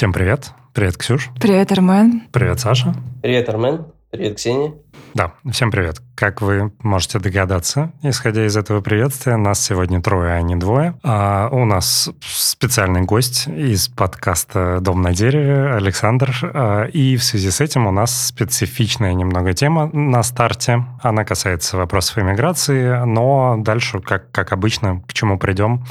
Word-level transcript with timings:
Всем 0.00 0.14
привет. 0.14 0.52
Привет, 0.72 0.96
Ксюш. 0.96 1.28
Привет, 1.38 1.70
Армен. 1.72 2.22
Привет, 2.32 2.58
Саша. 2.58 2.94
Привет, 3.20 3.50
Армен. 3.50 3.84
Привет, 4.10 4.38
Ксения. 4.38 4.72
Да, 5.12 5.34
всем 5.52 5.70
привет. 5.70 6.00
Как 6.14 6.40
вы 6.40 6.72
можете 6.82 7.18
догадаться, 7.18 7.92
исходя 8.02 8.46
из 8.46 8.56
этого 8.56 8.80
приветствия, 8.80 9.36
нас 9.36 9.62
сегодня 9.62 10.00
трое, 10.00 10.32
а 10.32 10.40
не 10.40 10.56
двое. 10.56 10.94
А 11.02 11.50
у 11.52 11.66
нас 11.66 12.08
специальный 12.22 13.02
гость 13.02 13.46
из 13.46 13.88
подкаста 13.88 14.78
«Дом 14.80 15.02
на 15.02 15.12
дереве» 15.12 15.74
Александр. 15.74 16.34
А, 16.44 16.84
и 16.86 17.18
в 17.18 17.22
связи 17.22 17.50
с 17.50 17.60
этим 17.60 17.86
у 17.86 17.90
нас 17.90 18.28
специфичная 18.28 19.12
немного 19.12 19.52
тема 19.52 19.90
на 19.92 20.22
старте. 20.22 20.82
Она 21.02 21.26
касается 21.26 21.76
вопросов 21.76 22.16
иммиграции, 22.16 23.04
но 23.04 23.56
дальше, 23.58 24.00
как, 24.00 24.32
как 24.32 24.54
обычно, 24.54 25.02
к 25.06 25.12
чему 25.12 25.38
придем, 25.38 25.84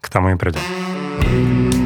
к 0.00 0.08
тому 0.08 0.30
и 0.30 0.36
придем. 0.36 1.79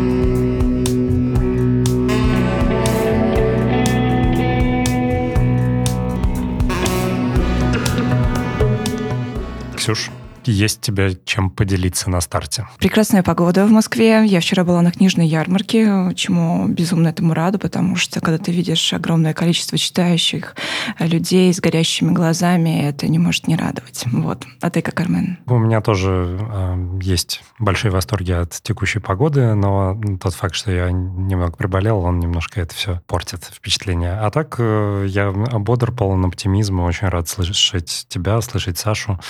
Ксюш, 9.84 10.10
есть 10.46 10.80
тебе 10.80 11.18
чем 11.24 11.50
поделиться 11.50 12.10
на 12.10 12.20
старте? 12.20 12.66
Прекрасная 12.78 13.22
погода 13.22 13.66
в 13.66 13.70
Москве. 13.70 14.24
Я 14.26 14.40
вчера 14.40 14.64
была 14.64 14.82
на 14.82 14.90
книжной 14.90 15.26
ярмарке, 15.26 16.12
чему 16.14 16.66
безумно 16.68 17.08
этому 17.08 17.34
рада, 17.34 17.58
потому 17.58 17.96
что 17.96 18.20
когда 18.20 18.38
ты 18.38 18.52
видишь 18.52 18.92
огромное 18.92 19.34
количество 19.34 19.78
читающих 19.78 20.54
людей 20.98 21.52
с 21.52 21.60
горящими 21.60 22.12
глазами, 22.12 22.82
это 22.88 23.08
не 23.08 23.18
может 23.18 23.48
не 23.48 23.56
радовать. 23.56 24.04
Вот. 24.06 24.44
А 24.60 24.70
ты 24.70 24.82
как, 24.82 25.00
Армен? 25.00 25.38
У 25.46 25.58
меня 25.58 25.80
тоже 25.80 26.38
э, 26.40 26.98
есть 27.02 27.42
большие 27.58 27.90
восторги 27.90 28.32
от 28.32 28.50
текущей 28.62 28.98
погоды, 28.98 29.54
но 29.54 29.98
тот 30.20 30.34
факт, 30.34 30.54
что 30.54 30.70
я 30.70 30.90
немного 30.90 31.56
приболел, 31.56 31.98
он 31.98 32.20
немножко 32.20 32.60
это 32.60 32.74
все 32.74 33.00
портит 33.06 33.44
впечатление. 33.44 34.12
А 34.12 34.30
так 34.30 34.56
э, 34.58 35.06
я 35.08 35.30
бодр, 35.32 35.92
полон 35.92 36.24
оптимизма, 36.24 36.82
очень 36.82 37.08
рад 37.08 37.28
слышать 37.28 38.06
тебя, 38.08 38.40
слышать 38.40 38.78
Сашу. 38.78 39.20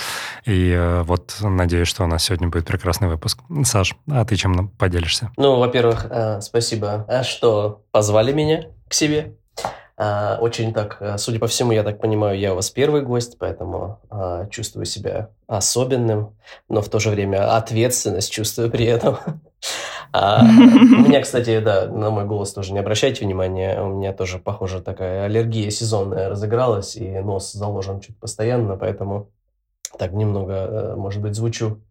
И 0.45 0.71
э, 0.75 1.03
вот 1.05 1.35
надеюсь, 1.41 1.87
что 1.87 2.03
у 2.03 2.07
нас 2.07 2.23
сегодня 2.23 2.49
будет 2.49 2.65
прекрасный 2.65 3.07
выпуск. 3.07 3.39
Саш, 3.63 3.95
а 4.09 4.25
ты 4.25 4.35
чем 4.35 4.69
поделишься? 4.69 5.31
Ну, 5.37 5.57
во-первых, 5.59 6.07
э, 6.09 6.41
спасибо, 6.41 7.05
а 7.07 7.23
что 7.23 7.83
позвали 7.91 8.33
меня 8.33 8.65
к 8.87 8.93
себе. 8.93 9.35
А, 9.97 10.37
очень 10.41 10.73
так, 10.73 10.97
э, 10.99 11.17
судя 11.17 11.39
по 11.39 11.47
всему, 11.47 11.71
я 11.71 11.83
так 11.83 12.01
понимаю, 12.01 12.37
я 12.37 12.51
у 12.51 12.55
вас 12.55 12.69
первый 12.69 13.01
гость, 13.01 13.37
поэтому 13.39 13.99
чувствую 14.51 14.85
себя 14.85 15.29
особенным, 15.47 16.35
но 16.67 16.81
в 16.81 16.89
то 16.89 16.99
же 16.99 17.09
время 17.09 17.55
ответственность 17.55 18.31
чувствую 18.31 18.69
при 18.69 18.85
этом. 18.85 19.17
А, 20.17 20.41
у 20.41 21.01
меня, 21.01 21.21
кстати, 21.21 21.59
да, 21.59 21.87
на 21.87 22.09
мой 22.09 22.23
голос 22.23 22.53
тоже 22.53 22.71
не 22.71 22.79
обращайте 22.79 23.25
внимания, 23.25 23.81
у 23.81 23.89
меня 23.89 24.13
тоже, 24.13 24.39
похоже, 24.39 24.81
такая 24.81 25.25
аллергия 25.25 25.69
сезонная 25.69 26.29
разыгралась, 26.29 26.95
и 26.95 27.19
нос 27.19 27.51
заложен 27.51 27.99
чуть 27.99 28.17
постоянно, 28.17 28.77
поэтому 28.77 29.29
так 29.97 30.13
немного, 30.13 30.53
э, 30.53 30.95
может 30.95 31.21
быть, 31.21 31.35
звучу 31.35 31.81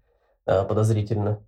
э, 0.47 0.65
подозрительно. 0.65 1.41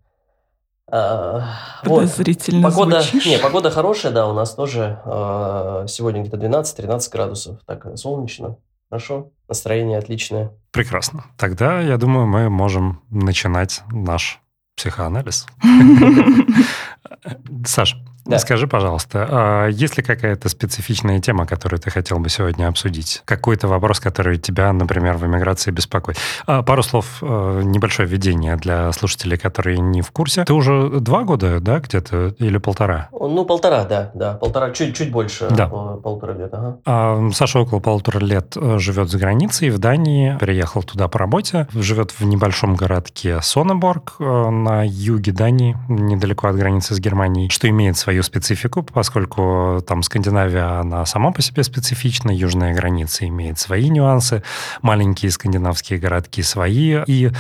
А, 0.89 1.43
подозрительно 1.83 2.69
вот. 2.69 2.77
Погода, 2.77 3.01
звучишь. 3.01 3.27
Не, 3.27 3.39
погода 3.39 3.71
хорошая, 3.71 4.13
да, 4.13 4.29
у 4.29 4.33
нас 4.33 4.55
тоже 4.55 5.01
э, 5.05 5.87
сегодня 5.89 6.23
где-то 6.23 6.37
12-13 6.37 7.11
градусов, 7.11 7.59
так 7.67 7.99
солнечно, 7.99 8.59
хорошо, 8.89 9.33
настроение 9.49 9.99
отличное. 9.99 10.53
Прекрасно. 10.71 11.25
Тогда, 11.37 11.81
я 11.81 11.97
думаю, 11.97 12.27
мы 12.27 12.49
можем 12.51 13.03
начинать 13.11 13.83
наш 13.91 14.41
психоанализ. 14.77 15.47
Саш, 17.65 17.97
да. 18.27 18.39
Скажи, 18.39 18.67
пожалуйста, 18.67 19.27
а 19.31 19.67
есть 19.69 19.97
ли 19.97 20.03
какая-то 20.03 20.49
специфичная 20.49 21.21
тема, 21.21 21.47
которую 21.47 21.81
ты 21.81 21.91
хотел 21.91 22.19
бы 22.19 22.29
сегодня 22.29 22.69
обсудить? 22.69 23.23
Какой-то 23.25 23.69
вопрос, 23.69 24.01
который 24.01 24.39
тебя, 24.39 24.73
например, 24.73 25.17
в 25.17 25.25
эмиграции 25.25 25.71
беспокоит? 25.71 26.19
А, 26.47 26.63
пару 26.63 26.83
слов, 26.83 27.19
э, 27.23 27.63
небольшое 27.65 28.09
введение 28.09 28.57
для 28.57 28.91
слушателей, 28.93 29.39
которые 29.39 29.79
не 29.79 30.03
в 30.03 30.11
курсе. 30.11 30.45
Ты 30.45 30.55
уже 30.55 31.01
два 31.01 31.23
года, 31.23 31.61
да, 31.61 31.79
где-то, 31.79 32.35
или 32.39 32.59
полтора? 32.59 33.09
Ну, 33.13 33.45
полтора, 33.45 33.85
да, 33.85 34.11
да, 34.15 34.35
полтора, 34.35 34.71
чуть-чуть 34.71 35.13
больше, 35.13 35.49
да. 35.51 35.69
полтора 35.69 36.35
лет, 36.35 36.53
ага. 36.53 36.79
А, 36.85 37.31
Саша 37.33 37.61
около 37.61 37.81
полутора 37.81 38.19
лет 38.19 38.57
э, 38.57 38.79
живет 38.79 39.11
за 39.11 39.19
границей, 39.19 39.71
в 39.71 39.79
Дании, 39.79 40.37
переехал 40.39 40.83
туда 40.83 41.09
по 41.09 41.19
работе, 41.19 41.69
живет 41.73 42.11
в 42.11 42.25
небольшом 42.25 42.75
городке 42.75 43.41
Сонеборг 43.41 44.17
э, 44.19 44.51
на 44.51 44.85
юге 44.85 45.33
Дании, 45.33 45.77
недалеко 45.89 46.49
от 46.49 46.57
границы 46.57 46.95
с 46.95 47.01
Германией, 47.01 47.51
что 47.51 47.69
имеет 47.69 47.97
свои 47.97 48.16
свою 48.17 48.23
специфику, 48.23 48.83
поскольку 48.83 49.83
там 49.87 50.03
Скандинавия, 50.03 50.81
она 50.81 51.05
сама 51.05 51.33
по 51.33 51.43
себе 51.43 51.63
специфична, 51.63 52.31
южная 52.31 52.75
граница 52.75 53.27
имеет 53.27 53.59
свои 53.59 53.91
нюансы, 53.91 54.43
маленькие 54.81 55.31
скандинавские 55.31 55.99
городки 55.99 56.43
свои. 56.43 57.03
И 57.07 57.31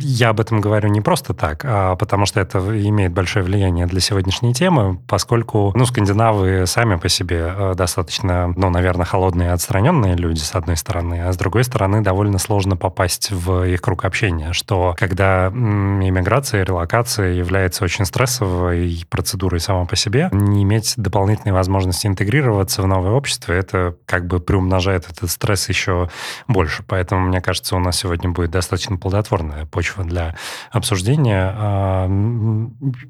я 0.00 0.30
об 0.30 0.40
этом 0.40 0.60
говорю 0.60 0.88
не 0.88 1.00
просто 1.00 1.34
так, 1.34 1.64
а 1.64 1.96
потому 1.96 2.26
что 2.26 2.40
это 2.40 2.58
имеет 2.58 3.12
большое 3.12 3.44
влияние 3.44 3.86
для 3.86 4.00
сегодняшней 4.00 4.54
темы, 4.54 4.98
поскольку, 5.06 5.72
ну, 5.74 5.84
скандинавы 5.84 6.66
сами 6.66 6.96
по 6.96 7.08
себе 7.08 7.52
э, 7.54 7.74
достаточно, 7.76 8.54
ну, 8.56 8.70
наверное, 8.70 9.04
холодные 9.04 9.48
и 9.48 9.52
отстраненные 9.52 10.16
люди, 10.16 10.40
с 10.40 10.54
одной 10.54 10.76
стороны, 10.76 11.22
а 11.26 11.32
с 11.32 11.36
другой 11.36 11.64
стороны, 11.64 12.00
довольно 12.00 12.38
сложно 12.38 12.76
попасть 12.76 13.30
в 13.30 13.64
их 13.64 13.82
круг 13.82 14.04
общения, 14.04 14.52
что 14.52 14.94
когда 14.96 15.48
иммиграция, 15.48 16.64
релокация 16.64 17.32
является 17.32 17.84
очень 17.84 18.06
стрессовой 18.06 19.04
процедурой 19.10 19.60
сама 19.60 19.79
само 19.80 19.86
по 19.86 19.96
себе, 19.96 20.28
не 20.32 20.62
иметь 20.62 20.94
дополнительной 20.96 21.52
возможности 21.52 22.06
интегрироваться 22.06 22.82
в 22.82 22.86
новое 22.86 23.12
общество, 23.12 23.52
это 23.52 23.96
как 24.06 24.26
бы 24.26 24.40
приумножает 24.40 25.10
этот 25.10 25.30
стресс 25.30 25.68
еще 25.68 26.10
больше. 26.48 26.82
Поэтому, 26.86 27.26
мне 27.26 27.40
кажется, 27.40 27.76
у 27.76 27.78
нас 27.78 27.96
сегодня 27.96 28.30
будет 28.30 28.50
достаточно 28.50 28.96
плодотворная 28.96 29.66
почва 29.66 30.04
для 30.04 30.36
обсуждения. 30.70 31.54
А, 31.56 32.10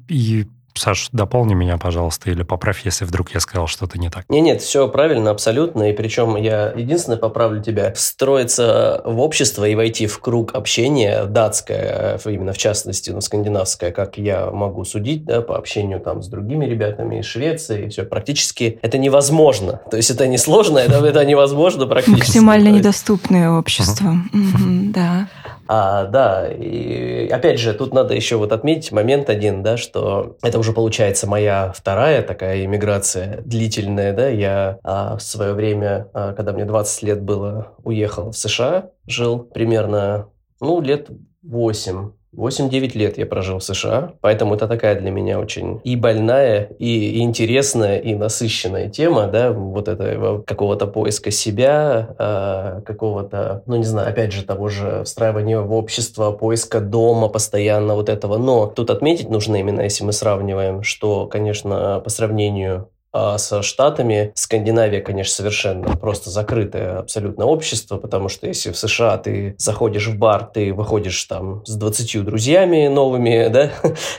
и 0.07 0.47
Саш, 0.75 1.09
дополни 1.11 1.53
меня, 1.53 1.77
пожалуйста, 1.77 2.31
или 2.31 2.43
поправь, 2.43 2.81
если 2.85 3.05
вдруг 3.05 3.31
я 3.33 3.39
сказал 3.39 3.67
что-то 3.67 3.97
не 3.99 4.09
так. 4.09 4.25
Нет, 4.29 4.43
нет, 4.43 4.61
все 4.61 4.87
правильно, 4.87 5.31
абсолютно. 5.31 5.89
И 5.89 5.93
причем 5.93 6.35
я 6.35 6.71
единственное 6.75 7.17
поправлю 7.17 7.61
тебя. 7.61 7.93
Встроиться 7.93 9.01
в 9.05 9.19
общество 9.19 9.67
и 9.67 9.75
войти 9.75 10.07
в 10.07 10.19
круг 10.19 10.55
общения 10.55 11.25
датское, 11.25 12.19
именно 12.25 12.53
в 12.53 12.57
частности, 12.57 13.11
ну, 13.11 13.21
скандинавское, 13.21 13.91
как 13.91 14.17
я 14.17 14.51
могу 14.51 14.83
судить, 14.83 15.25
да, 15.25 15.41
по 15.41 15.57
общению 15.57 15.99
там 15.99 16.21
с 16.21 16.27
другими 16.27 16.65
ребятами 16.65 17.19
из 17.19 17.25
Швеции, 17.25 17.85
и 17.85 17.89
все, 17.89 18.03
практически 18.03 18.79
это 18.81 18.97
невозможно. 18.97 19.81
То 19.89 19.97
есть 19.97 20.09
это 20.09 20.27
не 20.27 20.37
сложно, 20.37 20.79
это, 20.79 21.05
это 21.05 21.23
невозможно 21.25 21.87
практически. 21.87 22.19
Максимально 22.19 22.69
недоступное 22.69 23.51
общество. 23.51 24.15
Да. 24.33 25.27
А, 25.73 26.03
да, 26.03 26.51
и 26.51 27.29
опять 27.29 27.57
же, 27.57 27.73
тут 27.73 27.93
надо 27.93 28.13
еще 28.13 28.35
вот 28.35 28.51
отметить 28.51 28.91
момент 28.91 29.29
один, 29.29 29.63
да, 29.63 29.77
что 29.77 30.35
это 30.43 30.59
уже 30.59 30.73
получается 30.73 31.27
моя 31.27 31.71
вторая 31.73 32.23
такая 32.23 32.65
иммиграция 32.65 33.39
длительная, 33.45 34.11
да, 34.11 34.27
я 34.27 34.79
а, 34.83 35.15
в 35.15 35.21
свое 35.21 35.53
время, 35.53 36.09
а, 36.13 36.33
когда 36.33 36.51
мне 36.51 36.65
20 36.65 37.03
лет 37.03 37.21
было, 37.21 37.69
уехал 37.85 38.31
в 38.31 38.37
США, 38.37 38.89
жил 39.07 39.39
примерно, 39.39 40.27
ну, 40.59 40.81
лет 40.81 41.09
8 41.41 42.11
8-9 42.35 42.97
лет 42.97 43.17
я 43.17 43.25
прожил 43.25 43.59
в 43.59 43.63
США, 43.63 44.13
поэтому 44.21 44.55
это 44.55 44.67
такая 44.67 44.99
для 44.99 45.11
меня 45.11 45.39
очень 45.39 45.81
и 45.83 45.97
больная, 45.97 46.69
и, 46.79 47.19
интересная, 47.19 47.97
и 47.97 48.15
насыщенная 48.15 48.89
тема, 48.89 49.27
да, 49.27 49.51
вот 49.51 49.89
это 49.89 50.41
какого-то 50.47 50.87
поиска 50.87 51.29
себя, 51.29 52.15
э, 52.17 52.81
какого-то, 52.85 53.63
ну 53.65 53.75
не 53.75 53.83
знаю, 53.83 54.09
опять 54.09 54.31
же, 54.31 54.43
того 54.43 54.69
же 54.69 55.03
встраивания 55.03 55.59
в 55.59 55.73
общество, 55.73 56.31
поиска 56.31 56.79
дома 56.79 57.27
постоянно 57.27 57.95
вот 57.95 58.07
этого. 58.07 58.37
Но 58.37 58.67
тут 58.67 58.89
отметить 58.91 59.29
нужно 59.29 59.57
именно, 59.57 59.81
если 59.81 60.05
мы 60.05 60.13
сравниваем, 60.13 60.83
что, 60.83 61.27
конечно, 61.27 61.99
по 62.01 62.09
сравнению 62.09 62.87
а 63.13 63.37
со 63.37 63.61
Штатами 63.61 64.31
Скандинавия, 64.35 65.01
конечно, 65.01 65.33
совершенно 65.33 65.97
просто 65.97 66.29
закрытое 66.29 66.99
абсолютно 66.99 67.45
общество, 67.45 67.97
потому 67.97 68.29
что 68.29 68.47
если 68.47 68.71
в 68.71 68.77
США 68.77 69.17
ты 69.17 69.55
заходишь 69.57 70.07
в 70.07 70.17
бар, 70.17 70.45
ты 70.45 70.73
выходишь 70.73 71.21
там 71.25 71.65
с 71.65 71.75
20 71.75 72.23
друзьями 72.23 72.87
новыми, 72.87 73.47
да, 73.51 73.71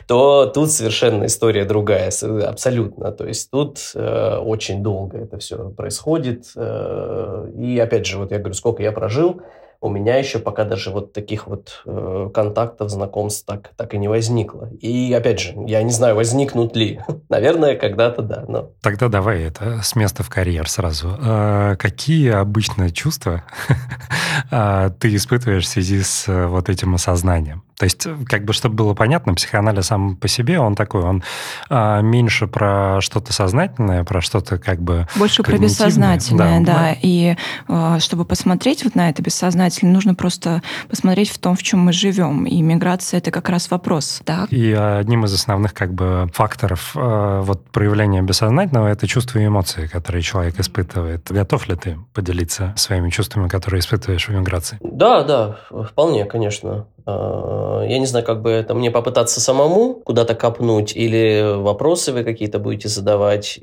то 0.07 0.47
тут 0.47 0.71
совершенно 0.71 1.25
история 1.25 1.65
другая, 1.65 2.11
абсолютно. 2.47 3.13
То 3.13 3.27
есть 3.27 3.51
тут 3.51 3.79
э, 3.95 4.37
очень 4.37 4.83
долго 4.83 5.19
это 5.19 5.39
все 5.39 5.71
происходит. 5.71 6.51
Э, 6.55 7.51
и 7.57 7.79
опять 7.79 8.07
же, 8.07 8.19
вот 8.19 8.31
я 8.31 8.39
говорю, 8.39 8.55
сколько 8.55 8.83
я 8.83 8.93
прожил, 8.93 9.41
у 9.83 9.89
меня 9.89 10.17
еще 10.17 10.39
пока 10.39 10.65
даже 10.65 10.91
вот 10.91 11.13
таких 11.13 11.49
вот 11.49 11.83
э, 11.85 12.31
контактов, 12.33 12.89
знакомств 12.89 13.45
так, 13.45 13.73
так 13.77 13.95
и 13.95 13.99
не 13.99 14.07
возникло. 14.07 14.71
И 14.81 15.13
опять 15.13 15.41
же, 15.41 15.55
я 15.67 15.83
не 15.83 15.91
знаю, 15.91 16.15
возникнут 16.15 16.77
ли. 16.77 17.01
Наверное, 17.29 17.75
когда-то 17.75 18.23
да. 18.23 18.45
Но... 18.47 18.71
Тогда 18.81 19.09
давай 19.09 19.43
это 19.43 19.83
с 19.83 19.97
места 19.97 20.23
в 20.23 20.31
карьер 20.31 20.71
сразу. 20.71 21.17
А, 21.21 21.75
какие 21.75 22.31
обычно 22.31 22.93
чувства 22.93 23.43
а, 24.53 24.91
ты 24.91 25.15
испытываешь 25.17 25.65
в 25.65 25.69
связи 25.69 26.01
с 26.01 26.27
вот 26.29 26.69
этим 26.69 26.95
осознанием? 26.95 27.65
То 27.83 27.87
есть, 27.87 28.07
как 28.29 28.45
бы, 28.45 28.53
чтобы 28.53 28.77
было 28.77 28.95
понятно, 28.95 29.35
психоанализ 29.35 29.87
сам 29.87 30.15
по 30.15 30.29
себе, 30.29 30.61
он 30.61 30.77
такой, 30.77 31.03
он 31.03 31.25
а, 31.69 32.01
меньше 32.01 32.47
про 32.47 33.01
что-то 33.01 33.33
сознательное, 33.33 34.05
про 34.05 34.21
что-то 34.21 34.57
как 34.57 34.81
бы 34.81 35.09
Больше 35.17 35.43
про 35.43 35.59
бессознательное, 35.59 36.61
да. 36.61 36.75
да. 36.75 36.97
И 37.03 37.35
а, 37.67 37.99
чтобы 37.99 38.25
посмотреть 38.25 38.85
вот 38.85 38.95
на 38.95 39.11
это 39.11 39.21
бессознательное, 39.21 39.93
нужно 39.93 40.15
просто 40.15 40.63
посмотреть 40.89 41.31
в 41.31 41.39
том, 41.39 41.57
в 41.57 41.63
чем 41.65 41.81
мы 41.81 41.93
живем. 41.93 42.45
И 42.45 42.63
миграция— 42.63 43.19
это 43.19 43.33
как 43.33 43.49
раз 43.49 43.69
вопрос. 43.69 44.23
Так? 44.25 44.53
И 44.53 44.71
одним 44.71 45.25
из 45.25 45.35
основных 45.35 45.75
как 45.75 45.93
бы 45.93 46.31
факторов 46.33 46.93
а, 46.95 47.43
вот 47.43 47.69
проявления 47.71 48.23
бессознательного— 48.23 48.87
это 48.91 49.09
чувства 49.09 49.41
и 49.41 49.47
эмоции, 49.47 49.89
которые 49.89 50.23
человек 50.23 50.61
испытывает. 50.61 51.33
Готов 51.33 51.67
ли 51.67 51.75
ты 51.75 51.99
поделиться 52.15 52.75
своими 52.77 53.11
чувствами, 53.11 53.49
которые 53.49 53.81
испытываешь 53.81 54.29
в 54.29 54.33
миграции? 54.33 54.79
Да, 54.83 55.25
да, 55.25 55.57
вполне, 55.91 56.27
конечно. 56.27 56.87
А, 57.07 57.85
я 57.85 57.99
не 57.99 58.07
знаю, 58.07 58.25
как 58.25 58.43
бы 58.43 58.51
это 58.51 58.75
мне 58.75 58.91
попытаться 58.91 59.41
самому 59.41 59.95
куда-то 59.95 60.35
копнуть, 60.35 60.95
или 60.95 61.57
вопросы 61.57 62.13
вы 62.13 62.25
какие-то 62.25 62.59
будете 62.59 62.89
задавать, 62.89 63.59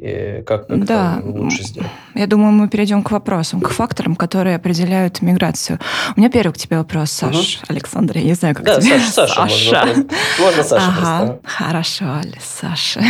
как, 0.45 0.67
как 0.67 0.85
да. 0.85 1.21
лучше 1.23 1.63
сделать? 1.63 1.89
Я 2.15 2.27
думаю, 2.27 2.51
мы 2.51 2.67
перейдем 2.69 3.03
к 3.03 3.11
вопросам, 3.11 3.61
к 3.61 3.69
факторам, 3.69 4.15
которые 4.15 4.55
определяют 4.55 5.21
миграцию. 5.21 5.79
У 6.15 6.19
меня 6.19 6.29
первый 6.29 6.53
к 6.53 6.57
тебе 6.57 6.77
вопрос, 6.77 7.11
Саш. 7.11 7.35
Угу. 7.35 7.65
Александр, 7.69 8.17
я 8.17 8.23
не 8.23 8.33
знаю, 8.33 8.55
как 8.55 8.65
да, 8.65 8.81
тебе. 8.81 8.99
Саша, 8.99 9.11
Саша. 9.11 9.69
Саша. 9.69 9.85
Можно, 9.85 10.05
можно 10.39 10.63
Саша 10.63 10.85
ага, 10.87 11.25
просто. 11.25 11.39
Хорошо, 11.43 12.05
Саша. 12.39 13.01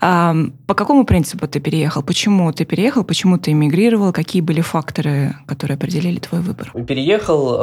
По 0.66 0.74
какому 0.74 1.04
принципу 1.04 1.46
ты 1.48 1.60
переехал? 1.60 2.02
Почему 2.02 2.52
ты 2.52 2.64
переехал? 2.64 3.04
Почему 3.04 3.38
ты 3.38 3.52
эмигрировал? 3.52 4.12
Какие 4.12 4.42
были 4.42 4.60
факторы, 4.60 5.36
которые 5.46 5.76
определили 5.76 6.18
твой 6.18 6.40
выбор? 6.40 6.72
Переехал 6.86 7.54
э, 7.54 7.58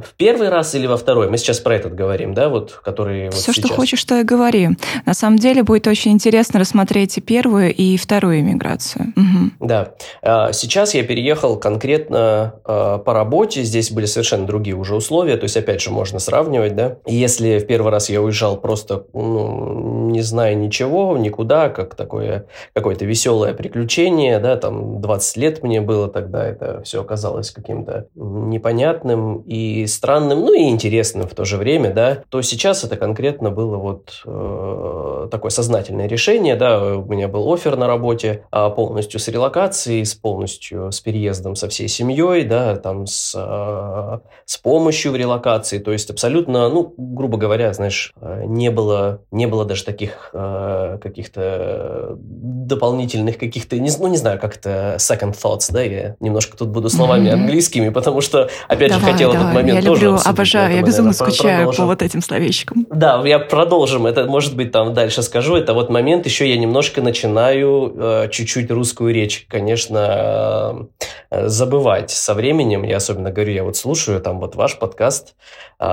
в 0.00 0.14
первый 0.16 0.48
раз 0.48 0.74
или 0.74 0.83
во 0.86 0.96
второй? 0.96 1.28
Мы 1.28 1.38
сейчас 1.38 1.60
про 1.60 1.76
этот 1.76 1.94
говорим, 1.94 2.34
да, 2.34 2.48
вот, 2.48 2.80
который 2.84 3.30
Все, 3.30 3.48
вот 3.48 3.56
что 3.56 3.68
хочешь, 3.68 4.04
то 4.04 4.20
и 4.20 4.22
говори. 4.22 4.70
На 5.06 5.14
самом 5.14 5.38
деле 5.38 5.62
будет 5.62 5.86
очень 5.86 6.12
интересно 6.12 6.60
рассмотреть 6.60 7.18
и 7.18 7.20
первую, 7.20 7.74
и 7.74 7.96
вторую 7.96 8.40
эмиграцию. 8.40 9.12
Угу. 9.16 9.66
Да. 9.66 9.94
А, 10.22 10.52
сейчас 10.52 10.94
я 10.94 11.04
переехал 11.04 11.56
конкретно 11.56 12.54
э, 12.64 12.98
по 13.04 13.12
работе. 13.12 13.62
Здесь 13.62 13.90
были 13.90 14.06
совершенно 14.06 14.46
другие 14.46 14.76
уже 14.76 14.94
условия. 14.94 15.36
То 15.36 15.44
есть, 15.44 15.56
опять 15.56 15.80
же, 15.80 15.90
можно 15.90 16.18
сравнивать, 16.18 16.74
да. 16.76 16.96
Если 17.06 17.58
в 17.58 17.66
первый 17.66 17.90
раз 17.90 18.10
я 18.10 18.22
уезжал 18.22 18.56
просто, 18.56 19.04
ну, 19.12 20.10
не 20.10 20.22
зная 20.22 20.54
ничего, 20.54 21.16
никуда, 21.16 21.68
как 21.68 21.94
такое 21.94 22.46
какое-то 22.72 23.04
веселое 23.04 23.54
приключение, 23.54 24.38
да, 24.38 24.56
там 24.56 25.00
20 25.00 25.36
лет 25.36 25.62
мне 25.62 25.80
было 25.80 26.08
тогда, 26.08 26.44
это 26.46 26.82
все 26.82 27.00
оказалось 27.00 27.50
каким-то 27.50 28.08
непонятным 28.14 29.38
и 29.42 29.86
странным, 29.86 30.40
ну 30.40 30.54
и 30.54 30.64
интересным 30.74 31.26
в 31.26 31.34
то 31.34 31.44
же 31.44 31.56
время, 31.56 31.92
да, 31.92 32.18
то 32.28 32.42
сейчас 32.42 32.84
это 32.84 32.96
конкретно 32.96 33.50
было 33.50 33.76
вот 33.76 34.22
э, 34.26 35.28
такое 35.30 35.50
сознательное 35.50 36.06
решение, 36.06 36.56
да, 36.56 36.96
у 36.96 37.04
меня 37.04 37.28
был 37.28 37.52
офер 37.52 37.76
на 37.76 37.86
работе 37.86 38.44
а 38.50 38.70
полностью 38.70 39.20
с 39.20 39.28
релокацией, 39.28 40.04
с 40.04 40.14
полностью 40.14 40.92
с 40.92 41.00
переездом 41.00 41.56
со 41.56 41.68
всей 41.68 41.88
семьей, 41.88 42.44
да, 42.44 42.76
там 42.76 43.06
с, 43.06 43.34
э, 43.34 44.18
с 44.44 44.56
помощью 44.58 45.12
в 45.12 45.16
релокации, 45.16 45.78
то 45.78 45.92
есть 45.92 46.10
абсолютно, 46.10 46.68
ну, 46.68 46.92
грубо 46.96 47.38
говоря, 47.38 47.72
знаешь, 47.72 48.12
э, 48.20 48.44
не 48.46 48.70
было, 48.70 49.20
не 49.30 49.46
было 49.46 49.64
даже 49.64 49.84
таких 49.84 50.30
э, 50.32 50.98
каких-то 51.02 52.16
дополнительных 52.18 53.38
каких-то, 53.38 53.78
не, 53.78 53.90
ну, 53.98 54.08
не 54.08 54.16
знаю, 54.16 54.38
как 54.38 54.56
это 54.56 54.96
second 54.98 55.34
thoughts, 55.34 55.72
да, 55.72 55.82
я 55.82 56.16
немножко 56.20 56.56
тут 56.56 56.68
буду 56.68 56.88
словами 56.88 57.30
английскими, 57.30 57.88
потому 57.90 58.20
что, 58.20 58.48
опять 58.68 58.90
давай, 58.90 59.06
же, 59.06 59.12
хотел 59.12 59.32
давай. 59.32 59.44
этот 59.44 59.54
момент 59.54 59.82
я 59.82 59.86
тоже 59.86 60.04
люблю, 60.04 60.20
обожаю, 60.24 60.63
я 60.70 60.82
безумно 60.82 61.12
скучаю 61.12 61.56
продолжим. 61.58 61.84
по 61.84 61.86
вот 61.86 62.02
этим 62.02 62.22
словечкам. 62.22 62.86
Да, 62.90 63.22
я 63.24 63.38
продолжим, 63.38 64.06
это, 64.06 64.24
может 64.26 64.56
быть, 64.56 64.72
там 64.72 64.94
дальше 64.94 65.22
скажу, 65.22 65.56
это 65.56 65.74
вот 65.74 65.90
момент, 65.90 66.26
еще 66.26 66.48
я 66.48 66.56
немножко 66.56 67.02
начинаю 67.02 67.94
э, 67.96 68.28
чуть-чуть 68.30 68.70
русскую 68.70 69.12
речь, 69.12 69.46
конечно, 69.48 70.88
э, 71.30 71.48
забывать 71.48 72.10
со 72.10 72.34
временем, 72.34 72.82
я 72.82 72.96
особенно 72.96 73.30
говорю, 73.30 73.52
я 73.52 73.64
вот 73.64 73.76
слушаю 73.76 74.20
там 74.20 74.40
вот 74.40 74.56
ваш 74.56 74.78
подкаст 74.78 75.34
э, 75.80 75.84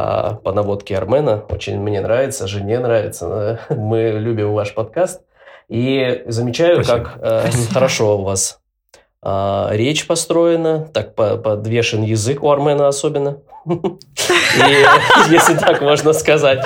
по 0.44 0.52
наводке 0.54 0.98
Армена, 0.98 1.44
очень 1.50 1.80
мне 1.80 2.02
нравится, 2.02 2.48
жене 2.48 2.80
нравится, 2.80 3.60
мы 3.70 4.16
любим 4.18 4.54
ваш 4.54 4.74
подкаст, 4.74 5.22
и 5.72 6.24
замечаю, 6.28 6.84
Спасибо. 6.84 7.06
как 7.06 7.20
э, 7.22 7.50
хорошо 7.72 8.20
у 8.20 8.24
вас 8.24 8.60
э, 9.24 9.68
речь 9.72 10.06
построена, 10.06 10.90
так 10.94 11.16
по 11.16 11.38
подвешен 11.38 12.04
язык 12.04 12.44
у 12.44 12.50
Армена 12.50 12.90
особенно. 12.90 13.38
Если 15.30 15.56
так 15.56 15.82
можно 15.82 16.14
сказать. 16.14 16.66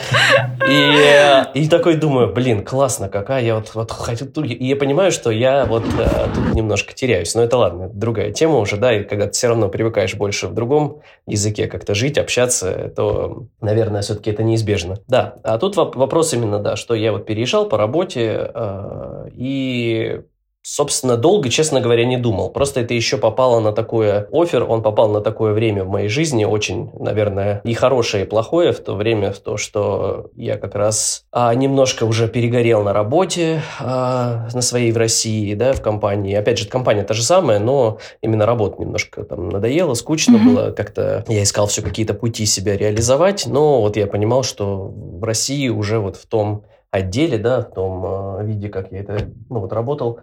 И 0.67 1.67
такой 1.69 1.95
думаю, 1.95 2.33
блин, 2.33 2.63
классно, 2.63 3.09
какая 3.09 3.43
я 3.43 3.55
вот 3.55 3.71
вот 3.73 3.91
хочу... 3.91 4.25
И 4.43 4.65
я 4.65 4.75
понимаю, 4.75 5.11
что 5.11 5.31
я 5.31 5.65
вот 5.65 5.83
э, 5.97 6.27
тут 6.33 6.53
немножко 6.53 6.93
теряюсь. 6.93 7.35
Но 7.35 7.43
это 7.43 7.57
ладно, 7.57 7.89
другая 7.89 8.31
тема 8.31 8.57
уже, 8.57 8.77
да, 8.77 8.93
и 8.93 9.03
когда 9.03 9.25
ты 9.27 9.31
все 9.31 9.47
равно 9.47 9.69
привыкаешь 9.69 10.15
больше 10.15 10.47
в 10.47 10.53
другом 10.53 11.01
языке 11.27 11.67
как-то 11.67 11.93
жить, 11.93 12.17
общаться, 12.17 12.91
то, 12.95 13.47
наверное, 13.61 14.01
все-таки 14.01 14.31
это 14.31 14.43
неизбежно. 14.43 14.97
Да, 15.07 15.35
а 15.43 15.57
тут 15.57 15.75
вопрос 15.75 16.33
именно, 16.33 16.59
да, 16.59 16.75
что 16.75 16.95
я 16.95 17.11
вот 17.11 17.25
переезжал 17.25 17.67
по 17.67 17.77
работе, 17.77 18.51
э, 18.53 19.29
и 19.33 20.21
Собственно, 20.67 21.15
долго, 21.15 21.49
честно 21.49 21.79
говоря, 21.79 22.05
не 22.05 22.17
думал. 22.17 22.49
Просто 22.49 22.79
это 22.79 22.95
еще 22.95 23.17
попало 23.17 23.59
на 23.59 23.71
такое 23.71 24.27
офер, 24.31 24.65
он 24.67 24.81
попал 24.81 25.09
на 25.09 25.21
такое 25.21 25.53
время 25.53 25.83
в 25.83 25.89
моей 25.89 26.09
жизни, 26.09 26.43
очень, 26.43 26.89
наверное, 26.97 27.61
и 27.63 27.75
хорошее, 27.75 28.25
и 28.25 28.27
плохое 28.27 28.71
в 28.71 28.79
то 28.79 28.95
время, 28.95 29.31
в 29.31 29.37
то, 29.37 29.57
что 29.57 30.31
я 30.35 30.57
как 30.57 30.73
раз 30.73 31.25
а, 31.31 31.53
немножко 31.53 32.05
уже 32.05 32.27
перегорел 32.27 32.81
на 32.81 32.93
работе 32.93 33.61
а, 33.79 34.47
на 34.55 34.61
своей 34.63 34.91
в 34.91 34.97
России, 34.97 35.53
да, 35.53 35.73
в 35.73 35.83
компании. 35.83 36.33
Опять 36.33 36.57
же, 36.57 36.67
компания 36.67 37.03
та 37.03 37.13
же 37.13 37.21
самая, 37.21 37.59
но 37.59 37.99
именно 38.23 38.47
работа 38.47 38.81
немножко 38.81 39.23
там 39.23 39.49
надоела, 39.49 39.93
скучно 39.93 40.37
mm-hmm. 40.37 40.45
было, 40.45 40.71
как-то 40.71 41.25
я 41.27 41.43
искал 41.43 41.67
все 41.67 41.83
какие-то 41.83 42.15
пути 42.15 42.47
себя 42.47 42.75
реализовать, 42.75 43.45
но 43.45 43.81
вот 43.81 43.97
я 43.97 44.07
понимал, 44.07 44.41
что 44.41 44.87
в 44.87 45.23
России 45.23 45.69
уже 45.69 45.99
вот 45.99 46.17
в 46.17 46.25
том 46.25 46.63
отделе, 46.89 47.37
да, 47.37 47.61
в 47.61 47.71
том 47.71 48.39
э, 48.39 48.45
виде, 48.45 48.69
как 48.69 48.91
я 48.91 49.01
это, 49.01 49.29
ну, 49.49 49.59
вот 49.59 49.71
работал, 49.71 50.21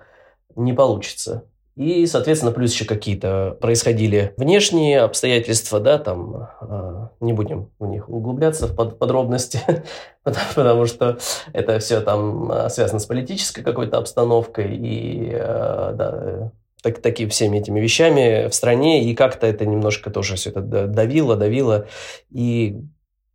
не 0.56 0.72
получится. 0.72 1.44
И, 1.74 2.04
соответственно, 2.06 2.52
плюс 2.52 2.72
еще 2.74 2.84
какие-то 2.84 3.56
происходили 3.58 4.34
внешние 4.36 5.00
обстоятельства, 5.00 5.80
да, 5.80 5.96
там, 5.98 6.48
э, 6.60 7.08
не 7.20 7.32
будем 7.32 7.70
в 7.78 7.86
них 7.86 8.10
углубляться 8.10 8.66
в 8.66 8.76
под 8.76 8.98
подробности, 8.98 9.60
потому, 10.22 10.84
что 10.84 11.18
это 11.54 11.78
все 11.78 12.02
там 12.02 12.52
а, 12.52 12.68
связано 12.68 13.00
с 13.00 13.06
политической 13.06 13.62
какой-то 13.62 13.96
обстановкой 13.96 14.76
и, 14.76 15.30
э, 15.32 15.92
да, 15.94 16.52
так, 16.82 17.00
такими 17.00 17.30
всеми 17.30 17.58
этими 17.58 17.80
вещами 17.80 18.48
в 18.48 18.54
стране, 18.54 19.04
и 19.04 19.14
как-то 19.14 19.46
это 19.46 19.64
немножко 19.64 20.10
тоже 20.10 20.36
все 20.36 20.50
это 20.50 20.60
давило, 20.60 21.36
давило, 21.36 21.86
и 22.30 22.82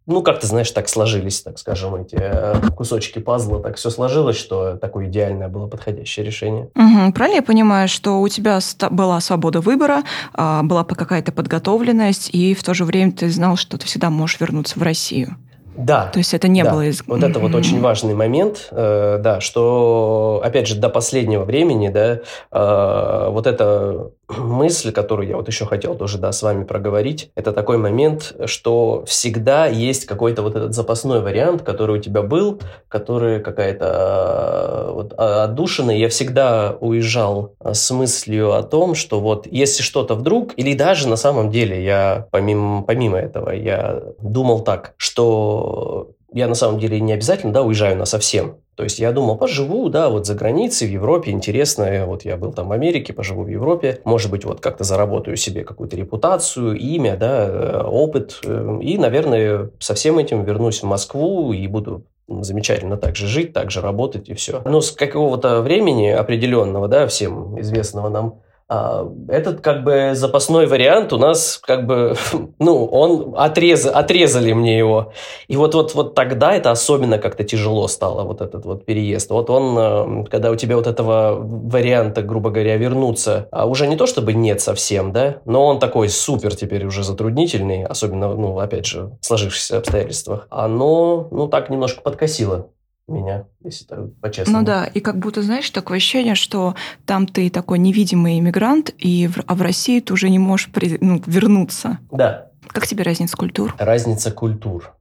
ну, 0.08 0.24
как-то, 0.24 0.48
знаешь, 0.48 0.72
так 0.72 0.88
сложились, 0.88 1.42
так 1.42 1.60
скажем, 1.60 1.96
эти 1.96 2.16
э, 2.18 2.56
кусочки 2.76 3.20
пазла, 3.20 3.62
так 3.62 3.76
все 3.76 3.90
сложилось, 3.90 4.38
что 4.38 4.78
такое 4.78 5.08
идеальное 5.08 5.50
было 5.50 5.68
подходящее 5.68 6.26
решение. 6.26 6.70
Угу. 6.76 7.14
Правильно 7.14 7.38
я 7.38 7.44
понимаю, 7.44 7.90
что 7.90 8.22
у 8.22 8.28
тебя 8.30 8.60
была 8.90 9.20
свобода 9.20 9.60
выбора, 9.60 10.04
а, 10.34 10.64
была 10.64 10.86
какая-то 10.86 11.34
подготовленность, 11.34 12.30
и 12.32 12.54
в 12.54 12.64
то 12.64 12.74
же 12.74 12.86
время 12.86 13.12
ты 13.12 13.30
знал, 13.30 13.58
что 13.58 13.78
ты 13.78 13.86
всегда 13.86 14.10
можешь 14.10 14.40
вернуться 14.40 14.80
в 14.80 14.82
Россию? 14.82 15.36
Да. 15.78 16.08
То 16.08 16.20
есть 16.20 16.34
это 16.34 16.48
не 16.48 16.64
да. 16.64 16.72
было... 16.72 16.86
Из... 16.86 17.04
Вот 17.06 17.24
это 17.24 17.40
вот 17.40 17.54
очень 17.54 17.80
важный 17.80 18.16
момент, 18.16 18.70
э, 18.72 19.20
да, 19.22 19.40
что, 19.42 20.42
опять 20.44 20.68
же, 20.68 20.76
до 20.76 20.90
последнего 20.90 21.44
времени, 21.44 21.90
да, 21.90 22.22
э, 22.52 23.30
вот 23.30 23.46
эта 23.46 24.12
мысль, 24.30 24.92
которую 24.92 25.28
я 25.28 25.38
вот 25.38 25.48
еще 25.48 25.66
хотел 25.66 25.96
тоже, 25.96 26.18
да, 26.18 26.32
с 26.32 26.44
вами 26.44 26.64
проговорить, 26.64 27.32
это 27.36 27.54
такой 27.54 27.78
момент, 27.78 28.36
что 28.46 29.04
всегда 29.06 29.68
есть 29.68 30.06
какой-то 30.06 30.42
вот 30.42 30.56
этот 30.56 30.74
запасной 30.74 31.22
вариант, 31.22 31.62
который 31.62 31.98
у 31.98 32.02
тебя 32.02 32.22
был, 32.22 32.60
который 32.90 33.40
какая-то 33.40 34.88
э, 34.90 34.92
вот 34.94 35.14
отдушина. 35.14 35.92
Я 35.92 36.10
всегда 36.10 36.76
уезжал 36.80 37.56
с 37.64 37.90
мыслью 37.92 38.54
о 38.54 38.64
том, 38.64 38.96
что 38.96 39.20
вот 39.20 39.48
если 39.48 39.82
что-то 39.82 40.16
вдруг, 40.16 40.52
или 40.58 40.74
даже 40.74 41.08
на 41.08 41.16
самом 41.16 41.50
деле 41.50 41.84
я 41.84 42.28
помимо, 42.32 42.84
помимо 42.84 43.18
этого, 43.18 43.52
я 43.52 44.02
думал 44.22 44.62
так, 44.62 44.94
что 44.98 46.12
я 46.34 46.48
на 46.48 46.56
самом 46.56 46.80
деле 46.80 47.00
не 47.00 47.14
обязательно, 47.14 47.54
да, 47.54 47.64
уезжаю 47.64 47.98
на 47.98 48.06
совсем. 48.06 48.58
То 48.76 48.84
есть 48.84 49.00
я 49.00 49.12
думал, 49.12 49.38
поживу, 49.38 49.90
да, 49.90 50.10
вот 50.10 50.28
за 50.28 50.36
границей, 50.36 50.88
в 50.88 50.92
Европе, 50.92 51.32
интересно, 51.32 52.06
вот 52.06 52.26
я 52.26 52.38
был 52.38 52.54
там 52.54 52.68
в 52.68 52.72
Америке, 52.74 53.12
поживу 53.12 53.44
в 53.44 53.48
Европе, 53.48 54.02
может 54.04 54.30
быть, 54.30 54.46
вот 54.46 54.60
как-то 54.60 54.84
заработаю 54.84 55.36
себе 55.36 55.64
какую-то 55.64 55.96
репутацию, 55.96 56.78
имя, 56.78 57.18
да, 57.18 57.48
э, 57.48 57.84
опыт, 57.84 58.40
э, 58.44 58.80
и, 58.82 58.98
наверное, 58.98 59.72
со 59.80 59.96
всем 59.96 60.20
этим 60.20 60.44
вернусь 60.44 60.84
в 60.84 60.86
Москву 60.86 61.54
и 61.54 61.66
буду 61.68 62.04
замечательно 62.28 62.98
так 62.98 63.16
же 63.16 63.26
жить, 63.26 63.54
так 63.54 63.72
же 63.72 63.82
работать 63.82 64.30
и 64.30 64.34
все. 64.34 64.62
Но 64.66 64.82
с 64.82 64.92
какого-то 64.92 65.62
времени 65.62 66.10
определенного, 66.10 66.88
да, 66.88 67.08
всем 67.08 67.60
известного 67.60 68.10
нам, 68.10 68.42
этот 68.70 69.62
как 69.62 69.84
бы 69.84 70.12
запасной 70.14 70.68
вариант 70.68 71.14
у 71.14 71.18
нас 71.18 71.58
как 71.58 71.86
бы, 71.86 72.16
ну, 72.60 72.86
он 72.86 73.34
отрез, 73.38 73.86
отрезали 73.86 74.52
мне 74.52 74.78
его. 74.78 75.14
И 75.48 75.56
вот, 75.56 75.74
вот, 75.74 75.96
вот 75.96 76.16
тогда 76.16 76.54
это 76.54 76.72
особенно 76.72 77.18
как-то 77.18 77.44
тяжело 77.46 77.88
стало, 77.88 78.24
вот 78.24 78.42
этот 78.42 78.66
вот 78.66 78.86
переезд. 78.86 79.30
Вот 79.30 79.50
он, 79.50 80.24
э, 80.24 80.26
когда 80.30 80.52
у 80.52 80.56
тебя 80.56 80.76
вот 80.76 80.88
этого 80.88 81.38
варианта, 81.40 82.22
грубо 82.22 82.50
говоря, 82.50 82.76
вернуться, 82.76 83.48
а 83.52 83.68
уже 83.68 83.88
не 83.88 83.96
то 83.96 84.06
чтобы 84.06 84.34
нет 84.34 84.60
совсем, 84.60 85.14
да, 85.14 85.38
но 85.46 85.66
он 85.66 85.80
такой 85.80 86.10
супер 86.10 86.54
теперь 86.56 86.86
уже 86.86 87.04
затруднительный, 87.04 87.86
особенно, 87.86 88.34
ну, 88.36 88.60
опять 88.60 88.86
же, 88.86 89.12
в 89.22 89.26
сложившихся 89.26 89.78
обстоятельствах, 89.78 90.48
оно, 90.50 91.30
ну, 91.32 91.48
так 91.48 91.70
немножко 91.70 92.02
подкосило 92.02 92.68
меня, 93.08 93.46
если 93.64 93.86
так 93.86 94.14
по-честному. 94.20 94.60
Ну 94.60 94.66
да, 94.66 94.86
и 94.86 95.00
как 95.00 95.18
будто, 95.18 95.42
знаешь, 95.42 95.70
такое 95.70 95.98
ощущение, 95.98 96.36
что 96.36 96.76
там 97.06 97.26
ты 97.26 97.50
такой 97.50 97.80
невидимый 97.80 98.40
иммигрант, 98.40 98.94
и 98.98 99.28
в, 99.28 99.44
а 99.48 99.56
в 99.56 99.62
России 99.62 100.00
ты 100.00 100.14
уже 100.14 100.30
не 100.30 100.40
можешь 100.40 100.72
при, 100.72 100.98
ну, 101.00 101.22
вернуться. 101.26 102.00
Да. 102.12 102.52
Как 102.68 102.86
тебе 102.86 103.04
разница 103.04 103.38
культур? 103.38 103.74
Разница 103.80 104.32
культур. 104.32 104.94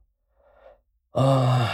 А, 1.13 1.69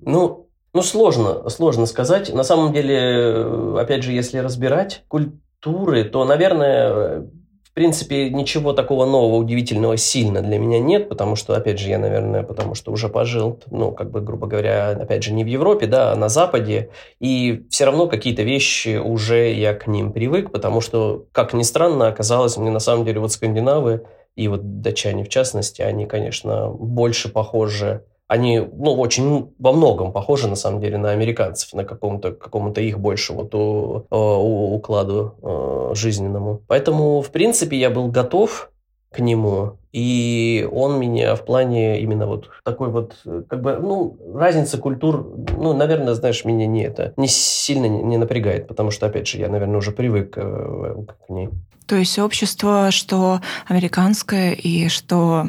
ну, 0.00 0.48
ну, 0.74 0.82
сложно, 0.82 1.48
сложно 1.48 1.86
сказать. 1.86 2.32
На 2.32 2.44
самом 2.44 2.72
деле, 2.72 3.78
опять 3.80 4.02
же, 4.02 4.12
если 4.12 4.38
разбирать 4.38 5.04
культуры, 5.08 6.04
то, 6.04 6.24
наверное, 6.24 7.30
принципе, 7.78 8.28
ничего 8.28 8.72
такого 8.72 9.06
нового, 9.06 9.36
удивительного 9.36 9.96
сильно 9.96 10.42
для 10.42 10.58
меня 10.58 10.80
нет, 10.80 11.08
потому 11.08 11.36
что, 11.36 11.54
опять 11.54 11.78
же, 11.78 11.88
я, 11.88 12.00
наверное, 12.00 12.42
потому 12.42 12.74
что 12.74 12.90
уже 12.90 13.08
пожил, 13.08 13.60
ну, 13.70 13.92
как 13.92 14.10
бы, 14.10 14.20
грубо 14.20 14.48
говоря, 14.48 14.88
опять 14.90 15.22
же, 15.22 15.32
не 15.32 15.44
в 15.44 15.46
Европе, 15.46 15.86
да, 15.86 16.10
а 16.10 16.16
на 16.16 16.28
Западе, 16.28 16.90
и 17.20 17.62
все 17.70 17.84
равно 17.84 18.08
какие-то 18.08 18.42
вещи 18.42 18.96
уже 18.96 19.52
я 19.52 19.74
к 19.74 19.86
ним 19.86 20.12
привык, 20.12 20.50
потому 20.50 20.80
что, 20.80 21.26
как 21.30 21.54
ни 21.54 21.62
странно, 21.62 22.08
оказалось, 22.08 22.56
мне 22.56 22.70
на 22.70 22.80
самом 22.80 23.04
деле 23.04 23.20
вот 23.20 23.30
скандинавы 23.30 24.02
и 24.34 24.48
вот 24.48 24.80
датчане 24.80 25.22
в 25.22 25.28
частности, 25.28 25.80
они, 25.80 26.06
конечно, 26.06 26.70
больше 26.70 27.28
похожи 27.28 28.02
они, 28.28 28.60
ну, 28.60 28.94
очень 28.94 29.54
во 29.58 29.72
многом 29.72 30.12
похожи, 30.12 30.48
на 30.48 30.54
самом 30.54 30.80
деле, 30.80 30.98
на 30.98 31.10
американцев, 31.10 31.72
на 31.72 31.84
каком-то 31.84 32.32
какому-то 32.32 32.80
их 32.82 32.98
больше 33.00 33.32
вот 33.32 33.54
у, 33.54 34.06
у, 34.10 34.74
укладу 34.74 35.34
э, 35.42 35.94
жизненному. 35.94 36.60
Поэтому, 36.68 37.22
в 37.22 37.30
принципе, 37.30 37.78
я 37.78 37.88
был 37.88 38.08
готов 38.08 38.70
к 39.10 39.20
нему, 39.20 39.78
и 39.92 40.68
он 40.70 41.00
меня 41.00 41.34
в 41.34 41.44
плане 41.46 42.00
именно 42.02 42.26
вот 42.26 42.50
такой 42.64 42.90
вот, 42.90 43.16
как 43.48 43.62
бы, 43.62 43.78
ну, 43.78 44.18
разница 44.34 44.76
культур, 44.76 45.26
ну, 45.56 45.72
наверное, 45.72 46.12
знаешь, 46.12 46.44
меня 46.44 46.66
не 46.66 46.84
это, 46.84 47.14
не 47.16 47.28
сильно 47.28 47.86
не 47.86 48.18
напрягает, 48.18 48.68
потому 48.68 48.90
что, 48.90 49.06
опять 49.06 49.26
же, 49.26 49.38
я, 49.38 49.48
наверное, 49.48 49.78
уже 49.78 49.92
привык 49.92 50.34
э, 50.36 50.94
к 51.26 51.30
ней. 51.30 51.48
То 51.86 51.96
есть 51.96 52.18
общество, 52.18 52.90
что 52.90 53.40
американское 53.66 54.52
и 54.52 54.88
что 54.88 55.46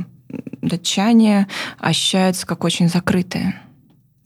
датчане 0.61 1.47
ощущаются 1.79 2.45
как 2.45 2.63
очень 2.63 2.89
закрытые, 2.89 3.55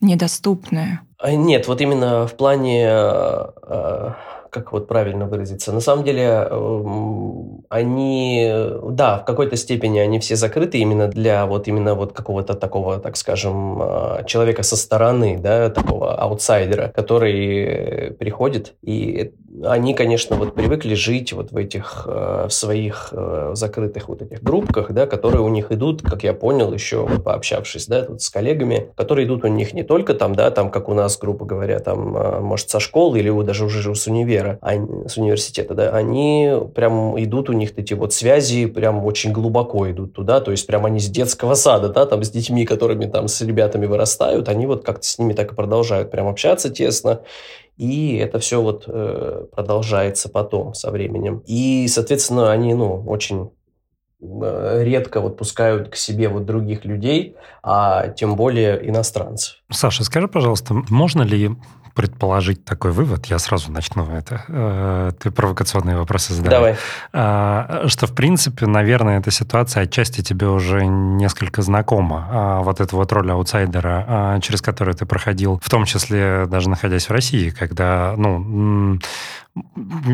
недоступные. 0.01 1.01
А, 1.17 1.31
нет, 1.31 1.67
вот 1.67 1.79
именно 1.81 2.27
в 2.27 2.35
плане, 2.35 2.85
э, 2.85 3.45
э, 3.63 4.09
как 4.49 4.73
вот 4.73 4.87
правильно 4.87 5.25
выразиться, 5.25 5.71
на 5.71 5.79
самом 5.79 6.03
деле 6.03 6.23
эм, 6.23 7.63
они, 7.69 8.53
да, 8.89 9.19
в 9.19 9.25
какой-то 9.25 9.55
степени 9.55 9.99
они 9.99 10.19
все 10.19 10.35
закрыты 10.35 10.79
именно 10.79 11.07
для 11.07 11.45
вот 11.45 11.67
именно 11.67 11.95
вот 11.95 12.11
какого-то 12.11 12.55
такого, 12.55 12.99
так 12.99 13.15
скажем, 13.15 13.81
э, 13.81 14.25
человека 14.25 14.63
со 14.63 14.75
стороны, 14.75 15.37
да, 15.39 15.69
такого 15.69 16.13
аутсайдера, 16.15 16.89
который 16.89 18.11
приходит 18.19 18.75
и 18.81 19.31
они, 19.61 19.93
конечно, 19.93 20.35
вот 20.35 20.55
привыкли 20.55 20.95
жить 20.95 21.33
вот 21.33 21.51
в 21.51 21.57
этих, 21.57 22.03
э, 22.07 22.47
в 22.49 22.53
своих 22.53 23.09
э, 23.11 23.51
закрытых 23.53 24.09
вот 24.09 24.21
этих 24.21 24.41
группках, 24.41 24.91
да, 24.91 25.05
которые 25.05 25.41
у 25.41 25.49
них 25.49 25.71
идут, 25.71 26.01
как 26.01 26.23
я 26.23 26.33
понял, 26.33 26.73
еще 26.73 27.05
вот 27.05 27.23
пообщавшись, 27.23 27.87
да, 27.87 28.03
тут 28.03 28.21
с 28.21 28.29
коллегами, 28.29 28.89
которые 28.95 29.27
идут 29.27 29.43
у 29.43 29.47
них 29.47 29.73
не 29.73 29.83
только 29.83 30.13
там, 30.13 30.35
да, 30.35 30.49
там, 30.49 30.71
как 30.71 30.89
у 30.89 30.93
нас, 30.93 31.17
грубо 31.17 31.45
говоря, 31.45 31.79
там, 31.79 32.17
э, 32.17 32.39
может, 32.39 32.69
со 32.69 32.79
школы 32.79 33.19
или 33.19 33.43
даже 33.43 33.65
уже 33.65 33.93
с 33.93 34.07
универа, 34.07 34.57
а, 34.61 34.73
с 35.07 35.17
университета, 35.17 35.73
да, 35.75 35.89
они 35.89 36.51
прям 36.73 37.21
идут, 37.21 37.49
у 37.49 37.53
них 37.53 37.73
эти 37.77 37.93
вот 37.93 38.13
связи 38.13 38.65
прям 38.65 39.05
очень 39.05 39.31
глубоко 39.31 39.89
идут 39.91 40.13
туда, 40.13 40.39
то 40.39 40.51
есть 40.51 40.65
прям 40.65 40.85
они 40.85 40.99
с 40.99 41.09
детского 41.09 41.53
сада, 41.53 41.89
да, 41.89 42.05
там, 42.05 42.23
с 42.23 42.29
детьми, 42.29 42.65
которыми 42.65 43.05
там, 43.05 43.27
с 43.27 43.41
ребятами 43.41 43.85
вырастают, 43.85 44.49
они 44.49 44.65
вот 44.65 44.83
как-то 44.83 45.05
с 45.05 45.19
ними 45.19 45.33
так 45.33 45.51
и 45.51 45.55
продолжают 45.55 46.11
прям 46.11 46.27
общаться 46.27 46.69
тесно, 46.69 47.21
и 47.77 48.17
это 48.17 48.39
все 48.39 48.61
вот 48.61 48.85
э, 48.87 49.45
продолжается 49.51 50.29
потом 50.29 50.73
со 50.73 50.91
временем. 50.91 51.43
И, 51.45 51.87
соответственно, 51.87 52.51
они, 52.51 52.73
ну, 52.73 53.03
очень 53.05 53.51
э, 54.21 54.83
редко 54.83 55.21
вот 55.21 55.37
пускают 55.37 55.89
к 55.89 55.95
себе 55.95 56.29
вот 56.29 56.45
других 56.45 56.85
людей, 56.85 57.35
а 57.63 58.09
тем 58.09 58.35
более 58.35 58.87
иностранцев. 58.89 59.63
Саша, 59.71 60.03
скажи, 60.03 60.27
пожалуйста, 60.27 60.75
можно 60.89 61.23
ли 61.23 61.51
предположить 61.93 62.65
такой 62.65 62.91
вывод, 62.91 63.27
я 63.27 63.39
сразу 63.39 63.71
начну 63.71 64.09
это. 64.09 64.43
Э, 64.47 65.11
ты 65.19 65.31
провокационные 65.31 65.97
вопросы 65.97 66.33
задавай. 66.33 66.53
Давай. 66.53 66.75
А, 67.13 67.83
что, 67.87 68.07
в 68.07 68.13
принципе, 68.13 68.65
наверное, 68.65 69.19
эта 69.19 69.31
ситуация 69.31 69.83
отчасти 69.83 70.21
тебе 70.21 70.47
уже 70.47 70.85
несколько 70.85 71.61
знакома. 71.61 72.27
А, 72.29 72.61
вот 72.61 72.81
эта 72.81 72.95
вот 72.95 73.11
роль 73.11 73.31
аутсайдера, 73.31 74.05
а, 74.07 74.39
через 74.39 74.61
которую 74.61 74.95
ты 74.95 75.05
проходил, 75.05 75.59
в 75.63 75.69
том 75.69 75.85
числе 75.85 76.45
даже 76.47 76.69
находясь 76.69 77.07
в 77.07 77.11
России, 77.11 77.49
когда, 77.51 78.15
ну, 78.17 78.99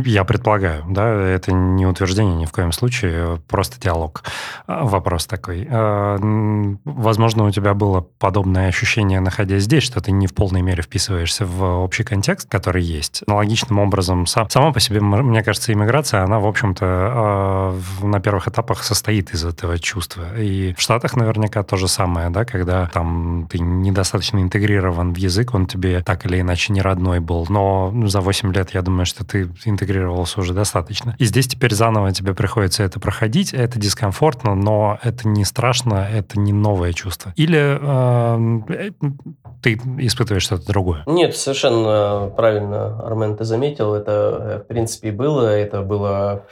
я 0.04 0.26
предполагаю, 0.26 0.84
да, 0.90 1.10
это 1.10 1.54
не 1.54 1.86
утверждение 1.86 2.36
ни 2.36 2.46
в 2.46 2.52
коем 2.52 2.72
случае, 2.72 3.40
просто 3.48 3.80
диалог. 3.80 4.24
Вопрос 4.68 5.28
такой. 5.28 5.68
Возможно, 5.70 7.46
у 7.46 7.52
тебя 7.52 7.74
было 7.74 8.02
подобное 8.02 8.68
ощущение, 8.68 9.22
находясь 9.22 9.64
здесь, 9.64 9.84
что 9.84 10.02
ты 10.02 10.12
не 10.12 10.28
в 10.28 10.34
полной 10.34 10.62
мере 10.62 10.84
вписываешься 10.84 11.46
в 11.46 11.64
общий 11.64 12.04
контекст, 12.04 12.50
который 12.50 12.84
есть. 12.84 13.24
Аналогичным 13.28 13.80
образом, 13.80 14.26
сам, 14.26 14.50
сама 14.50 14.74
по 14.74 14.80
себе, 14.80 15.00
мне 15.00 15.44
кажется, 15.44 15.72
иммиграция, 15.72 16.24
она, 16.24 16.40
в 16.40 16.46
общем-то, 16.46 17.76
на 18.02 18.20
первых 18.20 18.48
этапах 18.50 18.84
состоит 18.84 19.34
из 19.34 19.46
этого 19.46 19.80
чувства. 19.80 20.38
И 20.38 20.74
в 20.74 20.82
Штатах 20.82 21.16
наверняка 21.16 21.64
то 21.64 21.78
же 21.78 21.88
самое, 21.88 22.30
да, 22.30 22.44
когда 22.44 22.88
там 22.88 23.48
ты 23.50 23.60
недостаточно 23.60 24.40
интегрирован 24.40 25.14
в 25.14 25.18
язык, 25.18 25.54
он 25.54 25.66
тебе 25.66 26.02
так 26.02 26.26
или 26.26 26.42
иначе 26.42 26.74
не 26.74 26.82
родной 26.82 27.20
был. 27.20 27.46
Но 27.50 27.94
за 28.08 28.20
8 28.20 28.54
лет, 28.54 28.72
я 28.74 28.82
думаю, 28.82 29.06
что 29.06 29.24
ты 29.30 29.50
интегрировался 29.66 30.40
уже 30.40 30.54
достаточно. 30.54 31.16
И 31.20 31.26
здесь 31.26 31.48
теперь 31.48 31.74
заново 31.74 32.12
тебе 32.12 32.34
приходится 32.34 32.84
это 32.84 33.00
проходить. 33.00 33.54
Это 33.54 33.80
дискомфортно, 33.80 34.56
но 34.56 35.00
это 35.04 35.28
не 35.28 35.46
страшно, 35.46 36.08
это 36.12 36.40
не 36.40 36.54
новое 36.54 36.94
чувство. 36.94 37.34
Или 37.36 37.78
э, 37.80 38.92
ты 39.62 39.74
испытываешь 40.00 40.44
что-то 40.44 40.66
другое? 40.68 41.04
Нет, 41.06 41.36
совершенно 41.36 42.32
правильно, 42.36 43.00
Армен, 43.06 43.38
ты 43.38 43.44
заметил. 43.44 43.94
Это, 43.94 44.12
э, 44.12 44.60
в 44.64 44.68
принципе, 44.68 45.12
было. 45.12 45.48
Это 45.48 45.82
было 45.82 46.46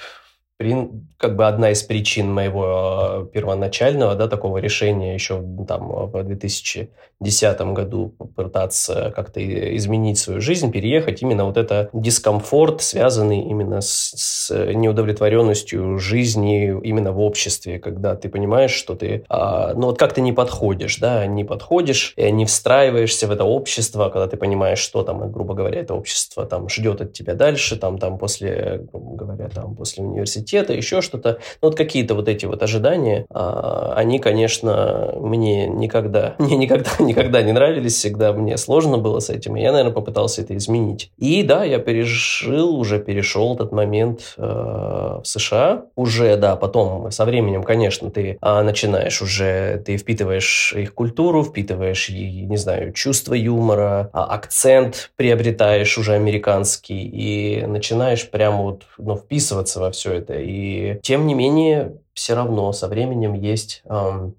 как 1.17 1.35
бы 1.35 1.47
одна 1.47 1.71
из 1.71 1.83
причин 1.83 2.33
моего 2.33 2.63
а, 2.65 3.25
первоначального, 3.25 4.15
да, 4.15 4.27
такого 4.27 4.57
решения 4.57 5.13
еще 5.13 5.43
там 5.67 5.87
в 5.87 6.23
2010 6.23 7.61
году 7.73 8.09
попытаться 8.17 9.11
как-то 9.15 9.39
изменить 9.75 10.17
свою 10.17 10.41
жизнь, 10.41 10.71
переехать, 10.71 11.21
именно 11.21 11.45
вот 11.45 11.57
это 11.57 11.89
дискомфорт, 11.93 12.81
связанный 12.81 13.41
именно 13.41 13.81
с, 13.81 14.13
с 14.15 14.73
неудовлетворенностью 14.73 15.99
жизни 15.99 16.69
именно 16.83 17.11
в 17.11 17.19
обществе, 17.19 17.79
когда 17.79 18.15
ты 18.15 18.29
понимаешь, 18.29 18.71
что 18.71 18.95
ты, 18.95 19.25
а, 19.29 19.73
ну 19.75 19.87
вот 19.87 19.99
как 19.99 20.13
ты 20.13 20.21
не 20.21 20.33
подходишь, 20.33 20.97
да, 20.97 21.25
не 21.25 21.43
подходишь, 21.43 22.13
не 22.17 22.45
встраиваешься 22.45 23.27
в 23.27 23.31
это 23.31 23.43
общество, 23.43 24.09
когда 24.09 24.27
ты 24.27 24.37
понимаешь, 24.37 24.79
что 24.79 25.03
там, 25.03 25.31
грубо 25.31 25.53
говоря, 25.53 25.81
это 25.81 25.93
общество 25.93 26.45
там 26.45 26.67
ждет 26.69 27.01
от 27.01 27.13
тебя 27.13 27.33
дальше, 27.33 27.75
там, 27.75 27.97
там 27.97 28.17
после, 28.17 28.87
грубо 28.91 29.15
говоря, 29.15 29.49
там 29.49 29.75
после 29.75 30.03
университета, 30.03 30.46
еще 30.55 31.01
что-то. 31.01 31.39
Ну, 31.61 31.69
вот 31.69 31.77
какие-то 31.77 32.15
вот 32.15 32.27
эти 32.27 32.45
вот 32.45 32.63
ожидания, 32.63 33.25
а, 33.29 33.93
они, 33.95 34.19
конечно, 34.19 35.13
мне 35.19 35.67
никогда, 35.67 36.35
мне 36.39 36.57
никогда, 36.57 36.91
никогда 36.99 37.41
не 37.41 37.51
нравились, 37.51 37.95
всегда 37.95 38.33
мне 38.33 38.57
сложно 38.57 38.97
было 38.97 39.19
с 39.19 39.29
этим, 39.29 39.55
и 39.55 39.61
я, 39.61 39.71
наверное, 39.71 39.93
попытался 39.93 40.41
это 40.41 40.55
изменить. 40.55 41.11
И 41.17 41.43
да, 41.43 41.63
я 41.63 41.79
пережил, 41.79 42.75
уже 42.75 42.99
перешел 42.99 43.55
этот 43.55 43.71
момент 43.71 44.35
э, 44.37 44.41
в 44.41 45.23
США, 45.23 45.85
уже, 45.95 46.37
да, 46.37 46.55
потом 46.55 47.11
со 47.11 47.25
временем, 47.25 47.63
конечно, 47.63 48.09
ты 48.09 48.37
а, 48.41 48.63
начинаешь 48.63 49.21
уже, 49.21 49.81
ты 49.85 49.97
впитываешь 49.97 50.73
их 50.75 50.93
культуру, 50.93 51.43
впитываешь, 51.43 52.09
не 52.09 52.57
знаю, 52.57 52.93
чувство 52.93 53.33
юмора, 53.33 54.09
а, 54.13 54.25
акцент 54.25 55.11
приобретаешь 55.15 55.97
уже 55.97 56.13
американский, 56.13 57.07
и 57.07 57.65
начинаешь 57.65 58.29
прямо 58.29 58.63
вот, 58.63 58.83
ну, 58.97 59.15
вписываться 59.15 59.79
во 59.79 59.91
все 59.91 60.13
это, 60.13 60.36
и 60.39 60.99
тем 61.01 61.27
не 61.27 61.33
менее, 61.33 62.01
все 62.13 62.35
равно 62.35 62.71
со 62.73 62.87
временем 62.87 63.33
есть... 63.33 63.81
Эм, 63.85 64.35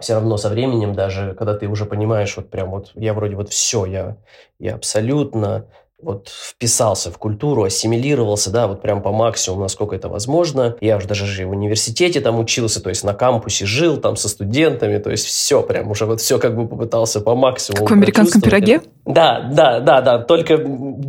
все 0.00 0.14
равно 0.14 0.36
со 0.36 0.48
временем, 0.48 0.94
даже 0.94 1.34
когда 1.34 1.54
ты 1.54 1.66
уже 1.66 1.84
понимаешь, 1.84 2.36
вот 2.36 2.50
прям 2.50 2.70
вот 2.70 2.92
я 2.94 3.14
вроде 3.14 3.36
вот 3.36 3.48
все, 3.48 3.84
я, 3.86 4.16
я 4.58 4.74
абсолютно 4.74 5.66
вот 6.00 6.28
вписался 6.28 7.10
в 7.10 7.18
культуру, 7.18 7.64
ассимилировался, 7.64 8.50
да, 8.50 8.68
вот 8.68 8.80
прям 8.82 9.02
по 9.02 9.10
максимуму, 9.10 9.62
насколько 9.62 9.96
это 9.96 10.08
возможно. 10.08 10.76
Я 10.80 10.96
уже 10.96 11.08
даже 11.08 11.26
же 11.26 11.44
в 11.44 11.50
университете 11.50 12.20
там 12.20 12.38
учился, 12.38 12.80
то 12.80 12.88
есть 12.88 13.02
на 13.02 13.14
кампусе 13.14 13.66
жил 13.66 13.96
там 13.96 14.14
со 14.14 14.28
студентами, 14.28 14.98
то 14.98 15.10
есть 15.10 15.26
все 15.26 15.60
прям 15.62 15.90
уже 15.90 16.06
вот 16.06 16.20
все 16.20 16.38
как 16.38 16.54
бы 16.56 16.68
попытался 16.68 17.20
по 17.20 17.34
максимуму. 17.34 17.84
Как 17.84 17.96
в 17.96 17.98
американском 17.98 18.40
пироге? 18.40 18.82
Да, 19.06 19.48
да, 19.52 19.80
да, 19.80 20.00
да, 20.00 20.18
только, 20.18 20.58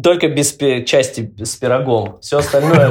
только 0.02 0.28
без 0.28 0.58
части 0.86 1.32
с 1.38 1.56
пирогом. 1.56 2.18
Все 2.22 2.40
остальное 2.40 2.90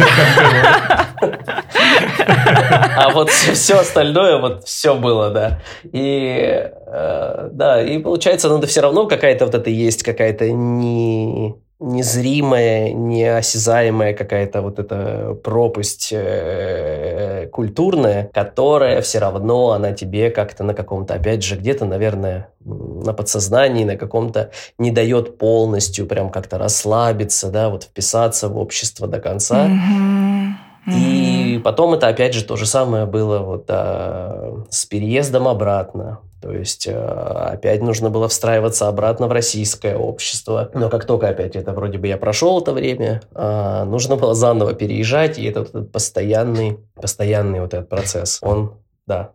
А 2.96 3.10
вот 3.12 3.30
все 3.30 3.78
остальное, 3.78 4.40
вот 4.40 4.64
все 4.64 4.94
было, 4.94 5.30
да. 5.30 5.60
И 5.82 6.70
э, 6.86 7.48
да, 7.52 7.82
и 7.82 7.98
получается, 7.98 8.48
надо 8.48 8.66
все 8.66 8.82
равно 8.82 9.06
какая-то 9.06 9.46
вот 9.46 9.54
это 9.54 9.70
есть, 9.70 10.02
какая-то 10.02 10.50
не 10.50 11.56
незримая, 11.80 12.92
неосязаемая 12.92 14.12
какая-то 14.14 14.62
вот 14.62 14.78
эта 14.78 15.38
пропасть 15.42 16.08
э, 16.12 17.48
культурная, 17.52 18.30
которая 18.34 19.00
все 19.00 19.20
равно, 19.20 19.70
она 19.70 19.92
тебе 19.92 20.30
как-то 20.30 20.64
на 20.64 20.74
каком-то, 20.74 21.14
опять 21.14 21.44
же, 21.44 21.56
где-то, 21.56 21.84
наверное, 21.84 22.48
на 22.64 23.12
подсознании, 23.12 23.84
на 23.84 23.96
каком-то 23.96 24.50
не 24.78 24.90
дает 24.90 25.38
полностью 25.38 26.06
прям 26.06 26.30
как-то 26.30 26.58
расслабиться, 26.58 27.50
да, 27.50 27.68
вот 27.68 27.84
вписаться 27.84 28.48
в 28.48 28.58
общество 28.58 29.06
до 29.06 29.20
конца. 29.20 29.68
Mm-hmm. 29.68 30.67
И 30.86 31.60
потом 31.64 31.94
это 31.94 32.08
опять 32.08 32.34
же 32.34 32.44
то 32.44 32.56
же 32.56 32.66
самое 32.66 33.06
было 33.06 33.40
вот 33.40 33.66
а, 33.68 34.64
с 34.70 34.86
переездом 34.86 35.48
обратно. 35.48 36.20
То 36.40 36.52
есть 36.52 36.86
э, 36.86 36.94
опять 36.94 37.82
нужно 37.82 38.10
было 38.10 38.28
встраиваться 38.28 38.86
обратно 38.86 39.26
в 39.26 39.32
российское 39.32 39.96
общество. 39.96 40.70
Но 40.72 40.88
как 40.88 41.04
только 41.04 41.28
опять 41.28 41.56
это 41.56 41.72
вроде 41.72 41.98
бы 41.98 42.06
я 42.06 42.16
прошел 42.16 42.60
это 42.60 42.72
время, 42.72 43.22
а, 43.34 43.84
нужно 43.84 44.16
было 44.16 44.34
заново 44.34 44.74
переезжать, 44.74 45.38
и 45.38 45.44
этот, 45.44 45.70
этот 45.70 45.90
постоянный, 45.90 46.78
постоянный 46.94 47.60
вот 47.60 47.74
этот 47.74 47.88
процесс, 47.88 48.38
он, 48.40 48.74
да, 49.06 49.32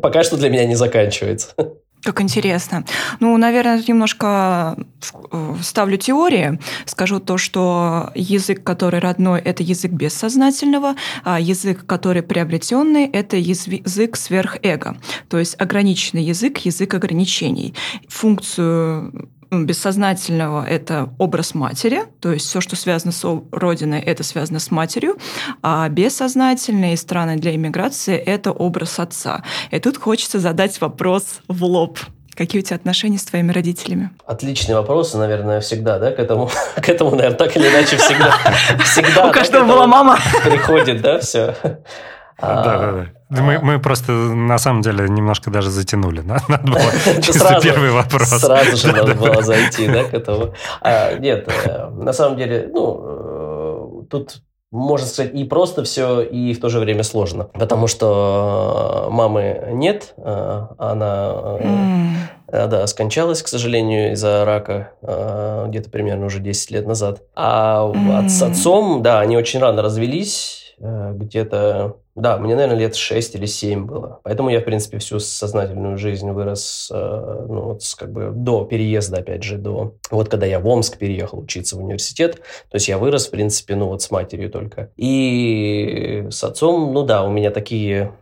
пока 0.00 0.22
что 0.22 0.38
для 0.38 0.48
меня 0.48 0.64
не 0.64 0.74
заканчивается. 0.74 1.48
Как 2.06 2.20
интересно. 2.20 2.84
Ну, 3.18 3.36
наверное, 3.36 3.82
немножко 3.88 4.76
э, 5.32 5.54
ставлю 5.60 5.96
теории. 5.96 6.60
Скажу 6.84 7.18
то, 7.18 7.36
что 7.36 8.12
язык, 8.14 8.62
который 8.62 9.00
родной, 9.00 9.40
это 9.40 9.64
язык 9.64 9.90
бессознательного, 9.90 10.94
а 11.24 11.40
язык, 11.40 11.84
который 11.84 12.22
приобретенный, 12.22 13.06
это 13.06 13.36
язык 13.36 14.16
сверхэго. 14.16 14.98
То 15.28 15.40
есть 15.40 15.60
ограниченный 15.60 16.22
язык, 16.22 16.58
язык 16.58 16.94
ограничений. 16.94 17.74
Функцию 18.08 19.28
бессознательного– 19.50 20.66
это 20.68 21.10
образ 21.18 21.54
матери, 21.54 22.04
то 22.20 22.32
есть 22.32 22.46
все, 22.46 22.60
что 22.60 22.76
связано 22.76 23.12
с 23.12 23.24
родиной, 23.52 24.00
это 24.00 24.22
связано 24.22 24.58
с 24.58 24.70
матерью, 24.70 25.16
а 25.62 25.88
бессознательные 25.88 26.96
страны 26.96 27.36
для 27.36 27.54
иммиграции– 27.54 28.16
это 28.26 28.52
образ 28.52 28.98
отца. 28.98 29.42
И 29.70 29.78
тут 29.78 29.96
хочется 29.96 30.38
задать 30.38 30.80
вопрос 30.80 31.40
в 31.48 31.64
лоб. 31.64 31.98
Какие 32.36 32.60
у 32.60 32.64
тебя 32.64 32.76
отношения 32.76 33.16
с 33.16 33.24
твоими 33.24 33.50
родителями? 33.50 34.10
Отличный 34.26 34.74
вопрос, 34.74 35.14
наверное, 35.14 35.60
всегда, 35.60 35.98
да, 35.98 36.12
к 36.12 36.18
этому, 36.18 36.50
к 36.76 36.88
этому, 36.88 37.12
наверное, 37.12 37.38
так 37.38 37.56
или 37.56 37.68
иначе 37.68 37.96
всегда, 37.96 38.34
всегда. 38.84 39.26
У 39.30 39.32
каждого 39.32 39.64
была 39.66 39.86
мама. 39.86 40.18
Приходит, 40.44 41.00
да, 41.00 41.18
все. 41.20 41.56
Да, 42.38 42.62
да, 42.62 42.92
да. 42.92 43.06
Мы, 43.28 43.58
мы 43.58 43.78
просто 43.80 44.12
на 44.12 44.58
самом 44.58 44.82
деле 44.82 45.08
немножко 45.08 45.50
даже 45.50 45.70
затянули. 45.70 46.20
Надо 46.20 46.58
было 46.62 46.78
сразу, 47.22 47.60
первый 47.62 47.90
вопрос. 47.90 48.28
Сразу 48.28 48.76
же 48.76 48.92
надо 48.92 49.14
было 49.14 49.42
зайти 49.42 49.88
да, 49.88 50.04
к 50.04 50.14
этому. 50.14 50.54
А, 50.80 51.14
нет, 51.14 51.48
э, 51.48 51.88
на 51.90 52.12
самом 52.12 52.36
деле, 52.36 52.70
ну, 52.72 54.02
э, 54.02 54.06
тут 54.10 54.42
можно 54.70 55.06
сказать, 55.06 55.34
и 55.34 55.42
просто 55.44 55.82
все, 55.82 56.20
и 56.20 56.54
в 56.54 56.60
то 56.60 56.68
же 56.68 56.78
время 56.78 57.02
сложно. 57.02 57.44
Потому 57.54 57.88
что 57.88 59.08
мамы 59.10 59.70
нет, 59.72 60.14
э, 60.18 60.66
она 60.78 61.32
mm. 61.60 62.68
да, 62.68 62.86
скончалась, 62.86 63.42
к 63.42 63.48
сожалению, 63.48 64.12
из-за 64.12 64.44
рака 64.44 64.92
где-то 65.68 65.90
примерно 65.90 66.26
уже 66.26 66.38
10 66.38 66.70
лет 66.70 66.86
назад. 66.86 67.22
А 67.34 67.90
mm. 67.92 68.28
с 68.28 68.40
отцом, 68.42 69.02
да, 69.02 69.18
они 69.18 69.36
очень 69.36 69.58
рано 69.58 69.82
развелись, 69.82 70.76
где-то 70.78 71.96
да, 72.16 72.38
мне, 72.38 72.54
наверное, 72.54 72.78
лет 72.78 72.96
6 72.96 73.34
или 73.34 73.46
7 73.46 73.84
было. 73.84 74.20
Поэтому 74.22 74.48
я, 74.48 74.60
в 74.60 74.64
принципе, 74.64 74.98
всю 74.98 75.20
сознательную 75.20 75.98
жизнь 75.98 76.30
вырос, 76.30 76.90
э, 76.92 77.46
ну, 77.48 77.60
вот, 77.60 77.82
как 77.96 78.10
бы 78.10 78.30
до 78.34 78.64
переезда, 78.64 79.18
опять 79.18 79.42
же, 79.42 79.58
до... 79.58 79.94
Вот 80.10 80.28
когда 80.28 80.46
я 80.46 80.58
в 80.58 80.66
Омск 80.66 80.96
переехал 80.96 81.40
учиться 81.40 81.76
в 81.76 81.80
университет, 81.80 82.36
то 82.70 82.76
есть 82.76 82.88
я 82.88 82.98
вырос, 82.98 83.26
в 83.26 83.30
принципе, 83.30 83.76
ну, 83.76 83.88
вот 83.88 84.02
с 84.02 84.10
матерью 84.10 84.50
только. 84.50 84.90
И 84.96 86.26
с 86.30 86.42
отцом, 86.42 86.92
ну 86.92 87.02
да, 87.02 87.22
у 87.22 87.30
меня 87.30 87.50
такие 87.50 88.12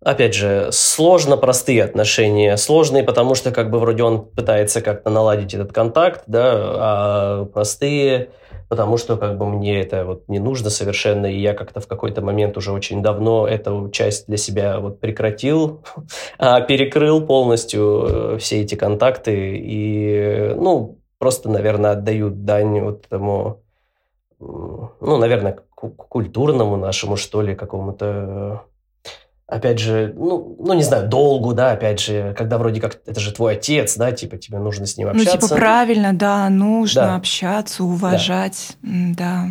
опять 0.00 0.34
же, 0.34 0.70
сложно 0.72 1.36
простые 1.36 1.84
отношения. 1.84 2.56
Сложные, 2.56 3.04
потому 3.04 3.34
что 3.34 3.52
как 3.52 3.70
бы 3.70 3.78
вроде 3.78 4.02
он 4.02 4.24
пытается 4.24 4.80
как-то 4.80 5.10
наладить 5.10 5.54
этот 5.54 5.72
контакт, 5.72 6.22
да, 6.26 6.52
а 6.52 7.44
простые 7.46 8.30
потому 8.74 8.96
что 8.96 9.16
как 9.16 9.38
бы 9.38 9.46
мне 9.46 9.80
это 9.80 10.04
вот 10.04 10.28
не 10.28 10.40
нужно 10.40 10.68
совершенно, 10.68 11.26
и 11.26 11.38
я 11.38 11.54
как-то 11.54 11.78
в 11.78 11.86
какой-то 11.86 12.22
момент 12.22 12.56
уже 12.56 12.72
очень 12.72 13.02
давно 13.02 13.46
эту 13.46 13.88
часть 13.90 14.26
для 14.26 14.36
себя 14.36 14.80
вот 14.80 14.98
прекратил, 14.98 15.84
а 16.38 16.60
перекрыл 16.60 17.24
полностью 17.24 18.04
э, 18.04 18.38
все 18.38 18.62
эти 18.62 18.74
контакты, 18.74 19.56
и, 19.56 20.54
ну, 20.56 20.98
просто, 21.18 21.48
наверное, 21.48 21.92
отдаю 21.92 22.30
дань 22.30 22.80
вот 22.80 23.06
этому, 23.06 23.62
ну, 24.40 24.90
наверное, 25.00 25.56
культурному 25.70 26.76
нашему, 26.76 27.14
что 27.14 27.42
ли, 27.42 27.54
какому-то 27.54 28.64
опять 29.46 29.78
же, 29.78 30.12
ну, 30.16 30.56
ну, 30.58 30.72
не 30.74 30.82
знаю, 30.82 31.08
долгу, 31.08 31.54
да, 31.54 31.72
опять 31.72 32.00
же, 32.00 32.34
когда 32.36 32.58
вроде 32.58 32.80
как 32.80 33.00
это 33.06 33.20
же 33.20 33.32
твой 33.32 33.54
отец, 33.54 33.96
да, 33.96 34.12
типа 34.12 34.36
тебе 34.36 34.58
нужно 34.58 34.86
с 34.86 34.96
ним 34.96 35.08
общаться. 35.08 35.36
Ну, 35.40 35.40
типа 35.40 35.54
правильно, 35.54 36.12
да, 36.12 36.48
нужно 36.48 37.02
да. 37.02 37.16
общаться, 37.16 37.84
уважать, 37.84 38.76
да. 38.82 39.48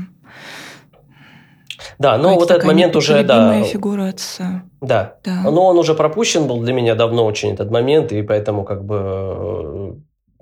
Да, 1.99 2.17
но 2.17 2.35
вот 2.35 2.49
этот 2.49 2.63
момент 2.63 2.95
уже, 2.95 3.23
да. 3.23 3.61
фигура 3.63 4.09
отца. 4.09 4.63
Да. 4.81 5.15
да. 5.23 5.41
Но 5.43 5.65
он 5.65 5.77
уже 5.77 5.93
пропущен 5.93 6.47
был 6.47 6.61
для 6.61 6.73
меня 6.73 6.95
давно 6.95 7.25
очень 7.25 7.53
этот 7.53 7.71
момент, 7.71 8.11
и 8.11 8.21
поэтому 8.21 8.63
как 8.63 8.85
бы, 8.85 8.95
э, 8.95 9.93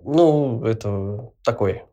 ну, 0.03 0.63
это 0.65 1.31
такой 1.43 1.83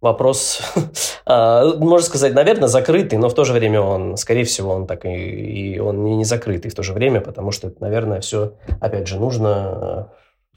вопрос, 0.00 0.60
а, 1.26 1.76
можно 1.76 2.06
сказать, 2.06 2.34
наверное, 2.34 2.68
закрытый, 2.68 3.18
но 3.18 3.28
в 3.28 3.34
то 3.34 3.44
же 3.44 3.52
время 3.52 3.80
он, 3.80 4.16
скорее 4.16 4.44
всего, 4.44 4.72
он 4.72 4.86
так 4.86 5.04
и, 5.04 5.08
и 5.08 5.78
он 5.78 6.04
не, 6.04 6.24
закрытый 6.24 6.70
в 6.70 6.74
то 6.74 6.82
же 6.82 6.92
время, 6.92 7.20
потому 7.20 7.50
что 7.50 7.68
это, 7.68 7.80
наверное, 7.80 8.20
все, 8.20 8.54
опять 8.80 9.08
же, 9.08 9.18
нужно 9.18 10.10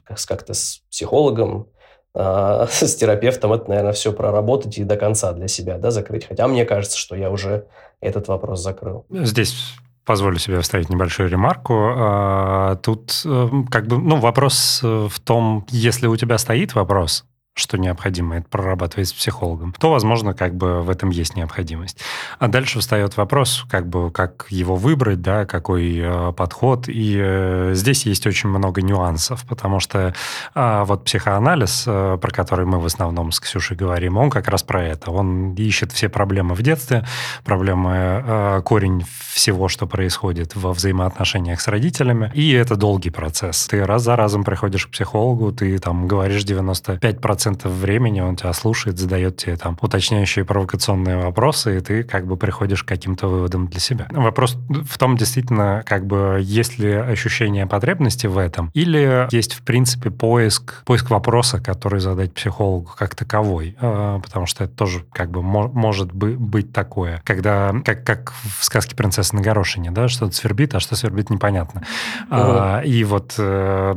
э, 0.08 0.14
как-то 0.26 0.54
с 0.54 0.82
психологом, 0.90 1.68
а, 2.14 2.66
с 2.70 2.94
терапевтом 2.94 3.52
это, 3.52 3.68
наверное, 3.68 3.92
все 3.92 4.12
проработать 4.12 4.78
и 4.78 4.84
до 4.84 4.96
конца 4.96 5.32
для 5.32 5.48
себя, 5.48 5.78
да, 5.78 5.90
закрыть. 5.90 6.26
Хотя 6.26 6.46
мне 6.46 6.64
кажется, 6.64 6.98
что 6.98 7.16
я 7.16 7.30
уже 7.30 7.66
этот 8.00 8.28
вопрос 8.28 8.60
закрыл. 8.60 9.06
Здесь 9.10 9.74
позволю 10.04 10.38
себе 10.38 10.60
вставить 10.60 10.90
небольшую 10.90 11.28
ремарку. 11.28 11.74
А, 11.96 12.76
тут 12.76 13.22
э, 13.24 13.48
как 13.70 13.86
бы, 13.86 13.98
ну, 13.98 14.16
вопрос 14.16 14.80
в 14.82 15.20
том, 15.20 15.66
если 15.70 16.08
у 16.08 16.16
тебя 16.16 16.36
стоит 16.36 16.74
вопрос, 16.74 17.24
что 17.54 17.76
необходимо 17.76 18.36
это 18.36 18.48
прорабатывать 18.48 19.08
с 19.08 19.12
психологом, 19.12 19.74
то, 19.78 19.90
возможно, 19.90 20.34
как 20.34 20.54
бы 20.54 20.82
в 20.82 20.90
этом 20.90 21.10
есть 21.10 21.36
необходимость. 21.36 21.98
А 22.38 22.48
дальше 22.48 22.78
встает 22.78 23.16
вопрос, 23.16 23.64
как 23.68 23.88
бы, 23.88 24.10
как 24.10 24.46
его 24.50 24.76
выбрать, 24.76 25.20
да, 25.20 25.44
какой 25.44 25.98
э, 25.98 26.32
подход. 26.32 26.88
И 26.88 27.16
э, 27.20 27.72
здесь 27.74 28.06
есть 28.06 28.26
очень 28.26 28.48
много 28.48 28.82
нюансов, 28.82 29.44
потому 29.46 29.80
что 29.80 30.14
э, 30.54 30.82
вот 30.84 31.04
психоанализ, 31.04 31.84
э, 31.86 32.18
про 32.20 32.30
который 32.30 32.66
мы 32.66 32.78
в 32.78 32.86
основном 32.86 33.32
с 33.32 33.40
Ксюшей 33.40 33.76
говорим, 33.76 34.16
он 34.16 34.30
как 34.30 34.48
раз 34.48 34.62
про 34.62 34.84
это. 34.84 35.10
Он 35.10 35.54
ищет 35.54 35.92
все 35.92 36.08
проблемы 36.08 36.54
в 36.54 36.62
детстве, 36.62 37.04
проблемы, 37.44 38.24
э, 38.26 38.62
корень 38.64 39.04
всего, 39.32 39.68
что 39.68 39.86
происходит 39.86 40.54
во 40.54 40.72
взаимоотношениях 40.72 41.60
с 41.60 41.68
родителями. 41.68 42.30
И 42.34 42.52
это 42.52 42.76
долгий 42.76 43.10
процесс. 43.10 43.66
Ты 43.66 43.84
раз 43.84 44.02
за 44.02 44.16
разом 44.16 44.44
приходишь 44.44 44.86
к 44.86 44.90
психологу, 44.90 45.52
ты 45.52 45.78
там 45.78 46.06
говоришь 46.06 46.44
95% 46.44 47.39
10% 47.40 47.68
времени 47.68 48.20
он 48.20 48.36
тебя 48.36 48.52
слушает, 48.52 48.98
задает 48.98 49.36
тебе 49.36 49.56
там 49.56 49.78
уточняющие 49.80 50.44
провокационные 50.44 51.16
вопросы, 51.16 51.78
и 51.78 51.80
ты 51.80 52.02
как 52.02 52.26
бы 52.26 52.36
приходишь 52.36 52.84
к 52.84 52.88
каким-то 52.88 53.28
выводам 53.28 53.68
для 53.68 53.80
себя. 53.80 54.06
Вопрос 54.10 54.56
в 54.68 54.98
том, 54.98 55.16
действительно, 55.16 55.82
как 55.86 56.06
бы 56.06 56.40
есть 56.42 56.78
ли 56.78 56.92
ощущение 56.92 57.66
потребности 57.66 58.26
в 58.26 58.38
этом, 58.38 58.70
или 58.74 59.28
есть, 59.30 59.54
в 59.54 59.62
принципе, 59.62 60.10
поиск, 60.10 60.82
поиск 60.84 61.10
вопроса, 61.10 61.60
который 61.60 62.00
задать 62.00 62.34
психологу 62.34 62.90
как 62.96 63.14
таковой, 63.14 63.76
а, 63.80 64.18
потому 64.20 64.46
что 64.46 64.64
это 64.64 64.74
тоже 64.74 65.04
как 65.12 65.30
бы 65.30 65.42
может 65.42 66.12
быть 66.12 66.72
такое, 66.72 67.22
когда, 67.24 67.74
как, 67.84 68.04
как 68.04 68.32
в 68.32 68.64
сказке 68.64 68.96
«Принцесса 68.96 69.34
на 69.34 69.42
горошине», 69.42 69.90
да, 69.90 70.08
что-то 70.08 70.32
свербит, 70.34 70.74
а 70.74 70.80
что 70.80 70.96
свербит, 70.96 71.30
непонятно. 71.30 71.82
Uh-huh. 72.28 72.80
А, 72.80 72.80
и 72.80 73.04
вот 73.04 73.34
э, 73.38 73.94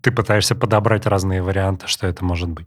ты 0.00 0.10
пытаешься 0.10 0.54
подобрать 0.54 1.06
разные 1.06 1.42
варианты, 1.42 1.86
что 1.86 2.06
это 2.06 2.24
может 2.24 2.48
быть. 2.48 2.66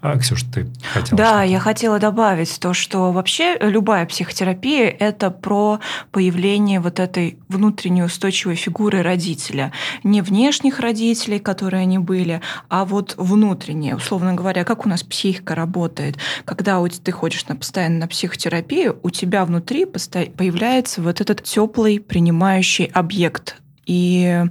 А, 0.00 0.16
Ксюш, 0.18 0.42
ты 0.42 0.66
хотела 0.92 1.16
Да, 1.16 1.42
я 1.42 1.58
хотела 1.58 1.98
добавить 1.98 2.58
то, 2.60 2.74
что 2.74 3.12
вообще 3.12 3.56
любая 3.60 4.06
психотерапия– 4.06 4.88
это 4.98 5.30
про 5.30 5.80
появление 6.12 6.80
вот 6.80 7.00
этой 7.00 7.38
внутренней 7.48 8.02
устойчивой 8.02 8.54
фигуры 8.54 9.02
родителя. 9.02 9.72
Не 10.04 10.22
внешних 10.22 10.80
родителей, 10.80 11.38
которые 11.38 11.82
они 11.82 11.98
были, 11.98 12.40
а 12.68 12.84
вот 12.84 13.14
внутренние. 13.16 13.96
Условно 13.96 14.34
говоря, 14.34 14.64
как 14.64 14.86
у 14.86 14.88
нас 14.88 15.02
психика 15.02 15.54
работает. 15.54 16.16
Когда 16.44 16.82
ты 16.88 17.12
ходишь 17.12 17.46
на, 17.46 17.56
постоянно 17.56 17.98
на 17.98 18.08
психотерапию, 18.08 18.98
у 19.02 19.10
тебя 19.10 19.44
внутри 19.44 19.84
появляется 19.84 21.02
вот 21.02 21.20
этот 21.20 21.42
теплый 21.42 22.00
принимающий 22.00 22.86
объект 22.86 23.56
и 23.88 24.44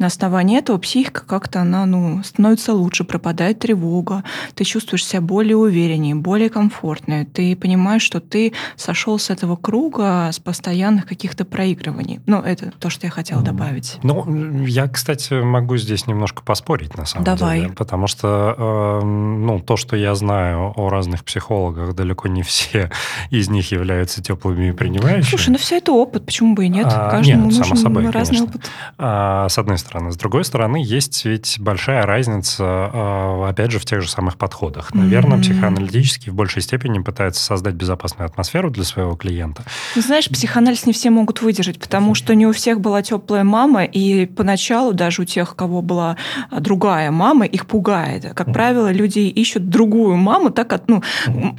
на 0.00 0.06
основании 0.06 0.58
этого 0.58 0.78
психика 0.78 1.24
как-то 1.24 1.60
она 1.60 1.84
ну, 1.86 2.22
становится 2.24 2.72
лучше, 2.72 3.04
пропадает 3.04 3.60
тревога, 3.60 4.24
ты 4.54 4.64
чувствуешь 4.64 5.04
себя 5.04 5.20
более 5.20 5.56
увереннее, 5.56 6.14
более 6.14 6.48
комфортнее, 6.48 7.26
ты 7.26 7.54
понимаешь, 7.54 8.02
что 8.02 8.20
ты 8.20 8.54
сошел 8.76 9.18
с 9.18 9.28
этого 9.28 9.56
круга, 9.56 10.30
с 10.32 10.38
постоянных 10.38 11.06
каких-то 11.06 11.44
проигрываний. 11.44 12.20
Ну, 12.26 12.40
это 12.40 12.72
то, 12.78 12.88
что 12.88 13.06
я 13.06 13.10
хотела 13.10 13.42
добавить. 13.42 13.98
Ну, 14.02 14.64
я, 14.64 14.88
кстати, 14.88 15.34
могу 15.34 15.76
здесь 15.76 16.06
немножко 16.06 16.42
поспорить, 16.42 16.96
на 16.96 17.04
самом 17.04 17.24
Давай. 17.24 17.60
деле. 17.60 17.72
Потому 17.74 18.06
что, 18.06 19.00
э, 19.02 19.04
ну, 19.04 19.60
то, 19.60 19.76
что 19.76 19.96
я 19.96 20.14
знаю 20.14 20.72
о 20.76 20.88
разных 20.88 21.24
психологах, 21.24 21.94
далеко 21.94 22.28
не 22.28 22.42
все 22.42 22.90
из 23.30 23.50
них 23.50 23.70
являются 23.70 24.22
теплыми 24.22 24.70
и 24.70 24.72
принимающими. 24.72 25.28
Слушай, 25.28 25.50
ну 25.50 25.58
все 25.58 25.76
это 25.76 25.92
опыт, 25.92 26.24
почему 26.24 26.54
бы 26.54 26.64
и 26.64 26.68
нет? 26.68 26.86
А, 26.90 27.10
Каждому 27.10 27.44
нет, 27.44 27.58
нужен 27.58 27.64
само 27.64 27.76
собой, 27.76 28.10
разный 28.10 28.38
конечно. 28.38 28.44
опыт. 28.44 28.70
А, 28.96 29.48
с 29.50 29.58
одной 29.58 29.76
стороны. 29.76 29.89
С 29.94 30.16
другой 30.16 30.44
стороны, 30.44 30.76
есть 30.84 31.24
ведь 31.24 31.56
большая 31.58 32.06
разница, 32.06 32.64
а, 32.64 33.48
опять 33.50 33.70
же, 33.72 33.78
в 33.78 33.84
тех 33.84 34.02
же 34.02 34.08
самых 34.08 34.36
подходах. 34.36 34.94
Наверное, 34.94 35.36
Мгм. 35.38 35.42
психоаналитически 35.42 36.30
в 36.30 36.34
большей 36.34 36.62
степени 36.62 37.00
пытаются 37.00 37.42
создать 37.42 37.74
безопасную 37.74 38.26
атмосферу 38.26 38.70
для 38.70 38.84
своего 38.84 39.16
клиента. 39.16 39.64
Ну, 39.96 40.02
знаешь, 40.02 40.28
психоанализ 40.28 40.86
не 40.86 40.92
все 40.92 41.10
могут 41.10 41.42
выдержать, 41.42 41.80
потому 41.80 42.14
что 42.14 42.34
не 42.34 42.46
у 42.46 42.52
всех 42.52 42.80
была 42.80 43.02
теплая 43.02 43.42
мама, 43.44 43.84
и 43.84 44.26
поначалу 44.26 44.92
даже 44.92 45.22
у 45.22 45.24
тех, 45.24 45.52
у 45.52 45.56
кого 45.56 45.82
была 45.82 46.16
а, 46.50 46.60
другая 46.60 47.10
мама, 47.10 47.44
их 47.46 47.66
пугает. 47.66 48.22
Как 48.34 48.46
Мгм. 48.46 48.54
правило, 48.54 48.92
люди 48.92 49.20
ищут 49.20 49.68
другую 49.68 50.16
маму, 50.16 50.50
так 50.50 50.68
как, 50.68 50.84
ну, 50.86 51.02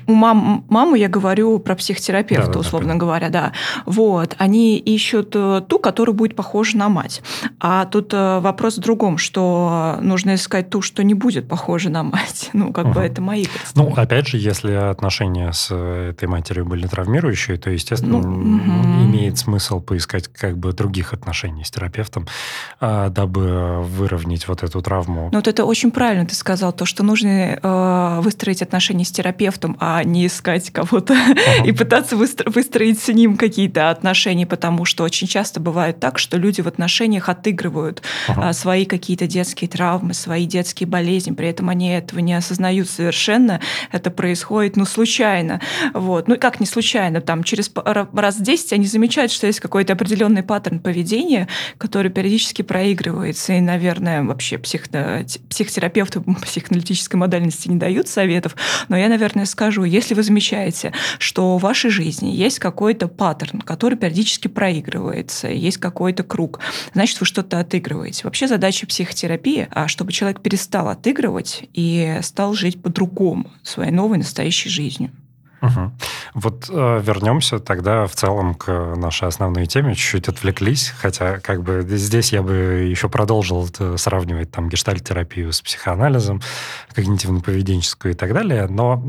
у 0.07 0.13
мам, 0.13 0.63
маму 0.69 0.95
я 0.95 1.09
говорю 1.09 1.59
про 1.59 1.75
психотерапевта, 1.75 2.43
Да-да-да, 2.47 2.59
условно 2.59 2.87
понятно. 2.89 2.99
говоря, 3.05 3.29
да. 3.29 3.51
Вот, 3.85 4.35
они 4.37 4.77
ищут 4.77 5.31
э, 5.35 5.61
ту, 5.67 5.79
которая 5.79 6.15
будет 6.15 6.35
похожа 6.35 6.77
на 6.77 6.87
мать. 6.89 7.21
А 7.59 7.85
тут 7.85 8.13
э, 8.13 8.20
вопрос 8.41 8.77
в 8.77 8.81
другом, 8.81 9.17
что 9.17 9.97
нужно 10.01 10.35
искать 10.35 10.69
ту, 10.69 10.81
что 10.81 11.03
не 11.03 11.13
будет 11.13 11.47
похожа 11.47 11.89
на 11.89 12.03
мать. 12.03 12.49
Ну, 12.61 12.71
как 12.73 12.85
бы 12.85 12.91
Мгм. 12.91 12.99
это 13.01 13.21
мои 13.21 13.45
Ну, 13.75 13.93
опять 13.95 14.27
же, 14.27 14.37
если 14.37 14.71
отношения 14.73 15.51
с 15.53 15.67
э, 15.71 16.09
этой 16.11 16.27
матерью 16.27 16.65
были 16.65 16.85
травмирующие, 16.87 17.57
то, 17.57 17.69
естественно, 17.69 18.19
Ну, 18.19 18.27
мгм. 18.27 19.05
имеет 19.05 19.37
смысл 19.37 19.79
поискать 19.81 20.27
как 20.27 20.57
бы 20.57 20.73
других 20.73 21.13
отношений 21.13 21.63
с 21.63 21.71
терапевтом, 21.71 22.27
а, 22.79 23.09
дабы 23.09 23.81
выровнять 23.83 24.47
вот 24.47 24.63
эту 24.63 24.81
травму. 24.81 25.29
Ну, 25.31 25.37
вот 25.37 25.47
это 25.47 25.65
очень 25.65 25.91
правильно 25.91 26.25
ты 26.25 26.35
сказал, 26.35 26.73
то, 26.73 26.85
что 26.85 27.03
нужно 27.03 27.59
э, 27.61 28.19
выстроить 28.21 28.61
отношения 28.61 29.05
с 29.05 29.11
терапевтом, 29.11 29.77
а 29.79 30.03
не 30.03 30.27
искать 30.27 30.69
кого-то 30.71 31.13
Ага. 31.57 31.65
и 31.65 31.71
пытаться 31.71 32.15
выстро- 32.15 32.49
выстроить 32.51 33.01
с 33.01 33.07
ним 33.13 33.37
какие-то 33.37 33.89
отношения, 33.89 34.45
потому 34.45 34.85
что 34.85 35.03
очень 35.03 35.27
часто 35.27 35.59
бывает 35.59 35.99
так, 35.99 36.19
что 36.19 36.37
люди 36.37 36.61
в 36.61 36.67
отношениях 36.67 37.29
отыгрывают 37.29 38.01
Ага. 38.27 38.49
а, 38.49 38.53
свои 38.53 38.85
какие-то 38.85 39.27
детские 39.27 39.69
травмы, 39.69 40.13
свои 40.13 40.45
детские 40.45 40.87
болезни, 40.87 41.31
при 41.31 41.47
этом 41.47 41.69
они 41.69 41.89
этого 41.91 42.19
не 42.19 42.33
осознают 42.33 42.89
совершенно, 42.89 43.59
это 43.91 44.11
происходит, 44.11 44.75
ну, 44.75 44.85
случайно, 44.85 45.61
вот, 45.93 46.27
ну, 46.27 46.37
как 46.37 46.59
не 46.59 46.65
случайно, 46.65 47.21
там, 47.21 47.43
через 47.43 47.71
раз 47.75 48.35
в 48.35 48.41
10 48.41 48.73
они 48.73 48.85
замечают, 48.85 49.31
что 49.31 49.47
есть 49.47 49.59
какой-то 49.59 49.93
определенный 49.93 50.43
паттерн 50.43 50.79
поведения, 50.79 51.47
который 51.77 52.11
периодически 52.11 52.61
проигрывается, 52.61 53.53
и, 53.53 53.61
наверное, 53.61 54.23
вообще 54.23 54.57
т- 54.57 55.25
психотерапевты 55.49 56.21
психоаналитической 56.43 57.19
модальности 57.19 57.67
не 57.67 57.77
дают 57.77 58.07
советов, 58.07 58.55
но 58.89 58.97
я, 58.97 59.09
наверное, 59.09 59.45
скажу, 59.45 59.83
если 59.83 60.13
вы 60.13 60.23
замечаете, 60.23 60.93
что 61.19 61.57
в 61.57 61.61
вашей 61.61 61.89
жизни 61.89 62.29
есть 62.29 62.59
какой-то 62.59 63.07
паттерн, 63.07 63.61
который 63.61 63.97
периодически 63.97 64.47
проигрывается, 64.47 65.47
есть 65.47 65.77
какой-то 65.77 66.23
круг, 66.23 66.59
значит, 66.93 67.19
вы 67.19 67.25
что-то 67.25 67.59
отыгрываете. 67.59 68.00
Вообще 68.23 68.47
задача 68.47 68.87
психотерапии, 68.87 69.67
а, 69.71 69.87
чтобы 69.87 70.11
человек 70.11 70.41
перестал 70.41 70.89
отыгрывать 70.89 71.63
и 71.73 72.19
стал 72.21 72.53
жить 72.53 72.81
по-другому, 72.81 73.51
своей 73.63 73.91
новой 73.91 74.17
настоящей 74.17 74.69
жизнью. 74.69 75.11
Мгм. 75.61 75.97
Вот 76.33 76.69
э, 76.69 77.01
вернемся 77.03 77.59
тогда 77.59 78.07
в 78.07 78.15
целом 78.15 78.55
к 78.55 78.95
нашей 78.95 79.27
основной 79.27 79.67
теме. 79.67 79.95
Чуть-чуть 79.95 80.27
отвлеклись, 80.27 80.93
хотя 80.97 81.39
как 81.39 81.61
бы 81.61 81.85
здесь 81.87 82.33
я 82.33 82.41
бы 82.41 82.53
еще 82.89 83.09
продолжил 83.09 83.67
это 83.67 83.97
сравнивать 83.97 84.51
там 84.51 84.69
гештальт-терапию 84.69 85.53
с 85.53 85.61
психоанализом, 85.61 86.41
когнитивно-поведенческую 86.95 88.11
и 88.11 88.13
так 88.13 88.33
далее, 88.33 88.67
но... 88.67 89.01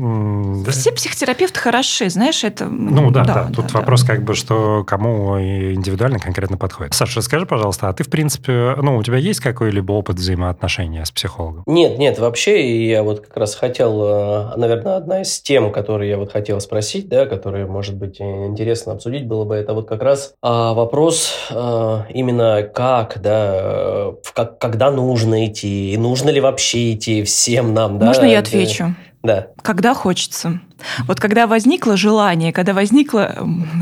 да, 0.63 0.71
Все 0.71 0.91
психотерапевты 0.91 1.59
хороши, 1.59 2.09
знаешь, 2.09 2.43
это... 2.43 2.65
Ну 2.65 3.09
да, 3.09 3.23
да, 3.23 3.49
тут 3.53 3.71
вопрос 3.73 4.03
как 4.03 4.23
бы, 4.23 4.35
что 4.35 4.83
кому 4.83 5.39
индивидуально 5.39 6.19
конкретно 6.19 6.57
подходит. 6.57 6.93
Саша, 6.93 7.17
расскажи, 7.17 7.45
пожалуйста, 7.45 7.89
а 7.89 7.93
ты, 7.93 8.03
в 8.03 8.09
принципе, 8.09 8.75
ну, 8.81 8.97
у 8.97 9.03
тебя 9.03 9.17
есть 9.17 9.39
какой-либо 9.39 9.91
опыт 9.91 10.17
взаимоотношения 10.17 11.03
с 11.03 11.11
психологом? 11.11 11.63
Нет, 11.65 11.97
нет, 11.97 12.19
вообще, 12.19 12.61
и 12.61 12.87
я 12.87 13.01
вот 13.01 13.21
как 13.21 13.37
раз 13.37 13.55
хотел, 13.55 14.03
э, 14.03 14.57
наверное, 14.57 14.97
одна 14.97 15.21
из 15.21 15.41
тем, 15.41 15.71
которые 15.71 16.11
я 16.11 16.17
вот 16.17 16.31
хотел 16.31 16.42
спросить, 16.59 17.07
да, 17.09 17.25
которые, 17.25 17.65
может 17.65 17.95
быть, 17.95 18.19
интересно 18.21 18.93
обсудить 18.93 19.25
было 19.25 19.45
бы, 19.45 19.55
это 19.55 19.73
вот 19.73 19.87
как 19.87 20.01
раз 20.01 20.33
а, 20.41 20.73
вопрос 20.73 21.33
а, 21.51 22.05
именно 22.09 22.63
как, 22.63 23.21
да, 23.21 24.11
в 24.23 24.33
как, 24.33 24.59
когда 24.59 24.91
нужно 24.91 25.45
идти, 25.45 25.93
и 25.93 25.97
нужно 25.97 26.29
ли 26.29 26.39
вообще 26.39 26.93
идти 26.93 27.23
всем 27.23 27.73
нам, 27.73 27.99
да? 27.99 28.07
Можно 28.07 28.25
я 28.25 28.39
отвечу? 28.39 28.95
Да. 29.23 29.47
Когда 29.61 29.93
хочется. 29.93 30.59
Вот 31.07 31.21
когда 31.21 31.47
возникло 31.47 31.95
желание, 31.95 32.51
когда 32.51 32.73
возникло, 32.73 33.33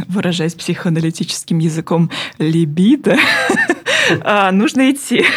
выражаясь 0.08 0.54
психоаналитическим 0.54 1.58
языком, 1.58 2.12
либидо, 2.38 3.18
нужно 4.52 4.92
идти. 4.92 5.26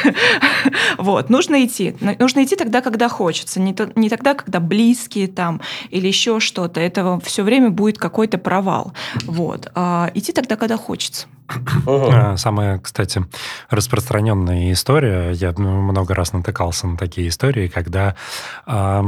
Вот, 0.99 1.29
нужно 1.29 1.65
идти. 1.65 1.95
Нужно 2.19 2.45
идти 2.45 2.57
тогда, 2.57 2.81
когда 2.81 3.09
хочется, 3.09 3.61
не, 3.61 3.75
то- 3.75 3.93
не 3.97 4.09
тогда, 4.09 4.35
когда 4.35 4.61
близкие 4.61 5.29
там 5.29 5.61
или 5.91 6.07
еще 6.07 6.41
что-то. 6.41 6.81
Это 6.81 7.19
все 7.23 7.43
время 7.43 7.71
будет 7.71 7.99
какой-то 7.99 8.39
провал. 8.39 8.93
Вот. 9.25 9.71
А 9.75 10.11
идти 10.15 10.33
тогда, 10.33 10.57
когда 10.57 10.77
хочется. 10.77 11.27
А, 11.87 12.37
Самая, 12.37 12.79
кстати, 12.79 13.25
распространенная 13.71 14.73
история, 14.73 15.31
я 15.33 15.53
ну, 15.57 15.83
много 15.83 16.15
раз 16.15 16.33
натыкался 16.33 16.87
на 16.87 16.97
такие 16.97 17.29
истории, 17.29 17.69
когда 17.69 18.17
а, 18.67 19.05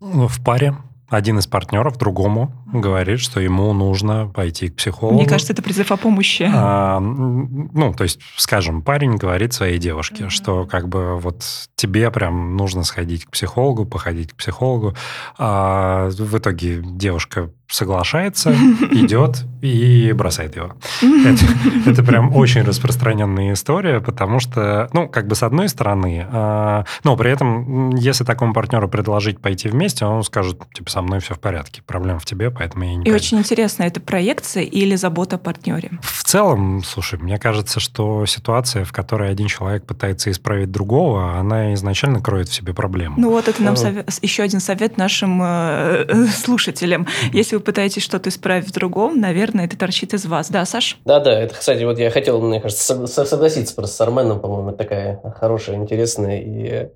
ну, 0.00 0.28
в 0.28 0.42
паре 0.42 0.74
один 1.16 1.38
из 1.38 1.46
партнеров 1.46 1.96
другому 1.98 2.52
говорит, 2.72 3.20
что 3.20 3.40
ему 3.40 3.72
нужно 3.72 4.26
пойти 4.26 4.68
к 4.68 4.76
психологу. 4.76 5.16
Мне 5.16 5.26
кажется, 5.26 5.52
это 5.52 5.62
призыв 5.62 5.90
о 5.92 5.96
помощи. 5.96 6.48
А, 6.52 7.00
ну, 7.00 7.94
то 7.94 8.04
есть, 8.04 8.20
скажем, 8.36 8.82
парень 8.82 9.16
говорит 9.16 9.52
своей 9.52 9.78
девушке, 9.78 10.24
Мгм. 10.24 10.30
что 10.30 10.66
как 10.66 10.88
бы 10.88 11.18
вот 11.18 11.44
тебе 11.76 12.10
прям 12.10 12.56
нужно 12.56 12.84
сходить 12.84 13.26
к 13.26 13.30
психологу, 13.30 13.84
походить 13.86 14.32
к 14.32 14.36
психологу. 14.36 14.94
А 15.38 16.08
в 16.10 16.38
итоге 16.38 16.82
девушка 16.84 17.50
соглашается, 17.74 18.52
идет 18.92 19.44
и 19.60 20.12
бросает 20.12 20.56
его. 20.56 20.74
Это, 21.02 21.44
это 21.90 22.02
прям 22.04 22.34
очень 22.36 22.62
распространенная 22.62 23.54
история, 23.54 24.00
потому 24.00 24.38
что, 24.38 24.88
ну, 24.92 25.08
как 25.08 25.26
бы 25.26 25.34
с 25.34 25.42
одной 25.42 25.68
стороны, 25.68 26.26
а, 26.30 26.84
но 27.02 27.16
при 27.16 27.30
этом, 27.30 27.90
если 27.96 28.24
такому 28.24 28.52
партнеру 28.52 28.88
предложить 28.88 29.40
пойти 29.40 29.68
вместе, 29.68 30.04
он 30.04 30.22
скажет, 30.22 30.60
типа, 30.74 30.90
со 30.90 31.02
мной 31.02 31.20
все 31.20 31.34
в 31.34 31.40
порядке, 31.40 31.82
проблем 31.82 32.18
в 32.18 32.24
тебе, 32.26 32.50
поэтому 32.50 32.84
я 32.84 32.90
не 32.94 33.00
И 33.00 33.04
пойду». 33.04 33.16
очень 33.16 33.38
интересно, 33.38 33.84
это 33.84 34.00
проекция 34.00 34.62
или 34.62 34.94
забота 34.96 35.36
о 35.36 35.38
партнере? 35.38 35.90
В 36.02 36.22
целом, 36.24 36.82
слушай, 36.84 37.18
мне 37.18 37.38
кажется, 37.38 37.80
что 37.80 38.26
ситуация, 38.26 38.84
в 38.84 38.92
которой 38.92 39.30
один 39.30 39.46
человек 39.48 39.84
пытается 39.86 40.30
исправить 40.30 40.70
другого, 40.70 41.38
она 41.38 41.74
изначально 41.74 42.20
кроет 42.20 42.48
в 42.48 42.54
себе 42.54 42.74
проблему. 42.74 43.16
Ну 43.18 43.30
вот 43.30 43.48
это 43.48 43.62
нам 43.62 43.74
Мгм. 43.74 43.82
совет- 43.82 44.18
еще 44.22 44.42
один 44.42 44.60
совет 44.60 44.98
нашим 44.98 45.40
э, 45.42 46.04
э, 46.08 46.26
слушателям. 46.44 47.06
Если 47.32 47.56
вы 47.56 47.62
пытаетесь 47.64 48.02
что-то 48.02 48.28
исправить 48.28 48.68
в 48.68 48.72
другом, 48.72 49.20
наверное, 49.20 49.64
это 49.64 49.76
торчит 49.76 50.14
из 50.14 50.26
вас. 50.26 50.50
Да, 50.50 50.64
Саш? 50.64 50.98
Да, 51.04 51.18
да, 51.20 51.38
это, 51.40 51.54
кстати, 51.54 51.82
вот 51.82 51.98
я 51.98 52.10
хотел, 52.10 52.40
мне 52.40 52.60
кажется, 52.60 52.94
сог- 52.94 53.06
со- 53.08 53.24
согласиться 53.24 53.74
просто 53.74 53.96
с 53.96 54.00
Арменом, 54.00 54.40
по-моему, 54.40 54.72
такая 54.72 55.20
хорошая, 55.38 55.76
интересная 55.76 56.40
и 56.40 56.90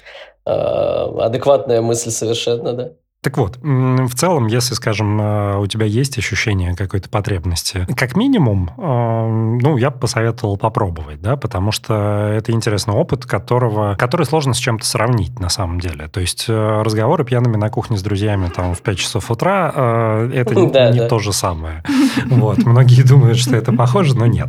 э, 0.46 0.50
адекватная 0.50 1.80
мысль 1.82 2.10
совершенно, 2.10 2.72
да. 2.72 2.92
Так 3.20 3.36
вот, 3.36 3.58
в 3.60 4.14
целом, 4.14 4.46
если, 4.46 4.74
скажем, 4.74 5.20
э, 5.20 5.58
у 5.58 5.66
тебя 5.66 5.86
есть 5.86 6.16
ощущение 6.18 6.76
какой-то 6.76 7.08
потребности, 7.08 7.84
как 7.96 8.14
минимум, 8.14 8.70
э, 8.78 9.58
ну, 9.60 9.76
я 9.76 9.90
бы 9.90 9.98
посоветовал 9.98 10.56
попробовать, 10.56 11.20
да, 11.20 11.36
потому 11.36 11.72
что 11.72 12.32
это 12.32 12.52
интересный 12.52 12.94
опыт, 12.94 13.26
которого, 13.26 13.96
который 13.96 14.24
сложно 14.24 14.54
с 14.54 14.58
чем-то 14.58 14.86
сравнить 14.86 15.40
на 15.40 15.48
самом 15.48 15.80
деле. 15.80 16.06
То 16.06 16.20
есть 16.20 16.44
э, 16.48 16.82
разговоры 16.82 17.24
пьяными 17.24 17.56
на 17.56 17.70
кухне 17.70 17.96
с 17.98 18.02
друзьями 18.02 18.52
там 18.54 18.76
в 18.76 18.82
5 18.82 18.96
часов 18.96 19.28
утра, 19.32 20.28
это 20.32 20.54
не 20.92 21.08
то 21.08 21.18
же 21.18 21.32
самое. 21.32 21.82
Вот, 22.28 22.58
многие 22.58 23.02
думают, 23.02 23.38
что 23.38 23.56
это 23.56 23.72
похоже, 23.72 24.16
но 24.16 24.26
нет. 24.26 24.48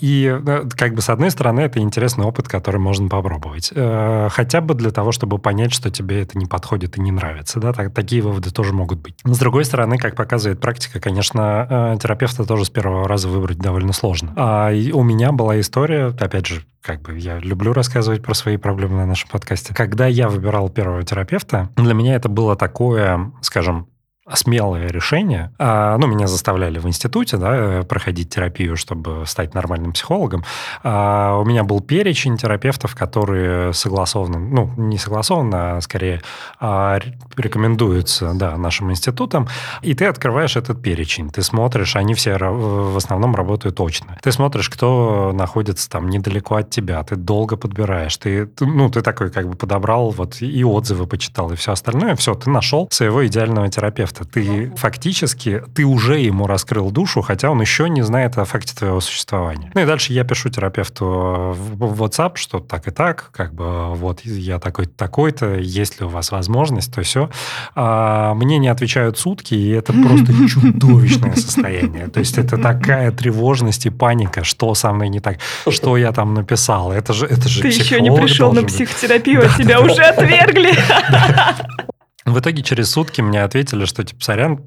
И 0.00 0.40
как 0.76 0.94
бы 0.94 1.02
с 1.02 1.08
одной 1.08 1.30
стороны, 1.30 1.60
это 1.60 1.80
интересный 1.80 2.24
опыт, 2.24 2.48
который 2.48 2.80
можно 2.80 3.08
попробовать. 3.08 3.72
Хотя 3.74 4.60
бы 4.60 4.74
для 4.74 4.90
того, 4.90 5.12
чтобы 5.12 5.38
понять, 5.38 5.72
что 5.72 5.90
тебе 5.90 6.22
это 6.22 6.38
не 6.38 6.46
подходит 6.46 6.96
и 6.96 7.00
не 7.00 7.10
нравится 7.10 7.41
нравится, 7.42 7.60
да, 7.60 7.72
так, 7.72 7.92
такие 7.92 8.22
выводы 8.22 8.50
тоже 8.50 8.72
могут 8.72 9.00
быть. 9.00 9.14
С 9.24 9.38
другой 9.38 9.64
стороны, 9.64 9.98
как 9.98 10.14
показывает 10.14 10.60
практика, 10.60 11.00
конечно, 11.00 11.66
э, 11.94 11.98
терапевта 12.00 12.44
тоже 12.44 12.64
с 12.64 12.70
первого 12.70 13.08
раза 13.08 13.28
выбрать 13.28 13.58
довольно 13.58 13.92
сложно. 13.92 14.32
А 14.36 14.70
у 14.92 15.02
меня 15.02 15.32
была 15.32 15.58
история, 15.60 16.14
опять 16.18 16.46
же, 16.46 16.64
как 16.80 17.02
бы 17.02 17.18
я 17.18 17.38
люблю 17.38 17.72
рассказывать 17.72 18.22
про 18.22 18.34
свои 18.34 18.56
проблемы 18.56 18.96
на 18.96 19.06
нашем 19.06 19.28
подкасте. 19.30 19.74
Когда 19.74 20.06
я 20.06 20.28
выбирал 20.28 20.68
первого 20.68 21.02
терапевта, 21.02 21.68
для 21.76 21.94
меня 21.94 22.14
это 22.14 22.28
было 22.28 22.56
такое, 22.56 23.32
скажем, 23.40 23.86
смелое 24.32 24.86
решение. 24.86 25.50
А, 25.58 25.98
ну, 25.98 26.06
меня 26.06 26.28
заставляли 26.28 26.78
в 26.78 26.86
институте 26.86 27.36
да, 27.36 27.82
проходить 27.82 28.30
терапию, 28.30 28.76
чтобы 28.76 29.24
стать 29.26 29.52
нормальным 29.54 29.92
психологом. 29.92 30.44
А, 30.84 31.38
у 31.38 31.44
меня 31.44 31.64
был 31.64 31.80
перечень 31.80 32.36
терапевтов, 32.36 32.94
которые 32.94 33.72
согласованы, 33.72 34.38
ну, 34.38 34.70
не 34.76 34.96
согласованно, 34.96 35.76
а 35.76 35.80
скорее 35.80 36.22
а, 36.60 37.00
рекомендуются 37.36 38.32
да, 38.34 38.56
нашим 38.56 38.92
институтам. 38.92 39.48
И 39.82 39.94
ты 39.94 40.06
открываешь 40.06 40.56
этот 40.56 40.80
перечень. 40.80 41.30
Ты 41.30 41.42
смотришь, 41.42 41.96
они 41.96 42.14
все 42.14 42.36
в 42.38 42.96
основном 42.96 43.34
работают 43.34 43.76
точно. 43.76 44.16
Ты 44.22 44.30
смотришь, 44.30 44.70
кто 44.70 45.32
находится 45.34 45.90
там 45.90 46.08
недалеко 46.08 46.56
от 46.56 46.70
тебя. 46.70 47.02
Ты 47.02 47.16
долго 47.16 47.56
подбираешь. 47.56 48.16
Ты, 48.18 48.48
ну, 48.60 48.88
ты 48.88 49.02
такой 49.02 49.30
как 49.30 49.48
бы 49.48 49.56
подобрал 49.56 50.10
вот 50.10 50.40
и 50.40 50.62
отзывы 50.62 51.08
почитал, 51.08 51.50
и 51.50 51.56
все 51.56 51.72
остальное. 51.72 52.14
Все, 52.14 52.34
ты 52.34 52.50
нашел 52.50 52.88
своего 52.92 53.26
идеального 53.26 53.68
терапевта 53.68 54.11
терапевта. 54.12 54.24
Ты 54.24 54.72
фактически, 54.76 55.62
ты 55.74 55.84
уже 55.84 56.18
ему 56.18 56.46
раскрыл 56.46 56.90
душу, 56.90 57.22
хотя 57.22 57.50
он 57.50 57.60
еще 57.60 57.88
не 57.88 58.02
знает 58.02 58.38
о 58.38 58.44
факте 58.44 58.74
твоего 58.74 59.00
существования. 59.00 59.70
Ну 59.74 59.80
и 59.80 59.84
дальше 59.84 60.12
я 60.12 60.24
пишу 60.24 60.48
терапевту 60.50 61.04
в 61.54 62.02
WhatsApp, 62.02 62.36
что 62.36 62.60
так 62.60 62.88
и 62.88 62.90
так, 62.90 63.30
как 63.32 63.54
бы 63.54 63.94
вот 63.94 64.20
я 64.24 64.58
такой-то, 64.58 64.92
такой-то, 64.96 65.56
есть 65.56 66.00
ли 66.00 66.06
у 66.06 66.08
вас 66.08 66.30
возможность, 66.30 66.92
то 66.94 67.02
все. 67.02 67.30
А 67.74 68.34
мне 68.34 68.58
не 68.58 68.68
отвечают 68.68 69.18
сутки, 69.18 69.54
и 69.54 69.70
это 69.70 69.92
просто 69.92 70.32
чудовищное 70.48 71.34
состояние. 71.34 72.08
То 72.08 72.20
есть 72.20 72.38
это 72.38 72.56
такая 72.58 73.10
тревожность 73.12 73.86
и 73.86 73.90
паника, 73.90 74.44
что 74.44 74.74
со 74.74 74.92
мной 74.92 75.08
не 75.08 75.20
так, 75.20 75.38
что 75.68 75.96
я 75.96 76.12
там 76.12 76.34
написал. 76.34 76.92
Это 76.92 77.12
же, 77.12 77.26
это 77.26 77.48
же 77.48 77.62
Ты 77.62 77.68
еще 77.68 78.00
не 78.00 78.12
пришел 78.12 78.52
на 78.52 78.62
психотерапию, 78.62 79.44
а 79.44 79.58
тебя 79.58 79.80
уже 79.80 80.02
отвергли. 80.02 80.72
В 82.24 82.38
итоге 82.38 82.62
через 82.62 82.90
сутки 82.90 83.20
мне 83.20 83.42
ответили, 83.42 83.84
что, 83.84 84.04
типа, 84.04 84.22
сорян, 84.22 84.58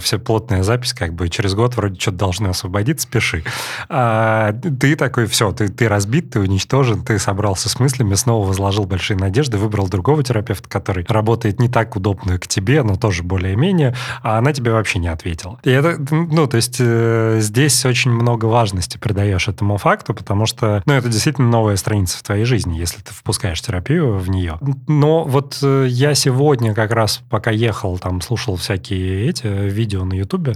все 0.00 0.18
плотная 0.18 0.62
запись, 0.62 0.92
как 0.92 1.14
бы 1.14 1.28
через 1.28 1.54
год 1.54 1.76
вроде 1.76 1.98
что-то 1.98 2.18
должны 2.18 2.48
освободиться, 2.48 3.08
пиши. 3.08 3.44
А 3.88 4.52
ты 4.52 4.94
такой, 4.96 5.26
все, 5.26 5.52
ты, 5.52 5.68
ты 5.68 5.88
разбит, 5.88 6.30
ты 6.30 6.40
уничтожен, 6.40 7.02
ты 7.02 7.18
собрался 7.18 7.68
с 7.68 7.78
мыслями, 7.80 8.14
снова 8.14 8.46
возложил 8.46 8.84
большие 8.84 9.16
надежды, 9.16 9.56
выбрал 9.56 9.88
другого 9.88 10.22
терапевта, 10.22 10.68
который 10.68 11.06
работает 11.08 11.60
не 11.60 11.68
так 11.68 11.96
удобно 11.96 12.38
к 12.38 12.46
тебе, 12.46 12.82
но 12.82 12.96
тоже 12.96 13.22
более-менее, 13.22 13.94
а 14.22 14.38
она 14.38 14.52
тебе 14.52 14.72
вообще 14.72 14.98
не 14.98 15.08
ответила. 15.08 15.58
И 15.64 15.70
это, 15.70 15.96
ну, 16.10 16.46
то 16.46 16.56
есть 16.56 16.76
э, 16.78 17.38
здесь 17.40 17.84
очень 17.86 18.10
много 18.10 18.46
важности 18.46 18.98
придаешь 18.98 19.48
этому 19.48 19.78
факту, 19.78 20.12
потому 20.12 20.46
что, 20.46 20.82
ну, 20.84 20.92
это 20.92 21.08
действительно 21.08 21.48
новая 21.48 21.76
страница 21.76 22.18
в 22.18 22.22
твоей 22.22 22.44
жизни, 22.44 22.76
если 22.76 23.00
ты 23.00 23.14
впускаешь 23.14 23.60
терапию 23.60 24.18
в 24.18 24.28
нее. 24.28 24.58
Но 24.86 25.24
вот 25.24 25.58
э, 25.62 25.86
я 25.88 26.14
сегодня 26.14 26.74
как 26.74 26.90
раз 26.90 26.97
пока 27.30 27.50
ехал, 27.50 27.98
там, 27.98 28.20
слушал 28.20 28.56
всякие 28.56 29.28
эти 29.28 29.46
видео 29.46 30.04
на 30.04 30.14
Ютубе, 30.14 30.54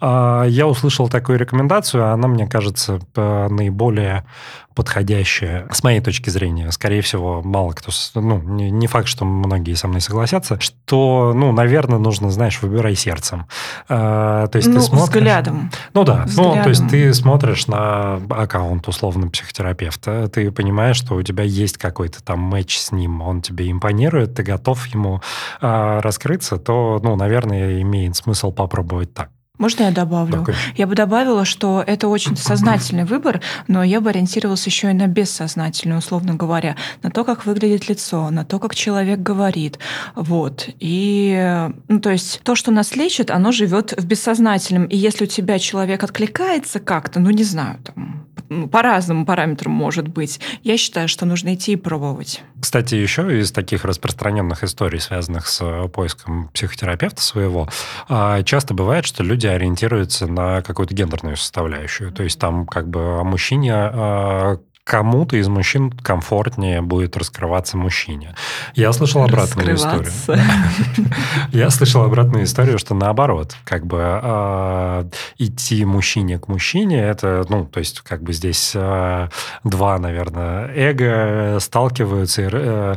а, 0.00 0.44
я 0.44 0.66
услышал 0.66 1.08
такую 1.08 1.38
рекомендацию, 1.38 2.12
она, 2.12 2.28
мне 2.28 2.46
кажется, 2.46 3.00
наиболее 3.14 4.24
подходящая, 4.74 5.68
с 5.70 5.82
моей 5.82 6.00
точки 6.00 6.30
зрения, 6.30 6.70
скорее 6.72 7.00
всего, 7.00 7.42
мало 7.42 7.72
кто, 7.72 7.90
ну, 8.14 8.40
не, 8.42 8.70
не 8.70 8.86
факт, 8.86 9.06
что 9.06 9.24
многие 9.24 9.74
со 9.74 9.88
мной 9.88 10.00
согласятся, 10.00 10.58
что, 10.60 11.32
ну, 11.34 11.52
наверное, 11.52 11.98
нужно, 11.98 12.30
знаешь, 12.30 12.60
выбирай 12.60 12.94
сердцем. 12.94 13.46
А, 13.88 14.46
то 14.48 14.56
есть 14.56 14.68
ну, 14.68 14.74
ты 14.74 14.80
смотришь... 14.80 15.08
взглядом. 15.08 15.70
Ну 15.92 16.04
да, 16.04 16.24
взглядом. 16.24 16.56
ну, 16.56 16.62
то 16.62 16.68
есть 16.68 16.88
ты 16.88 17.14
смотришь 17.14 17.66
на 17.66 18.16
аккаунт 18.30 18.88
условно 18.88 19.28
психотерапевта, 19.28 20.28
ты 20.28 20.50
понимаешь, 20.50 20.96
что 20.96 21.14
у 21.14 21.22
тебя 21.22 21.44
есть 21.44 21.78
какой-то 21.78 22.22
там 22.22 22.40
матч 22.40 22.78
с 22.78 22.90
ним, 22.90 23.22
он 23.22 23.42
тебе 23.42 23.70
импонирует, 23.70 24.34
ты 24.34 24.42
готов 24.42 24.86
ему 24.88 25.20
а, 25.60 26.00
раскрыться, 26.00 26.58
то, 26.58 27.00
ну, 27.02 27.16
наверное, 27.16 27.80
имеет 27.80 28.16
смысл 28.16 28.52
попробовать 28.52 29.14
так. 29.14 29.30
Можно 29.56 29.84
я 29.84 29.90
добавлю? 29.92 30.42
Okay. 30.42 30.54
Я 30.76 30.88
бы 30.88 30.96
добавила, 30.96 31.44
что 31.44 31.84
это 31.86 32.08
очень 32.08 32.36
сознательный 32.36 33.04
выбор, 33.04 33.40
но 33.68 33.84
я 33.84 34.00
бы 34.00 34.10
ориентировалась 34.10 34.66
еще 34.66 34.90
и 34.90 34.94
на 34.94 35.06
бессознательный, 35.06 35.96
условно 35.96 36.34
говоря, 36.34 36.76
на 37.04 37.10
то, 37.12 37.22
как 37.22 37.46
выглядит 37.46 37.88
лицо, 37.88 38.30
на 38.30 38.44
то, 38.44 38.58
как 38.58 38.74
человек 38.74 39.20
говорит. 39.20 39.78
Вот. 40.16 40.68
И, 40.80 41.68
ну, 41.86 42.00
то 42.00 42.10
есть 42.10 42.40
то, 42.42 42.56
что 42.56 42.72
нас 42.72 42.96
лечит, 42.96 43.30
оно 43.30 43.52
живет 43.52 43.94
в 43.96 44.04
бессознательном. 44.04 44.86
И 44.86 44.96
если 44.96 45.24
у 45.24 45.28
тебя 45.28 45.60
человек 45.60 46.02
откликается 46.02 46.80
как-то, 46.80 47.20
ну, 47.20 47.30
не 47.30 47.44
знаю, 47.44 47.78
там, 47.84 48.26
ну, 48.48 48.68
по 48.68 48.82
разным 48.82 49.24
параметрам 49.24 49.72
может 49.72 50.08
быть, 50.08 50.40
я 50.62 50.76
считаю, 50.76 51.08
что 51.08 51.26
нужно 51.26 51.54
идти 51.54 51.72
и 51.72 51.76
пробовать. 51.76 52.42
Кстати, 52.60 52.94
еще 52.94 53.40
из 53.40 53.52
таких 53.52 53.84
распространенных 53.84 54.64
историй, 54.64 55.00
связанных 55.00 55.46
с 55.46 55.60
э, 55.62 55.88
поиском 55.88 56.48
психотерапевта 56.48 57.22
своего, 57.22 57.68
а, 58.08 58.42
часто 58.42 58.74
бывает, 58.74 59.06
что 59.06 59.22
люди 59.22 59.43
ориентируются 59.48 60.26
на 60.26 60.62
какую-то 60.62 60.94
гендерную 60.94 61.36
составляющую. 61.36 62.12
То 62.12 62.22
есть 62.22 62.38
там 62.38 62.66
как 62.66 62.88
бы 62.88 63.20
о 63.20 63.24
мужчине 63.24 63.72
а, 63.74 64.58
кому-то 64.84 65.36
из 65.36 65.48
мужчин 65.48 65.90
комфортнее 65.90 66.82
будет 66.82 67.16
раскрываться 67.16 67.76
мужчине. 67.76 68.34
Я 68.74 68.92
слышал 68.92 69.22
обратную 69.22 69.74
историю. 69.74 70.12
Я 71.52 71.70
слышал 71.70 72.02
обратную 72.02 72.44
историю, 72.44 72.78
что 72.78 72.94
наоборот, 72.94 73.56
как 73.64 73.86
бы 73.86 73.98
э, 74.00 75.04
идти 75.38 75.84
мужчине 75.86 76.38
к 76.38 76.48
мужчине, 76.48 77.00
это, 77.00 77.46
ну, 77.48 77.64
то 77.64 77.80
есть 77.80 78.02
как 78.02 78.22
бы 78.22 78.34
здесь 78.34 78.72
э, 78.74 79.28
два, 79.64 79.98
наверное, 79.98 80.68
эго 80.74 81.58
сталкиваются 81.60 82.42
и 82.42 82.48
э, 82.52 82.96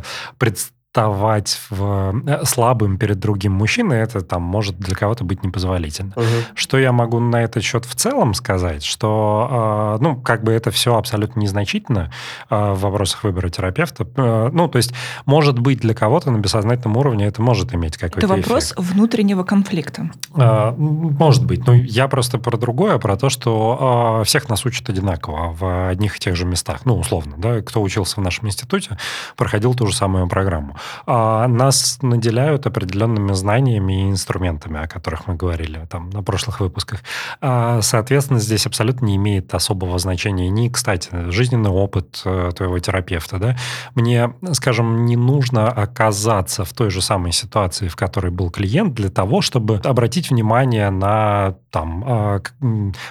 вставать 0.98 1.60
в, 1.70 2.22
э, 2.26 2.44
слабым 2.44 2.98
перед 2.98 3.18
другим 3.18 3.52
мужчиной, 3.52 4.00
это 4.00 4.20
там 4.20 4.42
может 4.42 4.78
для 4.78 4.96
кого-то 4.96 5.24
быть 5.24 5.44
непозволительно. 5.44 6.12
Угу. 6.16 6.24
Что 6.54 6.78
я 6.78 6.92
могу 6.92 7.20
на 7.20 7.42
этот 7.42 7.62
счет 7.62 7.84
в 7.84 7.94
целом 7.94 8.34
сказать, 8.34 8.82
что, 8.82 9.96
э, 10.00 10.02
ну, 10.02 10.16
как 10.16 10.42
бы 10.42 10.52
это 10.52 10.70
все 10.70 10.96
абсолютно 10.96 11.40
незначительно 11.40 12.10
э, 12.50 12.72
в 12.72 12.80
вопросах 12.80 13.24
выбора 13.24 13.48
терапевта. 13.48 14.06
Э, 14.16 14.50
ну, 14.52 14.68
то 14.68 14.78
есть, 14.78 14.92
может 15.24 15.58
быть, 15.58 15.80
для 15.80 15.94
кого-то 15.94 16.30
на 16.30 16.38
бессознательном 16.38 16.96
уровне 16.96 17.26
это 17.26 17.42
может 17.42 17.74
иметь 17.74 17.96
какой-то 17.96 18.26
Это 18.26 18.36
вопрос 18.36 18.72
эффект. 18.72 18.80
внутреннего 18.80 19.44
конфликта. 19.44 20.10
Э, 20.34 20.72
может 20.76 21.44
быть. 21.44 21.66
Но 21.66 21.74
я 21.74 22.08
просто 22.08 22.38
про 22.38 22.56
другое, 22.56 22.98
про 22.98 23.16
то, 23.16 23.28
что 23.28 24.20
э, 24.20 24.24
всех 24.24 24.48
нас 24.48 24.64
учат 24.66 24.88
одинаково 24.88 25.52
в 25.52 25.88
одних 25.90 26.16
и 26.16 26.18
тех 26.18 26.34
же 26.34 26.44
местах. 26.44 26.80
Ну, 26.84 26.98
условно, 26.98 27.34
да, 27.38 27.60
кто 27.62 27.80
учился 27.82 28.16
в 28.20 28.24
нашем 28.24 28.48
институте, 28.48 28.98
проходил 29.36 29.74
ту 29.74 29.86
же 29.86 29.94
самую 29.94 30.26
программу. 30.26 30.76
А, 31.06 31.46
нас 31.48 31.98
наделяют 32.02 32.66
определенными 32.66 33.32
знаниями 33.32 34.06
и 34.06 34.10
инструментами, 34.10 34.82
о 34.82 34.88
которых 34.88 35.26
мы 35.26 35.34
говорили 35.34 35.86
там 35.90 36.10
на 36.10 36.22
прошлых 36.22 36.60
выпусках. 36.60 37.00
А, 37.40 37.80
соответственно, 37.82 38.40
здесь 38.40 38.66
абсолютно 38.66 39.06
не 39.06 39.16
имеет 39.16 39.54
особого 39.54 39.98
значения 39.98 40.48
ни, 40.48 40.68
кстати, 40.68 41.10
жизненный 41.30 41.70
опыт 41.70 42.22
э, 42.24 42.50
твоего 42.56 42.78
терапевта. 42.78 43.38
Да? 43.38 43.56
Мне, 43.94 44.32
скажем, 44.52 45.06
не 45.06 45.16
нужно 45.16 45.68
оказаться 45.68 46.64
в 46.64 46.72
той 46.72 46.90
же 46.90 47.02
самой 47.02 47.32
ситуации, 47.32 47.88
в 47.88 47.96
которой 47.96 48.30
был 48.30 48.50
клиент, 48.50 48.94
для 48.94 49.10
того, 49.10 49.40
чтобы 49.40 49.80
обратить 49.84 50.30
внимание 50.30 50.90
на 50.90 51.56
там, 51.70 52.04
а, 52.06 52.40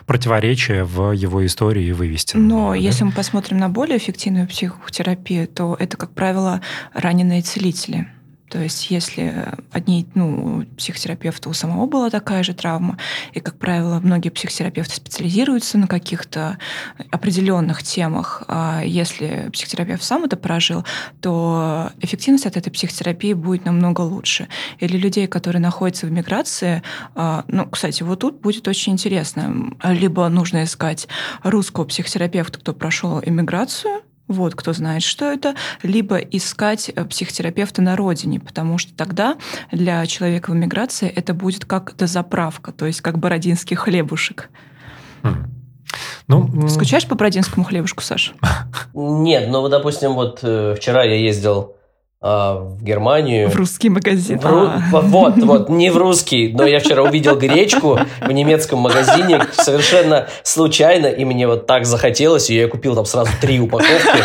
противоречия 0.06 0.84
в 0.84 1.12
его 1.12 1.46
истории 1.46 1.86
и 1.86 1.92
вывести. 1.92 2.38
Но 2.38 2.72
да? 2.72 2.76
если 2.76 3.04
мы 3.04 3.12
посмотрим 3.12 3.58
на 3.58 3.70
более 3.70 3.98
эффективную 3.98 4.48
психотерапию, 4.48 5.48
то 5.48 5.76
это, 5.80 5.98
как 5.98 6.12
правило, 6.12 6.62
раненые 6.94 7.42
целители. 7.58 8.08
То 8.50 8.60
есть 8.60 8.92
если 8.92 9.52
одни, 9.74 10.08
ну, 10.16 10.64
психотерапевта 10.78 11.50
у 11.50 11.54
самого 11.54 11.86
была 11.86 12.10
такая 12.10 12.44
же 12.44 12.54
травма, 12.54 12.98
и, 13.34 13.42
как 13.42 13.60
правило, 13.60 14.00
многие 14.00 14.30
психотерапевты 14.30 14.96
специализируются 14.96 15.78
на 15.78 15.86
каких-то 15.88 16.58
определенных 17.12 17.84
темах, 17.84 18.44
а 18.48 18.84
если 18.86 19.50
психотерапевт 19.52 20.02
сам 20.02 20.24
это 20.24 20.38
прожил, 20.38 20.86
то 21.20 21.92
эффективность 22.00 22.46
от 22.46 22.56
этой 22.56 22.70
психотерапии 22.70 23.34
будет 23.34 23.66
намного 23.66 24.00
лучше. 24.00 24.48
Или 24.80 24.96
людей, 24.96 25.28
которые 25.28 25.62
находятся 25.62 26.08
в 26.08 26.12
миграции, 26.12 26.84
а, 27.16 27.44
ну, 27.50 27.68
кстати, 27.68 28.04
вот 28.04 28.20
тут 28.20 28.40
будет 28.40 28.66
очень 28.70 28.94
интересно. 28.94 29.74
Либо 29.84 30.30
нужно 30.30 30.64
искать 30.64 31.10
русского 31.44 31.84
психотерапевта, 31.84 32.60
кто 32.60 32.74
прошел 32.74 33.20
иммиграцию, 33.22 34.04
вот, 34.28 34.56
кто 34.56 34.74
знает, 34.74 35.04
что 35.04 35.26
это, 35.26 35.56
либо 35.84 36.18
искать 36.18 36.90
э, 36.94 37.06
психотерапевта 37.06 37.82
на 37.82 37.96
родине, 37.96 38.40
потому 38.40 38.78
что 38.78 38.94
тогда 38.94 39.38
для 39.72 40.06
человека 40.06 40.52
в 40.52 40.56
эмиграции 40.56 41.08
это 41.10 41.34
будет 41.34 41.66
как 41.66 41.96
дозаправка, 41.96 42.72
то 42.72 42.86
есть 42.86 43.02
как 43.02 43.18
бородинский 43.18 43.76
хлебушек. 43.76 44.50
Ну, 46.28 46.68
Скучаешь 46.68 47.08
по 47.08 47.16
бородинскому 47.16 47.66
хлебушку, 47.66 48.04
Саша? 48.04 48.34
Нет, 48.94 49.48
ну, 49.50 49.68
допустим, 49.70 50.14
вот 50.14 50.40
э, 50.44 50.76
вчера 50.78 51.04
я 51.04 51.16
ездил 51.16 51.77
в 52.20 52.78
Германию. 52.82 53.50
В 53.50 53.56
русский 53.56 53.90
магазин. 53.90 54.40
В 54.40 54.46
а. 54.46 54.82
Вот, 54.92 55.36
вот, 55.38 55.70
не 55.70 55.92
в 55.92 55.98
русский, 55.98 56.52
но 56.52 56.66
я 56.66 56.80
вчера 56.80 57.04
увидел 57.04 57.38
гречку 57.38 58.00
в 58.22 58.32
немецком 58.32 58.80
магазине 58.80 59.42
совершенно 59.52 60.28
случайно, 60.44 61.08
и 61.08 61.26
мне 61.26 61.48
вот 61.48 61.68
так 61.68 61.86
захотелось, 61.86 62.50
и 62.50 62.56
я 62.56 62.68
купил 62.68 62.96
там 62.96 63.06
сразу 63.06 63.32
три 63.40 63.60
упаковки. 63.60 64.24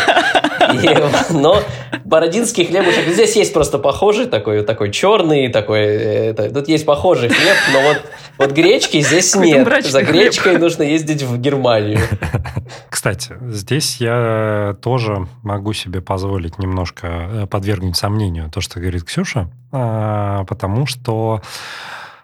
И, 0.81 1.33
но 1.33 1.61
бородинский 2.03 2.65
хлебушек, 2.65 3.07
здесь 3.09 3.35
есть 3.35 3.53
просто 3.53 3.77
похожий 3.77 4.25
такой, 4.25 4.63
такой 4.63 4.91
черный, 4.91 5.49
такой, 5.49 5.81
это, 5.81 6.49
тут 6.49 6.67
есть 6.67 6.85
похожий 6.85 7.29
хлеб, 7.29 7.55
но 7.73 7.81
вот, 7.81 8.01
вот 8.37 8.51
гречки 8.51 9.01
здесь 9.01 9.35
нет. 9.35 9.85
За 9.85 10.03
гречкой 10.03 10.57
нужно 10.57 10.83
ездить 10.83 11.23
в 11.23 11.37
Германию. 11.37 11.99
Кстати, 12.89 13.35
здесь 13.49 13.97
я 13.97 14.75
тоже 14.81 15.27
могу 15.43 15.73
себе 15.73 16.01
позволить 16.01 16.59
немножко 16.59 17.07
э, 17.07 17.47
подвергнуть 17.47 17.97
сомнению 17.97 18.49
то, 18.49 18.61
что 18.61 18.79
говорит 18.79 19.03
Ксюша, 19.03 19.49
а, 19.71 20.45
потому 20.45 20.85
что 20.85 21.41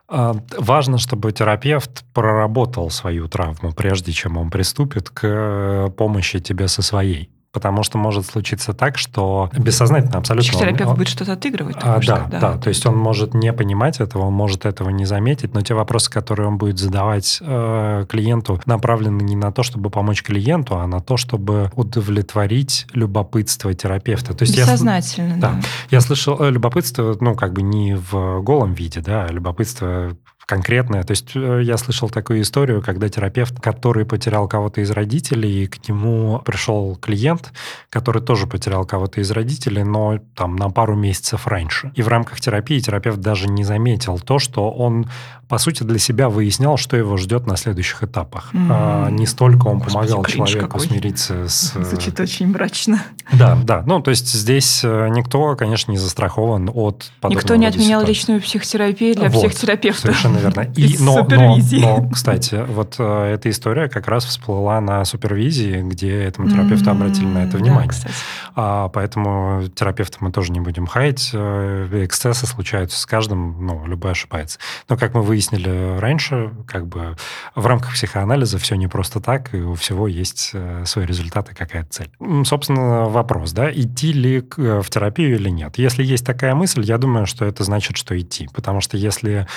а, 0.08 0.36
Важно, 0.58 0.98
чтобы 0.98 1.32
терапевт 1.32 2.04
проработал 2.13 2.89
свою 2.89 3.28
травму, 3.28 3.72
прежде 3.74 4.12
чем 4.12 4.38
он 4.38 4.50
приступит 4.50 5.10
к 5.10 5.22
э, 5.24 5.89
помощи 5.95 6.39
тебе 6.39 6.67
со 6.67 6.82
своей. 6.82 7.30
Потому 7.52 7.82
что 7.82 7.98
может 7.98 8.28
случиться 8.28 8.74
так, 8.74 9.00
что 9.00 9.50
бессознательно 9.58 10.20
абсолютно... 10.20 10.48
Психотерапевт 10.48 10.92
он, 10.92 10.98
будет 10.98 11.08
что-то 11.08 11.34
отыгрывать. 11.34 11.78
А, 11.82 12.00
да, 12.00 12.28
да, 12.30 12.40
да. 12.40 12.58
То 12.58 12.70
есть 12.70 12.86
он 12.86 12.96
может 12.96 13.34
не 13.34 13.52
понимать 13.54 14.00
этого, 14.00 14.24
он 14.24 14.34
может 14.34 14.66
этого 14.66 14.90
не 14.90 15.06
заметить, 15.06 15.56
но 15.56 15.62
те 15.62 15.74
вопросы, 15.74 16.12
которые 16.12 16.48
он 16.48 16.60
будет 16.60 16.78
задавать 16.78 17.40
э, 17.42 18.06
клиенту, 18.08 18.62
направлены 18.68 19.24
не 19.24 19.36
на 19.36 19.52
то, 19.52 19.64
чтобы 19.64 19.90
помочь 19.90 20.22
клиенту, 20.22 20.78
а 20.78 20.86
на 20.86 21.00
то, 21.00 21.18
чтобы 21.18 21.72
удовлетворить 21.76 22.86
любопытство 22.94 23.74
терапевта. 23.74 24.36
То 24.36 24.44
есть 24.44 24.56
Бессознательно, 24.56 25.34
я, 25.34 25.40
да. 25.40 25.52
да. 25.54 25.62
Я 25.90 26.02
слышал 26.02 26.40
э, 26.40 26.52
любопытство, 26.52 27.18
ну, 27.20 27.34
как 27.34 27.54
бы 27.54 27.64
не 27.64 27.96
в 27.96 28.42
голом 28.42 28.74
виде, 28.74 29.02
да, 29.02 29.26
а 29.26 29.32
любопытство 29.32 30.16
конкретное. 30.50 31.04
То 31.04 31.12
есть 31.12 31.36
э, 31.36 31.62
я 31.64 31.78
слышал 31.78 32.10
такую 32.10 32.42
историю, 32.42 32.82
когда 32.82 33.08
терапевт, 33.08 33.62
который 33.62 34.04
потерял 34.04 34.48
кого-то 34.48 34.82
из 34.82 34.90
родителей, 34.90 35.68
к 35.68 35.88
нему 35.88 36.42
пришел 36.44 36.96
клиент, 36.96 37.54
который 37.92 38.24
тоже 38.24 38.48
потерял 38.48 38.84
кого-то 38.84 39.22
из 39.22 39.30
родителей, 39.30 39.84
но 39.84 40.18
там 40.36 40.56
на 40.56 40.72
пару 40.72 40.96
месяцев 40.96 41.46
раньше. 41.46 41.92
И 41.94 42.02
в 42.02 42.08
рамках 42.08 42.42
терапии 42.42 42.80
терапевт 42.80 43.20
даже 43.20 43.48
не 43.48 43.64
заметил 43.64 44.18
то, 44.18 44.40
что 44.40 44.72
он, 44.72 45.08
по 45.48 45.60
сути, 45.60 45.84
для 45.84 46.00
себя 46.00 46.30
выяснял, 46.30 46.78
что 46.78 46.98
его 46.98 47.16
ждет 47.18 47.46
на 47.46 47.56
следующих 47.56 48.02
этапах. 48.02 48.50
Mm-hmm. 48.52 48.68
А, 48.72 49.10
не 49.12 49.28
столько 49.28 49.68
он 49.68 49.78
Господи, 49.78 49.94
помогал 49.94 50.26
человеку 50.26 50.68
какой. 50.68 50.88
смириться 50.88 51.44
с... 51.48 51.74
Звучит 51.74 52.20
очень 52.20 52.48
мрачно. 52.48 53.04
Да, 53.32 53.56
да. 53.64 53.84
Ну, 53.86 54.02
то 54.02 54.10
есть 54.10 54.34
здесь 54.34 54.82
э, 54.84 55.10
никто, 55.12 55.56
конечно, 55.56 55.92
не 55.92 56.00
застрахован 56.00 56.72
от 56.74 57.12
Никто 57.30 57.56
не 57.56 57.68
отменял 57.68 58.02
ситуации. 58.02 58.10
личную 58.10 58.42
психотерапию 58.42 59.14
для 59.14 59.30
вот, 59.30 59.46
психотерапевта. 59.46 60.02
Совершенно 60.02 60.38
верно. 60.39 60.62
И, 60.75 60.97
но, 60.99 61.25
но, 61.30 61.58
но, 61.58 62.10
кстати, 62.10 62.63
вот 62.67 62.95
э, 62.99 63.34
эта 63.34 63.49
история 63.49 63.89
как 63.89 64.08
раз 64.08 64.25
всплыла 64.25 64.82
на 64.82 65.06
супервизии, 65.06 65.82
где 65.82 66.23
этому 66.23 66.49
терапевту 66.49 66.91
обратили 66.91 67.25
на 67.25 67.45
это 67.45 67.58
внимание. 67.58 67.91
Да, 68.04 68.10
а, 68.56 68.89
поэтому 68.89 69.63
терапевта 69.73 70.17
мы 70.21 70.32
тоже 70.32 70.52
не 70.52 70.60
будем 70.60 70.88
хаять. 70.88 71.32
Э, 71.34 71.88
эксцессы 72.06 72.45
случаются 72.45 72.99
с 72.99 73.06
каждым, 73.06 73.65
ну, 73.65 73.86
любой 73.86 74.12
ошибается. 74.12 74.60
Но, 74.88 74.97
как 74.97 75.13
мы 75.13 75.21
выяснили 75.21 75.97
раньше, 75.99 76.52
как 76.67 76.88
бы 76.88 77.15
в 77.56 77.65
рамках 77.65 77.93
психоанализа 77.93 78.58
все 78.58 78.75
не 78.75 78.88
просто 78.88 79.19
так, 79.19 79.54
и 79.54 79.62
у 79.62 79.75
всего 79.75 80.08
есть 80.08 80.52
э, 80.54 80.84
свои 80.86 81.06
результаты, 81.06 81.56
какая-то 81.56 81.89
цель. 81.89 82.12
Собственно, 82.45 83.06
вопрос, 83.06 83.52
да, 83.52 83.71
идти 83.71 84.13
ли 84.13 84.47
э, 84.58 84.82
в 84.84 84.89
терапию 84.89 85.36
или 85.36 85.49
нет. 85.49 85.78
Если 85.78 86.04
есть 86.04 86.25
такая 86.25 86.56
мысль, 86.56 86.84
я 86.84 86.97
думаю, 86.97 87.25
что 87.25 87.45
это 87.45 87.63
значит, 87.63 87.97
что 87.97 88.19
идти. 88.19 88.47
Потому 88.54 88.82
что 88.82 88.97
если 88.97 89.47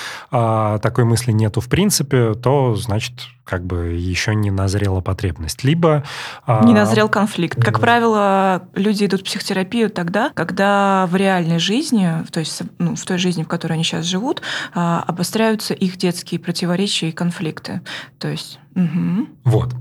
а, 0.73 0.79
такой 0.79 1.05
мысли 1.05 1.31
нету 1.31 1.61
в 1.61 1.67
принципе, 1.67 2.33
то, 2.33 2.75
значит, 2.75 3.13
как 3.43 3.65
бы 3.65 3.93
еще 3.93 4.35
не 4.35 4.51
назрела 4.51 5.01
потребность. 5.01 5.63
Либо... 5.63 6.03
А, 6.45 6.63
не 6.65 6.73
назрел 6.73 7.09
конфликт. 7.09 7.61
Как 7.61 7.79
правило, 7.79 8.63
люди 8.73 9.05
идут 9.05 9.21
в 9.21 9.23
психотерапию 9.23 9.89
тогда, 9.89 10.31
когда 10.33 11.07
в 11.09 11.15
реальной 11.15 11.59
жизни, 11.59 12.09
то 12.31 12.39
есть 12.39 12.61
ну, 12.79 12.95
в 12.95 13.03
той 13.05 13.17
жизни, 13.17 13.43
в 13.43 13.47
которой 13.47 13.73
они 13.73 13.83
сейчас 13.83 14.05
живут, 14.05 14.41
а, 14.73 15.03
обостряются 15.05 15.73
их 15.73 15.97
детские 15.97 16.39
противоречия 16.39 17.09
и 17.09 17.11
конфликты. 17.11 17.81
То 18.19 18.29
есть... 18.29 18.59
Угу. 18.75 19.27
Вот. 19.43 19.75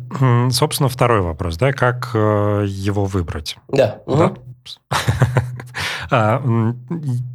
Собственно, 0.52 0.88
второй 0.90 1.22
вопрос, 1.22 1.56
да, 1.56 1.72
как 1.72 2.10
э, 2.12 2.66
его 2.68 3.06
выбрать? 3.06 3.56
Да. 3.68 4.02
Угу. 4.04 4.36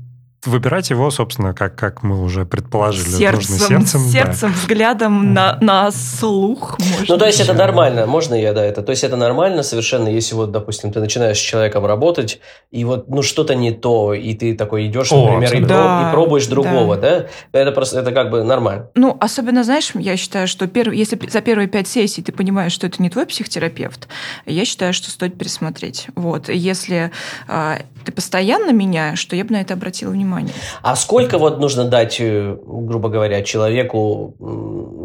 выбирать 0.47 0.89
его, 0.89 1.11
собственно, 1.11 1.53
как, 1.53 1.75
как 1.75 2.03
мы 2.03 2.21
уже 2.21 2.45
предположили, 2.45 3.09
сердцем, 3.09 3.51
нужно 3.51 3.67
сердцем. 3.67 4.01
Сердцем, 4.09 4.51
да. 4.51 4.57
взглядом 4.57 5.33
на, 5.33 5.57
на 5.61 5.91
слух. 5.91 6.77
Может 6.79 7.09
ну, 7.09 7.17
то 7.17 7.25
есть, 7.25 7.39
это 7.39 7.53
нормально. 7.53 8.05
Можно 8.05 8.35
я, 8.35 8.53
да, 8.53 8.65
это? 8.65 8.81
То 8.81 8.91
есть, 8.91 9.03
это 9.03 9.15
нормально 9.15 9.63
совершенно, 9.63 10.07
если 10.07 10.35
вот, 10.35 10.51
допустим, 10.51 10.91
ты 10.91 10.99
начинаешь 10.99 11.37
с 11.37 11.41
человеком 11.41 11.85
работать, 11.85 12.39
и 12.71 12.83
вот, 12.83 13.09
ну, 13.09 13.21
что-то 13.21 13.55
не 13.55 13.71
то, 13.71 14.13
и 14.13 14.33
ты 14.33 14.55
такой 14.55 14.87
идешь, 14.87 15.11
О, 15.11 15.39
например, 15.39 15.63
и, 15.63 15.65
да, 15.65 16.07
и 16.09 16.11
пробуешь 16.13 16.47
другого, 16.47 16.95
да. 16.95 17.27
да? 17.51 17.59
Это 17.59 17.71
просто, 17.71 17.99
это 17.99 18.11
как 18.11 18.29
бы 18.29 18.43
нормально. 18.43 18.89
Ну, 18.95 19.17
особенно, 19.19 19.63
знаешь, 19.63 19.91
я 19.93 20.17
считаю, 20.17 20.47
что 20.47 20.67
перв... 20.67 20.93
если 20.93 21.19
за 21.29 21.41
первые 21.41 21.67
пять 21.67 21.87
сессий 21.87 22.21
ты 22.21 22.31
понимаешь, 22.31 22.71
что 22.71 22.87
это 22.87 23.01
не 23.01 23.09
твой 23.09 23.25
психотерапевт, 23.25 24.07
я 24.45 24.65
считаю, 24.65 24.93
что 24.93 25.09
стоит 25.09 25.37
пересмотреть. 25.37 26.07
Вот. 26.15 26.49
Если 26.49 27.11
э, 27.47 27.77
ты 28.05 28.11
постоянно 28.11 28.71
меняешь, 28.71 29.23
то 29.25 29.35
я 29.35 29.43
бы 29.43 29.51
на 29.51 29.61
это 29.61 29.73
обратила 29.73 30.11
внимание 30.11 30.36
внимание. 30.37 30.53
А 30.81 30.95
сколько 30.95 31.37
вот 31.37 31.59
нужно 31.59 31.85
дать, 31.85 32.17
э, 32.19 32.55
грубо 32.65 33.09
говоря, 33.09 33.41
человеку 33.41 34.35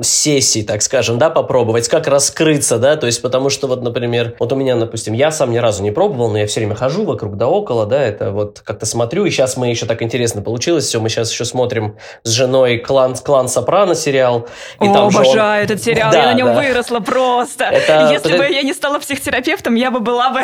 сессий, 0.03 0.63
так 0.63 0.83
скажем, 0.83 1.19
да, 1.19 1.31
попробовать, 1.31 1.89
как 1.89 2.07
раскрыться, 2.07 2.79
да, 2.79 2.97
то 2.97 3.07
есть 3.07 3.23
потому 3.23 3.51
что 3.51 3.67
вот, 3.67 3.83
например, 3.83 4.35
вот 4.39 4.53
у 4.53 4.57
меня, 4.57 4.77
допустим, 4.77 5.15
я 5.15 5.31
сам 5.31 5.53
ни 5.53 5.59
разу 5.59 5.83
не 5.83 5.91
пробовал, 5.91 6.31
но 6.31 6.39
я 6.39 6.47
все 6.47 6.61
время 6.61 6.75
хожу 6.75 7.05
вокруг 7.05 7.37
да 7.37 7.49
около, 7.49 7.87
да, 7.87 8.03
это 8.03 8.31
вот 8.31 8.61
как-то 8.61 8.87
смотрю, 8.87 9.25
и 9.25 9.31
сейчас 9.31 9.57
мы 9.57 9.69
еще 9.69 9.87
так 9.87 10.03
интересно 10.03 10.43
получилось, 10.43 10.85
все, 10.85 11.01
мы 11.01 11.09
сейчас 11.09 11.31
еще 11.31 11.45
смотрим 11.45 11.97
с 12.23 12.31
женой 12.31 12.79
«Клан, 12.79 13.15
клан 13.15 13.49
Сопрано» 13.49 13.95
сериал. 13.95 14.49
И 14.81 14.89
О, 14.89 14.93
там 14.93 15.07
обожаю 15.09 15.61
он... 15.61 15.65
этот 15.65 15.83
сериал, 15.83 16.13
да, 16.13 16.19
я 16.19 16.27
на 16.33 16.35
нем 16.35 16.49
да. 16.49 16.55
выросла 16.55 17.01
просто. 17.01 17.65
Это... 17.65 18.11
Если 18.13 18.37
бы 18.37 18.45
я 18.45 18.63
не 18.63 18.73
стала 18.73 18.99
психотерапевтом, 18.99 19.75
я 19.75 19.91
бы 19.91 20.01
была 20.01 20.31
бы... 20.31 20.41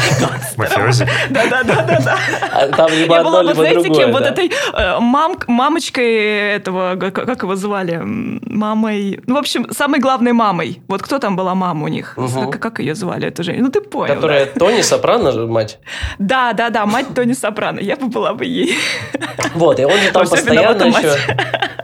Мафиози. 0.56 1.08
Да-да-да. 1.30 2.18
А 2.52 2.66
там 2.68 2.90
либо 2.92 3.18
одно, 3.18 3.42
либо 3.42 3.82
другое, 3.82 4.06
вот 4.12 4.22
этой 4.30 4.50
э, 4.72 4.98
мам, 5.00 5.36
мамочкой 5.46 6.54
этого, 6.56 6.96
как 6.96 7.42
его 7.42 7.56
звали, 7.56 8.00
мамой, 8.02 9.20
ну, 9.26 9.34
в 9.34 9.38
общем, 9.38 9.70
самой 9.72 10.00
главной 10.00 10.32
мамой. 10.32 10.82
Вот 10.88 11.02
кто 11.02 11.18
там 11.18 11.36
была 11.36 11.54
мама 11.54 11.84
у 11.84 11.88
них? 11.88 12.14
Угу. 12.16 12.50
Как, 12.50 12.62
как 12.62 12.80
ее 12.80 12.94
звали, 12.94 13.28
эту 13.28 13.42
женщину? 13.42 13.66
Ну, 13.66 13.72
ты 13.72 13.80
понял. 13.80 14.14
Которая 14.14 14.46
да? 14.46 14.52
Тони 14.58 14.82
Сопрано, 14.82 15.46
мать? 15.46 15.78
Да, 16.18 16.52
да, 16.52 16.70
да, 16.70 16.86
мать 16.86 17.06
Тони 17.14 17.32
Сопрано. 17.32 17.80
Я 17.80 17.96
бы 17.96 18.06
была 18.06 18.34
бы 18.34 18.44
ей. 18.44 18.76
Вот, 19.54 19.80
и 19.80 19.84
он 19.84 19.92
же 19.92 20.12
там 20.12 20.28
постоянно 20.28 20.84
еще... 20.84 21.16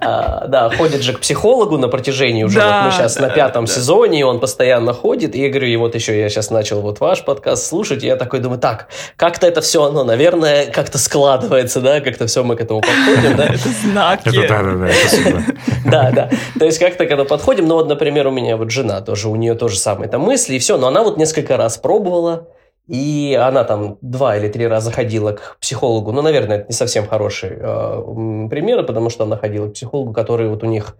А, 0.00 0.46
да, 0.46 0.70
ходит 0.70 1.02
же 1.02 1.14
к 1.14 1.20
психологу 1.20 1.78
на 1.78 1.88
протяжении 1.88 2.44
уже, 2.44 2.58
да, 2.58 2.82
вот 2.82 2.86
мы 2.86 2.92
сейчас 2.92 3.18
на 3.18 3.28
пятом 3.28 3.64
да. 3.64 3.72
сезоне, 3.72 4.20
и 4.20 4.22
он 4.22 4.38
постоянно 4.40 4.92
ходит, 4.92 5.34
и 5.34 5.40
я 5.40 5.48
говорю, 5.48 5.66
и 5.66 5.76
вот 5.76 5.94
еще 5.94 6.18
я 6.18 6.28
сейчас 6.28 6.50
начал 6.50 6.80
вот 6.80 7.00
ваш 7.00 7.24
подкаст 7.24 7.66
слушать, 7.66 8.04
и 8.04 8.06
я 8.06 8.16
такой 8.16 8.40
думаю, 8.40 8.60
так, 8.60 8.88
как-то 9.16 9.46
это 9.46 9.60
все, 9.60 9.84
оно, 9.84 10.04
наверное, 10.04 10.66
как-то 10.66 10.98
складывается, 10.98 11.80
да, 11.80 12.00
как-то 12.00 12.25
все 12.26 12.44
мы 12.44 12.56
к 12.56 12.60
этому 12.60 12.80
подходим, 12.80 13.36
да. 13.36 13.46
Это 13.46 13.68
знаки. 13.68 14.28
Это 14.28 14.48
да, 14.48 14.62
да, 14.62 14.74
да, 14.76 14.88
это 14.88 15.44
Да, 15.90 16.10
да. 16.10 16.30
То 16.58 16.64
есть 16.64 16.78
как-то 16.78 17.06
когда 17.06 17.24
подходим, 17.24 17.66
ну 17.66 17.74
вот, 17.74 17.88
например, 17.88 18.26
у 18.26 18.30
меня 18.30 18.56
вот 18.56 18.70
жена 18.70 19.00
тоже, 19.00 19.28
у 19.28 19.36
нее 19.36 19.54
тоже 19.54 19.78
самое 19.78 20.10
там 20.10 20.22
мысли 20.22 20.54
и 20.54 20.58
все, 20.58 20.76
но 20.76 20.88
она 20.88 21.02
вот 21.02 21.16
несколько 21.16 21.56
раз 21.56 21.78
пробовала, 21.78 22.48
И 22.88 23.36
она 23.40 23.64
там 23.64 23.98
два 24.00 24.36
или 24.36 24.48
три 24.48 24.66
раза 24.66 24.92
ходила 24.92 25.32
к 25.32 25.56
психологу. 25.60 26.12
Ну, 26.12 26.22
наверное, 26.22 26.58
это 26.58 26.66
не 26.68 26.74
совсем 26.74 27.06
хороший 27.08 27.50
э, 27.50 28.48
пример, 28.48 28.84
потому 28.84 29.10
что 29.10 29.24
она 29.24 29.36
ходила 29.36 29.68
к 29.68 29.72
психологу, 29.72 30.12
который 30.12 30.48
вот 30.48 30.62
у 30.62 30.66
них 30.66 30.96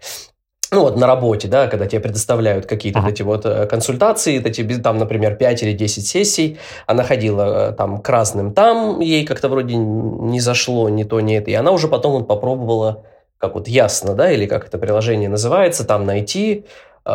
ну 0.73 0.81
вот 0.81 0.97
на 0.97 1.07
работе, 1.07 1.49
да, 1.49 1.69
когда 1.69 1.87
тебе 1.87 2.01
предоставляют 2.01 2.67
какие-то 2.67 3.01
uh-huh. 3.01 3.11
эти 3.11 3.23
вот 3.23 3.47
э, 3.47 3.67
консультации, 3.67 4.43
эти, 4.43 4.63
там, 4.79 4.99
например, 4.99 5.37
5 5.37 5.63
или 5.63 5.73
10 5.73 6.07
сессий, 6.07 6.59
она 6.87 7.05
ходила 7.05 7.71
э, 7.71 7.73
там 7.73 8.01
к 8.01 8.09
разным 8.09 8.53
там, 8.53 9.01
ей 9.01 9.25
как-то 9.25 9.49
вроде 9.49 9.77
не 9.77 10.41
зашло 10.41 10.89
ни 10.89 11.05
то, 11.05 11.21
ни 11.21 11.37
это, 11.37 11.51
и 11.51 11.55
она 11.55 11.71
уже 11.71 11.89
потом 11.89 12.13
вот 12.13 12.27
попробовала, 12.27 13.05
как 13.39 13.55
вот 13.55 13.69
ясно, 13.69 14.15
да, 14.15 14.31
или 14.31 14.47
как 14.47 14.67
это 14.67 14.79
приложение 14.79 15.29
называется, 15.29 15.85
там 15.85 16.05
найти, 16.05 16.65
э, 17.05 17.11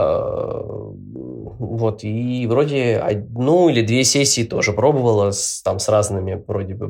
вот, 1.60 2.04
и 2.04 2.48
вроде 2.48 2.98
одну 2.98 3.70
или 3.70 3.82
две 3.82 4.04
сессии 4.04 4.44
тоже 4.44 4.72
пробовала 4.74 5.32
с, 5.32 5.62
там 5.62 5.80
с 5.80 5.90
разными 5.90 6.42
вроде 6.48 6.74
бы 6.74 6.88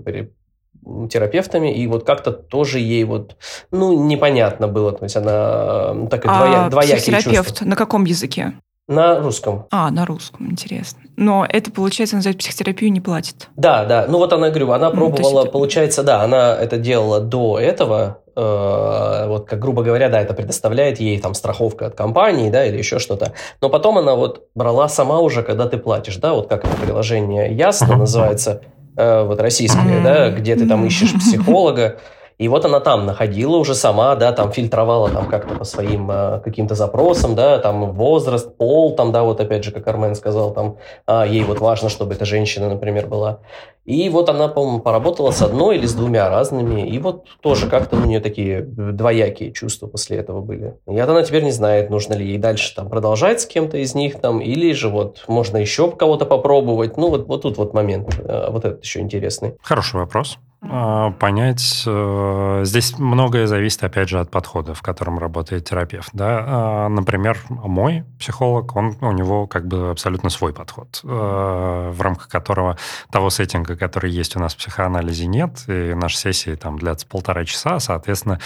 терапевтами, 1.10 1.74
и 1.74 1.88
вот 1.88 2.06
как-то 2.06 2.32
тоже 2.32 2.80
ей 2.80 3.04
вот, 3.04 3.36
ну, 3.72 4.06
непонятно 4.06 4.68
было, 4.68 4.92
то 4.92 5.04
есть 5.04 5.16
она 5.16 6.08
так 6.10 6.26
и 6.26 6.28
двоя, 6.28 6.66
а 6.66 6.70
двоякие 6.70 6.98
психотерапевт 6.98 7.48
чувства. 7.48 7.66
на 7.66 7.76
каком 7.76 8.06
языке? 8.06 8.54
На 8.88 9.20
русском. 9.20 9.68
А, 9.72 9.90
на 9.90 10.06
русском, 10.06 10.52
интересно. 10.52 11.00
Но 11.16 11.46
это, 11.48 11.72
получается, 11.72 12.18
на 12.18 12.34
психотерапию 12.34 12.92
не 12.92 13.00
платит. 13.00 13.48
Да, 13.56 13.86
да. 13.86 14.06
Ну 14.10 14.18
вот 14.18 14.34
она, 14.34 14.50
говорю, 14.50 14.72
она 14.72 14.90
пробовала, 14.90 15.32
ну, 15.32 15.42
это... 15.44 15.52
получается, 15.52 16.04
да, 16.04 16.24
она 16.24 16.56
это 16.56 16.78
делала 16.78 17.22
до 17.22 17.58
этого, 17.58 18.18
э, 18.36 19.28
вот 19.28 19.48
как, 19.48 19.60
грубо 19.60 19.84
говоря, 19.84 20.10
да, 20.10 20.20
это 20.20 20.34
предоставляет 20.34 21.00
ей 21.00 21.20
там 21.22 21.36
страховка 21.36 21.86
от 21.86 21.96
компании, 21.96 22.50
да, 22.50 22.66
или 22.66 22.78
еще 22.78 23.00
что-то. 23.00 23.34
Но 23.62 23.70
потом 23.70 23.98
она 23.98 24.16
вот 24.16 24.48
брала 24.56 24.90
сама 24.90 25.20
уже, 25.20 25.44
когда 25.44 25.68
ты 25.68 25.78
платишь, 25.78 26.18
да, 26.18 26.34
вот 26.34 26.50
как 26.50 26.66
это 26.66 26.76
приложение 26.76 27.56
Ясно 27.56 27.96
называется, 27.96 28.62
Э, 28.98 29.24
вот 29.24 29.39
российская, 29.39 30.04
да, 30.04 30.30
где 30.30 30.56
ты 30.56 30.68
там 30.68 30.86
ищешь 30.86 31.14
психолога, 31.14 31.98
и 32.38 32.48
вот 32.48 32.66
она 32.66 32.80
там 32.80 33.06
находила 33.06 33.58
уже 33.58 33.76
сама, 33.76 34.16
да, 34.16 34.32
там 34.32 34.52
фильтровала 34.52 35.10
там 35.10 35.28
как-то 35.28 35.54
по 35.54 35.64
своим 35.64 36.10
э, 36.10 36.42
каким-то 36.44 36.76
запросам, 36.76 37.36
да, 37.36 37.60
там 37.60 37.92
возраст, 37.92 38.58
пол, 38.58 38.96
там, 38.96 39.12
да, 39.12 39.24
вот 39.24 39.39
опять 39.39 39.64
же, 39.64 39.72
как 39.72 39.88
Армен 39.88 40.16
сказал, 40.16 40.52
там 40.52 40.78
а, 41.06 41.26
ей 41.26 41.44
вот 41.44 41.60
важно, 41.60 41.89
чтобы 41.89 42.16
эта 42.16 42.26
женщина, 42.26 42.68
например, 42.68 43.08
была. 43.08 43.39
И 43.86 44.10
вот 44.10 44.30
она, 44.30 44.48
по-моему, 44.48 44.80
поработала 44.80 45.32
с 45.32 45.42
одной 45.42 45.78
или 45.78 45.86
с 45.86 45.94
двумя 45.94 46.30
разными, 46.30 46.88
и 46.88 47.00
вот 47.00 47.26
тоже 47.42 47.68
как-то 47.68 47.98
у 47.98 48.06
нее 48.06 48.20
такие 48.20 48.62
двоякие 48.62 49.52
чувства 49.52 49.88
после 49.88 50.18
этого 50.18 50.42
были. 50.42 50.76
И 50.88 50.98
она 51.00 51.24
теперь 51.24 51.44
не 51.44 51.52
знает, 51.52 51.90
нужно 51.90 52.14
ли 52.14 52.26
ей 52.26 52.38
дальше 52.38 52.76
там 52.76 52.90
продолжать 52.90 53.42
с 53.42 53.46
кем-то 53.46 53.78
из 53.78 53.96
них 53.96 54.20
там, 54.20 54.40
или 54.40 54.72
же 54.74 54.90
вот 54.90 55.26
можно 55.28 55.58
еще 55.58 55.92
кого-то 55.92 56.26
попробовать. 56.26 56.98
Ну 56.98 57.10
вот, 57.10 57.28
вот 57.28 57.42
тут 57.42 57.58
вот 57.58 57.74
момент, 57.74 58.16
э, 58.20 58.50
вот 58.52 58.66
этот 58.66 58.84
еще 58.84 59.00
интересный. 59.00 59.56
Хороший 59.62 60.00
вопрос. 60.00 60.38
А, 60.64 61.12
понять. 61.14 61.84
Э, 61.88 62.62
здесь 62.64 63.00
многое 63.00 63.48
зависит, 63.48 63.84
опять 63.84 64.10
же, 64.10 64.20
от 64.20 64.30
подхода, 64.30 64.76
в 64.76 64.84
котором 64.84 65.18
работает 65.18 65.68
терапевт. 65.68 66.10
Да? 66.14 66.44
А, 66.46 66.88
например, 66.90 67.40
мой 67.50 68.04
психолог, 68.20 68.76
он, 68.76 68.96
у 69.02 69.12
него 69.12 69.48
как 69.48 69.68
бы 69.68 69.90
абсолютно 69.90 70.30
свой 70.30 70.54
подход, 70.54 71.02
э, 71.04 71.08
в 71.08 72.00
рамках 72.00 72.28
которого 72.28 72.78
того 73.12 73.32
сеттинга, 73.32 73.76
который 73.82 74.12
есть 74.12 74.36
у 74.36 74.40
нас 74.40 74.54
в 74.54 74.58
психоанализе, 74.58 75.26
нет, 75.26 75.64
и 75.66 75.96
наши 75.96 76.16
сессии 76.16 76.54
там 76.54 76.78
длятся 76.78 77.08
полтора 77.08 77.46
часа, 77.46 77.80
соответственно, 77.80 78.40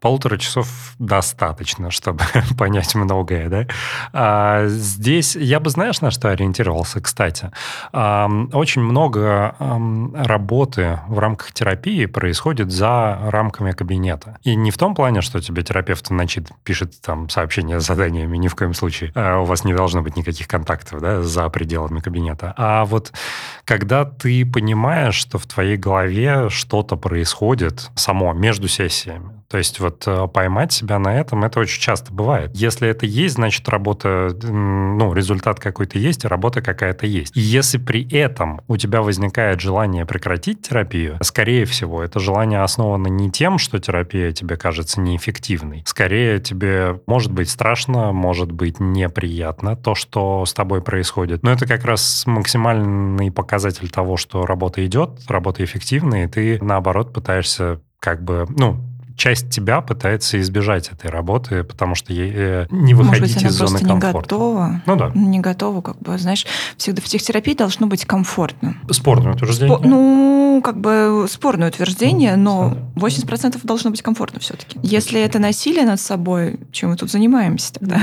полутора 0.00 0.36
часов 0.36 0.68
достаточно, 0.98 1.90
чтобы 1.90 2.20
понять 2.58 2.94
многое. 2.94 3.48
Да? 3.48 3.66
А 4.12 4.66
здесь 4.66 5.34
я 5.34 5.60
бы, 5.60 5.70
знаешь, 5.70 6.02
на 6.02 6.10
что 6.10 6.28
ориентировался, 6.28 7.00
кстати? 7.00 7.50
Очень 7.90 8.82
много 8.82 9.56
работы 10.14 11.00
в 11.08 11.18
рамках 11.18 11.52
терапии 11.52 12.04
происходит 12.04 12.70
за 12.70 13.18
рамками 13.30 13.72
кабинета. 13.72 14.36
И 14.42 14.54
не 14.54 14.70
в 14.70 14.76
том 14.76 14.94
плане, 14.94 15.22
что 15.22 15.40
тебе 15.40 15.62
терапевт 15.62 16.08
значит, 16.08 16.50
пишет 16.64 17.00
там 17.00 17.30
сообщение 17.30 17.80
с 17.80 17.86
заданиями, 17.86 18.36
ни 18.36 18.48
в 18.48 18.54
коем 18.54 18.74
случае. 18.74 19.10
А 19.14 19.38
у 19.38 19.46
вас 19.46 19.64
не 19.64 19.72
должно 19.72 20.02
быть 20.02 20.16
никаких 20.16 20.48
контактов 20.48 21.00
да, 21.00 21.22
за 21.22 21.48
пределами 21.48 22.00
кабинета. 22.00 22.52
А 22.58 22.84
вот 22.84 23.10
когда 23.64 24.04
ты 24.04 24.44
понимаешь, 24.44 24.71
что 25.12 25.38
в 25.38 25.46
твоей 25.46 25.76
голове 25.76 26.48
что-то 26.48 26.96
происходит 26.96 27.90
само 27.94 28.32
между 28.32 28.68
сессиями, 28.68 29.42
то 29.52 29.58
есть 29.58 29.80
вот 29.80 30.04
э, 30.06 30.28
поймать 30.28 30.72
себя 30.72 30.98
на 30.98 31.14
этом, 31.14 31.44
это 31.44 31.60
очень 31.60 31.78
часто 31.78 32.10
бывает. 32.10 32.52
Если 32.54 32.88
это 32.88 33.04
есть, 33.04 33.34
значит 33.34 33.68
работа, 33.68 34.34
ну, 34.42 35.12
результат 35.12 35.60
какой-то 35.60 35.98
есть, 35.98 36.24
работа 36.24 36.62
какая-то 36.62 37.06
есть. 37.06 37.36
И 37.36 37.40
если 37.40 37.76
при 37.76 38.08
этом 38.16 38.62
у 38.66 38.78
тебя 38.78 39.02
возникает 39.02 39.60
желание 39.60 40.06
прекратить 40.06 40.62
терапию, 40.62 41.18
скорее 41.20 41.66
всего, 41.66 42.02
это 42.02 42.18
желание 42.18 42.62
основано 42.62 43.08
не 43.08 43.30
тем, 43.30 43.58
что 43.58 43.78
терапия 43.78 44.32
тебе 44.32 44.56
кажется 44.56 45.02
неэффективной. 45.02 45.82
Скорее 45.84 46.38
тебе 46.38 46.98
может 47.06 47.30
быть 47.30 47.50
страшно, 47.50 48.10
может 48.10 48.50
быть 48.50 48.80
неприятно 48.80 49.76
то, 49.76 49.94
что 49.94 50.46
с 50.46 50.54
тобой 50.54 50.80
происходит. 50.80 51.42
Но 51.42 51.52
это 51.52 51.66
как 51.66 51.84
раз 51.84 52.22
максимальный 52.24 53.30
показатель 53.30 53.90
того, 53.90 54.16
что 54.16 54.46
работа 54.46 54.61
идет, 54.86 55.20
работа 55.28 55.64
эффективная, 55.64 56.24
и 56.24 56.28
ты, 56.28 56.58
наоборот, 56.62 57.12
пытаешься 57.12 57.80
как 57.98 58.22
бы, 58.22 58.46
ну, 58.48 58.80
часть 59.22 59.50
тебя 59.50 59.80
пытается 59.82 60.40
избежать 60.40 60.90
этой 60.90 61.08
работы, 61.08 61.62
потому 61.62 61.94
что 61.94 62.12
ей, 62.12 62.32
э, 62.34 62.66
не 62.70 62.92
выходить 62.92 63.20
Может 63.20 63.36
быть, 63.36 63.44
из 63.44 63.54
зоны 63.54 63.78
не 63.78 63.88
комфорта. 63.88 64.18
готова. 64.20 64.82
Ну 64.84 64.96
да. 64.96 65.12
Не 65.14 65.38
готова, 65.38 65.80
как 65.80 65.96
бы, 66.00 66.18
знаешь, 66.18 66.44
всегда 66.76 67.00
в 67.00 67.04
психотерапии 67.04 67.54
должно 67.54 67.86
быть 67.86 68.04
комфортно. 68.04 68.74
Спорное 68.90 69.34
утверждение. 69.34 69.76
Спо- 69.78 69.86
ну, 69.86 70.60
как 70.64 70.80
бы 70.80 71.26
спорное 71.30 71.68
утверждение, 71.68 72.34
но 72.34 72.76
80% 72.96 73.60
должно 73.62 73.90
быть 73.92 74.02
комфортно 74.02 74.40
все-таки. 74.40 74.80
Если 74.82 75.20
это 75.20 75.38
насилие 75.38 75.84
над 75.86 76.00
собой, 76.00 76.58
чем 76.72 76.90
мы 76.90 76.96
тут 76.96 77.08
занимаемся 77.12 77.74
тогда? 77.74 78.00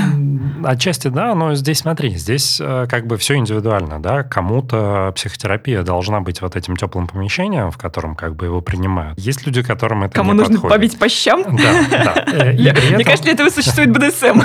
Отчасти 0.64 1.08
да, 1.08 1.34
но 1.34 1.54
здесь 1.54 1.80
смотри, 1.80 2.16
здесь 2.16 2.58
э, 2.62 2.86
как 2.88 3.06
бы 3.06 3.18
все 3.18 3.34
индивидуально, 3.36 4.00
да, 4.00 4.22
кому-то 4.22 5.12
психотерапия 5.14 5.82
должна 5.82 6.20
быть 6.20 6.40
вот 6.40 6.56
этим 6.56 6.76
теплым 6.76 7.08
помещением, 7.08 7.70
в 7.70 7.76
котором 7.76 8.14
как 8.16 8.36
бы 8.36 8.46
его 8.46 8.62
принимают. 8.62 9.18
Есть 9.18 9.46
люди, 9.46 9.62
которым 9.62 10.04
это 10.04 10.14
Кому 10.14 10.32
не 10.32 10.38
нужно 10.38 10.54
подходит. 10.54 10.74
побить 10.74 10.98
по 10.98 11.09
щам? 11.10 11.42
Да, 11.56 11.84
да. 11.90 12.24
Э, 12.32 12.52
Мне 12.52 13.04
кажется, 13.04 13.24
для 13.24 13.32
этого 13.32 13.50
существует 13.50 13.90
БДСМ. 13.90 14.40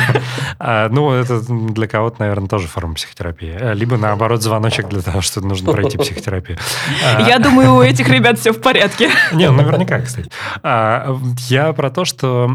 А, 0.59 0.89
Ну, 0.89 1.11
это 1.11 1.39
для 1.39 1.87
кого-то, 1.87 2.17
наверное, 2.19 2.47
тоже 2.47 2.67
форма 2.67 2.95
психотерапии. 2.95 3.55
Э, 3.59 3.73
Либо, 3.73 3.97
наоборот, 3.97 4.41
звоночек 4.41 4.87
для 4.89 5.01
того, 5.01 5.21
что 5.21 5.41
нужно 5.41 5.71
пройти 5.71 5.97
психотерапию. 5.97 6.57
А, 7.05 7.21
Я 7.21 7.39
думаю, 7.39 7.75
у 7.75 7.81
этих 7.81 8.09
ребят 8.09 8.39
все 8.39 8.51
в 8.51 8.61
порядке. 8.61 9.09
Не, 9.31 9.49
ну, 9.49 9.57
наверняка, 9.57 9.99
кстати. 10.01 10.29
А, 10.63 11.15
Я 11.49 11.73
про 11.73 11.89
то, 11.89 12.05
что, 12.05 12.47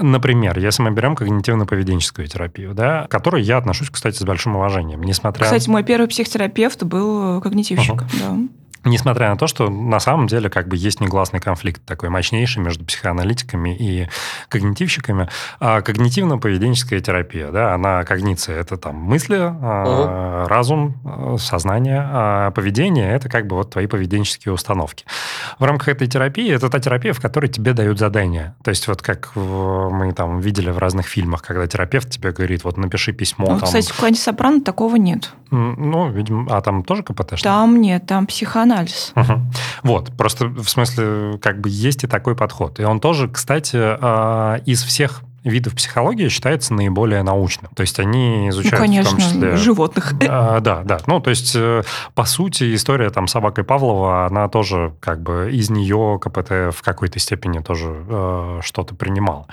например, 0.00 0.58
если 0.58 0.82
мы 0.82 0.90
берем 0.90 1.14
когнитивно-поведенческую 1.14 2.26
терапию, 2.26 2.74
да, 2.74 3.06
к 3.06 3.10
которой 3.10 3.42
я 3.42 3.58
отношусь, 3.58 3.90
кстати, 3.90 4.16
с 4.18 4.22
большим 4.22 4.56
уважением, 4.56 5.02
несмотря... 5.02 5.44
Кстати, 5.44 5.68
мой 5.68 5.82
первый 5.82 6.06
психотерапевт 6.08 6.82
был 6.82 7.40
когнитивщик. 7.40 8.02
Да. 8.20 8.36
Несмотря 8.86 9.30
на 9.30 9.36
то, 9.36 9.48
что 9.48 9.68
на 9.68 9.98
самом 9.98 10.28
деле 10.28 10.48
как 10.48 10.68
бы 10.68 10.76
есть 10.76 11.00
негласный 11.00 11.40
конфликт 11.40 11.84
такой 11.84 12.08
мощнейший 12.08 12.62
между 12.62 12.84
психоаналитиками 12.84 13.74
и 13.74 14.08
когнитивщиками. 14.48 15.28
А 15.58 15.80
когнитивно-поведенческая 15.80 17.00
терапия, 17.00 17.50
да, 17.50 17.74
она 17.74 18.04
когниция– 18.04 18.56
это 18.60 18.76
там 18.76 18.94
мысли, 18.94 19.38
а, 19.40 20.46
разум, 20.46 20.94
а, 21.04 21.36
сознание, 21.36 22.00
а 22.00 22.50
поведение– 22.52 23.10
это 23.12 23.28
как 23.28 23.48
бы 23.48 23.56
вот 23.56 23.70
твои 23.70 23.88
поведенческие 23.88 24.54
установки. 24.54 25.04
В 25.58 25.64
рамках 25.64 25.88
этой 25.88 26.06
терапии 26.06 26.48
это 26.52 26.70
та 26.70 26.78
терапия, 26.78 27.12
в 27.12 27.20
которой 27.20 27.48
тебе 27.48 27.72
дают 27.72 27.98
задания. 27.98 28.54
То 28.62 28.68
есть 28.70 28.86
вот 28.86 29.02
как 29.02 29.32
мы 29.34 30.12
там 30.12 30.38
видели 30.38 30.70
в 30.70 30.78
разных 30.78 31.06
фильмах, 31.06 31.42
когда 31.42 31.66
терапевт 31.66 32.08
тебе 32.08 32.30
говорит, 32.30 32.62
вот 32.62 32.76
напиши 32.76 33.12
письмо. 33.12 33.46
Ну, 33.46 33.58
там, 33.58 33.66
кстати, 33.66 33.90
в 33.90 33.96
клане 33.96 34.14
Сопрано 34.14 34.60
такого 34.60 34.94
нет. 34.94 35.32
ну, 35.50 36.08
видимо, 36.08 36.46
а 36.56 36.60
там 36.60 36.84
тоже 36.84 37.02
КПТ? 37.02 37.42
Там 37.42 37.80
нет, 37.80 38.06
там 38.06 38.26
психоанализ. 38.26 38.75
Мгм. 39.14 39.50
Вот, 39.82 40.16
просто 40.16 40.46
в 40.46 40.68
смысле, 40.68 41.38
как 41.40 41.60
бы 41.60 41.68
есть 41.70 42.04
и 42.04 42.06
такой 42.06 42.36
подход. 42.36 42.80
И 42.80 42.84
он 42.84 43.00
тоже, 43.00 43.28
кстати, 43.28 43.76
а, 43.76 44.60
из 44.66 44.82
всех 44.82 45.22
видов 45.46 45.74
психологии 45.74 46.28
считается 46.28 46.74
наиболее 46.74 47.22
научным. 47.22 47.70
То 47.74 47.82
есть 47.82 47.98
они 47.98 48.42
Ну, 48.44 48.48
изучают 48.50 48.78
в 48.78 48.82
конечно, 48.82 49.10
том 49.12 49.20
числе... 49.20 49.56
животных. 49.56 50.12
А, 50.28 50.60
да, 50.60 50.82
да. 50.84 50.98
Ну, 51.06 51.20
то 51.20 51.30
есть, 51.30 51.54
э, 51.54 51.82
по 52.14 52.24
сути, 52.24 52.74
история 52.74 53.10
там 53.10 53.28
собакой 53.28 53.64
Павлова, 53.64 54.26
она 54.26 54.48
тоже 54.48 54.94
как 55.00 55.22
бы 55.22 55.50
из 55.52 55.70
нее 55.70 56.18
КПТ 56.20 56.74
в 56.74 56.82
какой-то 56.82 57.18
степени 57.18 57.60
тоже 57.60 58.04
э, 58.08 58.60
что-то 58.62 58.94
принимал. 58.94 59.46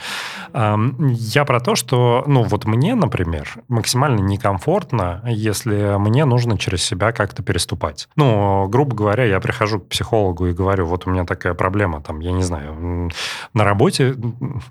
Ам, 0.54 1.14
Я 1.14 1.46
про 1.46 1.60
то, 1.60 1.76
что, 1.76 2.24
ну, 2.28 2.44
вот 2.44 2.66
мне, 2.66 2.96
например, 2.96 3.50
максимально 3.68 4.20
некомфортно, 4.20 5.22
если 5.26 5.98
мне 5.98 6.26
нужно 6.26 6.58
через 6.58 6.84
себя 6.84 7.12
как-то 7.12 7.44
переступать. 7.44 8.08
Ну, 8.16 8.68
грубо 8.68 8.96
говоря, 8.96 9.26
я 9.26 9.40
прихожу 9.40 9.80
к 9.80 9.88
психологу 9.90 10.48
и 10.48 10.54
говорю, 10.54 10.86
вот 10.86 11.08
у 11.08 11.10
меня 11.12 11.26
такая 11.26 11.54
проблема, 11.54 12.02
там, 12.02 12.20
я 12.20 12.32
не 12.32 12.44
знаю, 12.44 13.10
на 13.54 13.64
работе, 13.64 14.16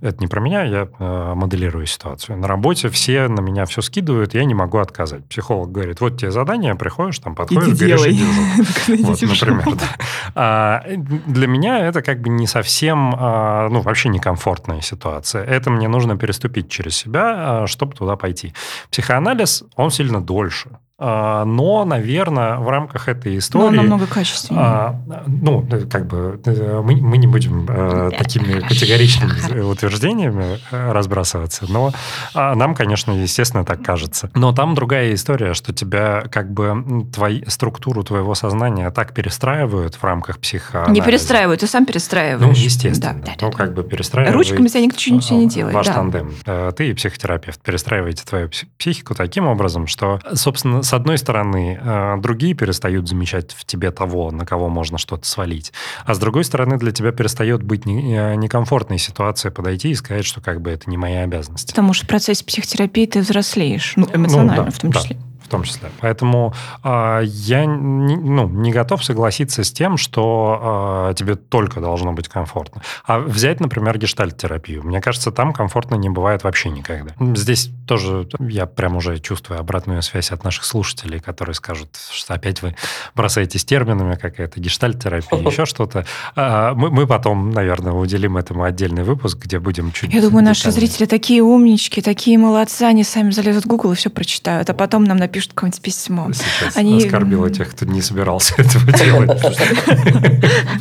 это 0.01 0.17
не 0.21 0.27
про 0.27 0.41
меня, 0.41 0.63
я 0.65 0.83
э, 0.83 0.87
э, 0.99 1.12
моделирую 1.35 1.87
ситуацию. 1.87 2.39
На 2.39 2.49
работе 2.49 2.89
все 2.89 3.29
на 3.29 3.41
меня 3.41 3.67
все 3.67 3.83
скидывают, 3.83 4.35
я 4.35 4.45
не 4.45 4.55
могу 4.55 4.79
отказать. 4.79 5.25
Психолог 5.27 5.71
говорит, 5.73 6.01
вот 6.01 6.19
тебе 6.19 6.31
задание, 6.31 6.75
приходишь, 6.75 7.19
там 7.19 7.35
подходишь, 7.35 7.75
Иди 7.75 7.85
берешь 7.85 8.01
делай. 8.03 8.13
и 8.13 9.05
держу. 9.05 9.13
Вот, 9.13 9.23
например, 9.23 9.65
да. 9.77 9.87
А, 10.35 10.85
для 11.27 11.47
меня 11.47 11.87
это 11.87 12.03
как 12.03 12.21
бы 12.21 12.29
не 12.29 12.47
совсем, 12.47 13.15
а, 13.17 13.69
ну, 13.69 13.81
вообще 13.81 14.09
некомфортная 14.09 14.81
ситуация. 14.81 15.45
Это 15.45 15.71
мне 15.71 15.89
нужно 15.89 16.17
переступить 16.17 16.71
через 16.71 16.97
себя, 16.97 17.63
а, 17.63 17.67
чтобы 17.67 17.95
туда 17.95 18.17
пойти. 18.17 18.55
Психоанализ, 18.91 19.65
он 19.77 19.91
сильно 19.91 20.21
дольше. 20.21 20.71
А, 21.05 21.45
но, 21.45 21.85
наверное, 21.85 22.59
в 22.59 22.69
рамках 22.69 23.09
этой 23.09 23.37
истории... 23.37 23.63
Но 23.63 23.69
он 23.71 23.77
намного 23.77 24.07
качественнее. 24.07 24.65
А, 24.65 25.01
ну, 25.27 25.67
как 25.91 26.07
бы 26.07 26.41
э, 26.47 26.81
мы, 26.81 26.95
мы 26.95 27.19
не 27.19 27.27
будем 27.27 27.67
а, 27.69 28.11
такими 28.13 28.61
категоричными 28.61 29.63
утверждениями 29.63 30.61
э, 30.71 30.93
разбрасываться, 30.93 31.67
но 31.69 31.93
а, 32.35 32.55
нам, 32.55 32.77
конечно, 32.77 33.11
естественно, 33.11 33.65
так 33.65 33.83
кажется. 33.83 34.31
Но 34.37 34.53
там 34.53 34.77
другая 34.77 35.13
история, 35.15 35.55
что 35.55 35.73
тебя 35.73 36.23
как 36.31 36.53
бы 36.53 37.09
твои, 37.13 37.43
структуру 37.49 38.05
твоего 38.05 38.37
сознания 38.37 38.89
так 38.93 39.13
перестраивают 39.13 39.97
в 39.97 40.05
рамках 40.05 40.39
психоанализа. 40.39 40.93
Не 40.93 41.05
перестраивают, 41.05 41.63
ты 41.63 41.67
сам 41.67 41.85
перестраиваешь. 41.85 42.47
Ну, 42.47 42.53
естественно. 42.53 43.15
Да, 43.15 43.33
да, 43.33 43.47
ну, 43.47 43.51
как 43.51 43.75
бы 43.75 43.83
перестраивают. 43.83 44.37
Ручками 44.37 44.69
тебя 44.69 44.83
никто 44.83 44.99
ничего 45.13 45.41
не 45.41 45.49
делает. 45.49 45.75
Ваш 45.75 45.89
да. 45.89 45.95
тандем. 45.95 46.33
Ты 46.77 46.91
и 46.91 46.95
психотерапевт 46.95 47.61
перестраиваете 47.61 48.25
твою 48.25 48.49
психику 48.79 49.17
таким 49.17 49.49
образом, 49.49 49.89
что, 49.89 50.21
собственно, 50.35 50.85
с 50.93 50.95
одной 50.95 51.17
стороны, 51.17 51.81
э, 51.83 52.17
другие 52.19 52.53
перестают 52.53 53.09
замечать 53.09 53.53
в 53.53 53.65
тебе 53.65 53.91
того, 53.91 54.31
на 54.31 54.45
кого 54.45 54.69
можно 54.69 54.99
что-то 54.99 55.27
свалить, 55.27 55.73
а 56.05 56.13
с 56.13 56.19
другой 56.19 56.45
стороны, 56.45 56.77
для 56.77 56.93
тебя 56.93 57.13
перестает 57.13 57.63
быть 57.63 57.87
э, 57.87 58.35
некомфортной 58.35 58.99
ситуация 58.99 59.51
подойти 59.51 59.93
и 59.93 59.95
сказать, 59.95 60.27
что 60.27 60.43
как 60.43 60.61
бы 60.61 60.71
это 60.71 60.91
не 60.91 60.99
моя 60.99 61.23
обязанность. 61.23 61.69
Потому 61.69 61.95
что 61.95 62.05
в 62.05 62.09
процессе 62.09 62.45
психотерапии 62.45 63.07
ты 63.07 63.21
взрослеешь, 63.21 63.95
ну, 63.97 64.07
эмоционально 64.13 64.57
ну, 64.57 64.65
да, 64.67 64.71
в 64.71 64.79
том 64.81 64.93
числе. 64.93 65.17
Да 65.17 65.32
том 65.53 65.63
числе. 65.63 65.91
Поэтому 66.01 66.55
э, 66.83 67.21
я 67.25 67.65
не, 67.67 68.17
ну, 68.17 68.49
не 68.49 68.73
готов 68.73 69.05
согласиться 69.05 69.63
с 69.63 69.71
тем, 69.71 69.99
что 69.99 71.11
э, 71.11 71.15
тебе 71.15 71.37
только 71.37 71.81
должно 71.81 72.13
быть 72.13 72.29
комфортно. 72.29 72.83
А 73.07 73.19
взять, 73.19 73.61
например, 73.61 73.99
гештальт-терапию. 73.99 74.83
Мне 74.83 75.01
кажется, 75.01 75.31
там 75.31 75.53
комфортно 75.53 75.95
не 75.97 76.09
бывает 76.09 76.43
вообще 76.43 76.71
никогда. 76.71 77.13
Здесь 77.37 77.71
тоже 77.87 78.27
я 78.41 78.67
прям 78.67 78.97
уже 78.97 79.19
чувствую 79.19 79.61
обратную 79.61 80.03
связь 80.03 80.33
от 80.33 80.43
наших 80.43 80.65
слушателей, 80.65 81.21
которые 81.21 81.55
скажут, 81.55 81.99
что 82.11 82.35
опять 82.35 82.63
вы 82.63 82.75
бросаетесь 83.15 83.65
терминами, 83.65 84.15
какая-то 84.15 84.59
гештальт-терапия, 84.59 85.39
еще 85.51 85.67
что-то. 85.67 86.07
А, 86.35 86.73
мы, 86.75 86.91
мы 86.91 87.07
потом, 87.07 87.51
наверное, 87.51 87.93
уделим 87.93 88.39
этому 88.39 88.65
отдельный 88.65 89.05
выпуск, 89.05 89.39
где 89.39 89.59
будем 89.59 89.93
чуть 89.93 90.13
Я 90.15 90.23
думаю, 90.23 90.45
наши 90.45 90.71
зрители 90.71 91.05
такие 91.05 91.43
умнички, 91.43 92.01
такие 92.01 92.39
молодцы, 92.39 92.85
они 92.85 93.05
сами 93.05 93.31
залезут 93.31 93.67
в 93.67 93.69
Google 93.69 93.93
и 93.93 93.97
все 93.97 94.09
прочитают, 94.09 94.71
а 94.71 94.75
потом 94.75 95.05
нам 95.05 95.19
напишут 95.19 95.42
пишут 95.43 95.55
какое-нибудь 95.55 95.83
письмо. 95.83 96.29
Сейчас 96.33 96.77
Они... 96.77 96.99
оскорбила 96.99 97.51
тех, 97.51 97.71
кто 97.71 97.85
не 97.85 98.01
собирался 98.01 98.55
этого 98.59 98.93
делать. 98.93 99.43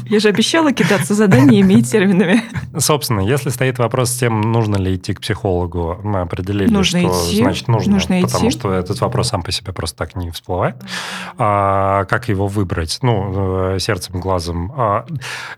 Я 0.06 0.20
же 0.20 0.30
обещала 0.30 0.72
кидаться 0.72 1.16
заданиями 1.16 1.76
и 1.76 1.82
терминами. 1.82 2.44
Собственно, 2.78 3.22
если 3.22 3.50
стоит 3.50 3.80
вопрос 3.80 4.12
с 4.12 4.18
тем, 4.18 4.42
нужно 4.42 4.78
ли 4.78 4.96
идти 4.96 5.14
к 5.14 5.22
психологу, 5.22 6.00
мы 6.04 6.22
определили, 6.22 6.72
нужно 6.72 7.00
что 7.00 7.10
идти. 7.10 7.38
значит 7.38 7.68
нужно, 7.68 7.94
нужно 7.94 8.22
потому 8.22 8.50
идти. 8.50 8.60
что 8.60 8.72
этот 8.74 9.02
вопрос 9.02 9.30
сам 9.30 9.42
по 9.42 9.52
себе 9.52 9.74
просто 9.74 9.98
так 9.98 10.16
не 10.16 10.30
всплывает. 10.30 10.76
А, 11.38 12.06
как 12.06 12.30
его 12.30 12.48
выбрать? 12.48 13.00
Ну, 13.02 13.76
э, 13.76 13.80
сердцем, 13.80 14.20
глазом. 14.20 14.72
А, 14.78 15.06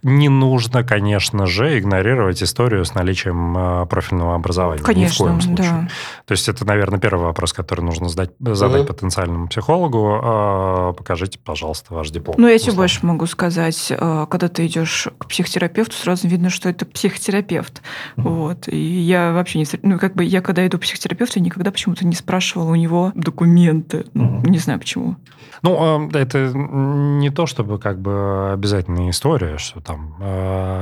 не 0.01 0.29
нужно, 0.29 0.83
конечно 0.83 1.45
же, 1.45 1.77
игнорировать 1.77 2.41
историю 2.41 2.85
с 2.85 2.93
наличием 2.93 3.57
э, 3.57 3.85
профильного 3.87 4.35
образования. 4.35 4.81
Конечно, 4.83 5.03
Ни 5.03 5.15
в 5.15 5.17
коем 5.17 5.41
случае. 5.41 5.71
Да. 5.71 5.87
То 6.25 6.31
есть 6.31 6.47
это, 6.47 6.65
наверное, 6.65 6.99
первый 6.99 7.25
вопрос, 7.25 7.53
который 7.53 7.81
нужно 7.81 8.09
задать, 8.09 8.31
задать 8.39 8.82
потенциальному 8.83 9.47
психологу, 9.47 10.19
а, 10.21 10.93
покажите, 10.93 11.39
пожалуйста, 11.39 11.93
ваш 11.93 12.09
диплом. 12.09 12.35
Ну, 12.37 12.47
я 12.47 12.57
тебе 12.57 12.73
больше 12.73 13.05
могу 13.05 13.25
сказать. 13.25 13.91
А, 13.97 14.25
когда 14.25 14.47
ты 14.47 14.65
идешь 14.65 15.07
к 15.17 15.27
психотерапевту, 15.27 15.95
сразу 15.95 16.27
видно, 16.27 16.49
что 16.49 16.69
это 16.69 16.85
психотерапевт. 16.85 17.81
Mm-hmm. 18.17 18.21
Вот. 18.23 18.67
И 18.67 18.77
я 18.77 19.33
вообще 19.33 19.59
не... 19.59 19.65
Ну, 19.81 19.99
как 19.99 20.15
бы 20.15 20.23
я, 20.23 20.41
когда 20.41 20.65
иду 20.65 20.77
к 20.77 20.81
психотерапевту, 20.81 21.39
никогда 21.39 21.71
почему-то 21.71 22.05
не 22.05 22.15
спрашивала 22.15 22.71
у 22.71 22.75
него 22.75 23.11
документы. 23.15 24.05
Mm-hmm. 24.13 24.49
Не 24.49 24.57
знаю, 24.57 24.79
почему. 24.79 25.15
Ну, 25.61 25.77
а, 25.79 26.09
это 26.17 26.51
не 26.53 27.29
то, 27.29 27.45
чтобы 27.45 27.79
как 27.79 27.99
бы 27.99 28.51
обязательная 28.53 29.09
история, 29.09 29.57
что 29.57 29.79
там, 29.79 30.15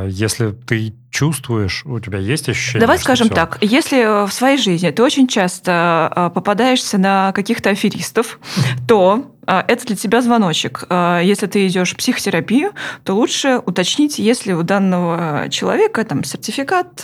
если 0.07 0.51
ты 0.51 0.93
чувствуешь, 1.11 1.83
у 1.85 1.99
тебя 1.99 2.17
есть 2.17 2.49
ощущение? 2.49 2.81
Давай 2.81 2.97
скажем 2.97 3.27
все... 3.27 3.35
так, 3.35 3.57
если 3.61 3.99
э, 3.99 4.25
в 4.25 4.31
своей 4.31 4.57
жизни 4.57 4.89
ты 4.89 5.03
очень 5.03 5.27
часто 5.27 6.31
попадаешься 6.33 6.97
на 6.97 7.33
каких-то 7.33 7.69
аферистов, 7.91 8.39
то 8.87 9.31
э, 9.47 9.63
это 9.67 9.85
для 9.85 9.95
тебя 9.95 10.21
звоночек. 10.21 10.87
Если 10.89 11.47
ты 11.47 11.67
идешь 11.67 11.93
в 11.93 11.97
психотерапию, 11.97 12.71
то 13.03 13.13
лучше 13.13 13.61
уточнить, 13.65 14.19
есть 14.19 14.45
ли 14.45 14.53
у 14.53 14.63
данного 14.63 15.49
человека 15.49 16.03
там, 16.03 16.23
сертификат, 16.23 17.03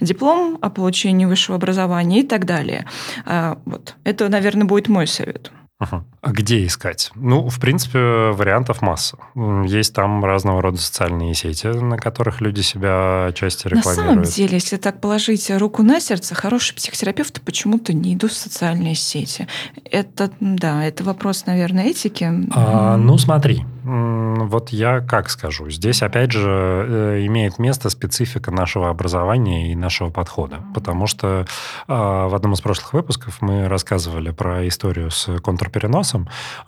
диплом 0.00 0.58
о 0.60 0.70
получении 0.70 1.26
высшего 1.26 1.56
образования 1.56 2.20
и 2.20 2.26
так 2.26 2.44
далее. 2.44 2.86
Вот. 3.64 3.96
Это, 4.04 4.28
наверное, 4.28 4.66
будет 4.66 4.88
мой 4.88 5.06
совет. 5.06 5.50
Ага. 5.78 6.04
А 6.20 6.32
где 6.32 6.66
искать? 6.66 7.12
Ну, 7.14 7.48
в 7.48 7.60
принципе, 7.60 7.98
вариантов 8.32 8.82
масса. 8.82 9.18
Есть 9.66 9.94
там 9.94 10.24
разного 10.24 10.60
рода 10.60 10.78
социальные 10.78 11.34
сети, 11.34 11.68
на 11.68 11.96
которых 11.96 12.40
люди 12.40 12.60
себя 12.60 13.30
части 13.34 13.68
рекламируют. 13.68 13.96
На 13.96 14.04
самом 14.04 14.22
деле, 14.24 14.54
если 14.54 14.76
так 14.76 15.00
положить 15.00 15.48
руку 15.50 15.82
на 15.82 16.00
сердце, 16.00 16.34
хорошие 16.34 16.74
психотерапевты 16.74 17.40
почему-то 17.40 17.92
не 17.92 18.14
идут 18.14 18.32
в 18.32 18.36
социальные 18.36 18.96
сети. 18.96 19.46
Это, 19.84 20.30
да, 20.40 20.84
это 20.84 21.04
вопрос, 21.04 21.46
наверное, 21.46 21.84
этики. 21.84 22.28
А, 22.50 22.96
ну, 22.96 23.16
смотри, 23.16 23.64
вот 23.88 24.70
я 24.70 25.00
как 25.00 25.30
скажу. 25.30 25.70
Здесь, 25.70 26.02
опять 26.02 26.32
же, 26.32 26.48
э, 26.48 27.26
имеет 27.26 27.58
место 27.58 27.88
специфика 27.88 28.50
нашего 28.50 28.90
образования 28.90 29.72
и 29.72 29.74
нашего 29.74 30.10
подхода. 30.10 30.58
Потому 30.74 31.06
что 31.06 31.46
а, 31.86 32.28
в 32.28 32.34
одном 32.34 32.52
из 32.52 32.60
прошлых 32.60 32.92
выпусков 32.92 33.40
мы 33.40 33.66
рассказывали 33.68 34.30
про 34.30 34.66
историю 34.68 35.10
с 35.10 35.38
контрпереносом, 35.40 36.17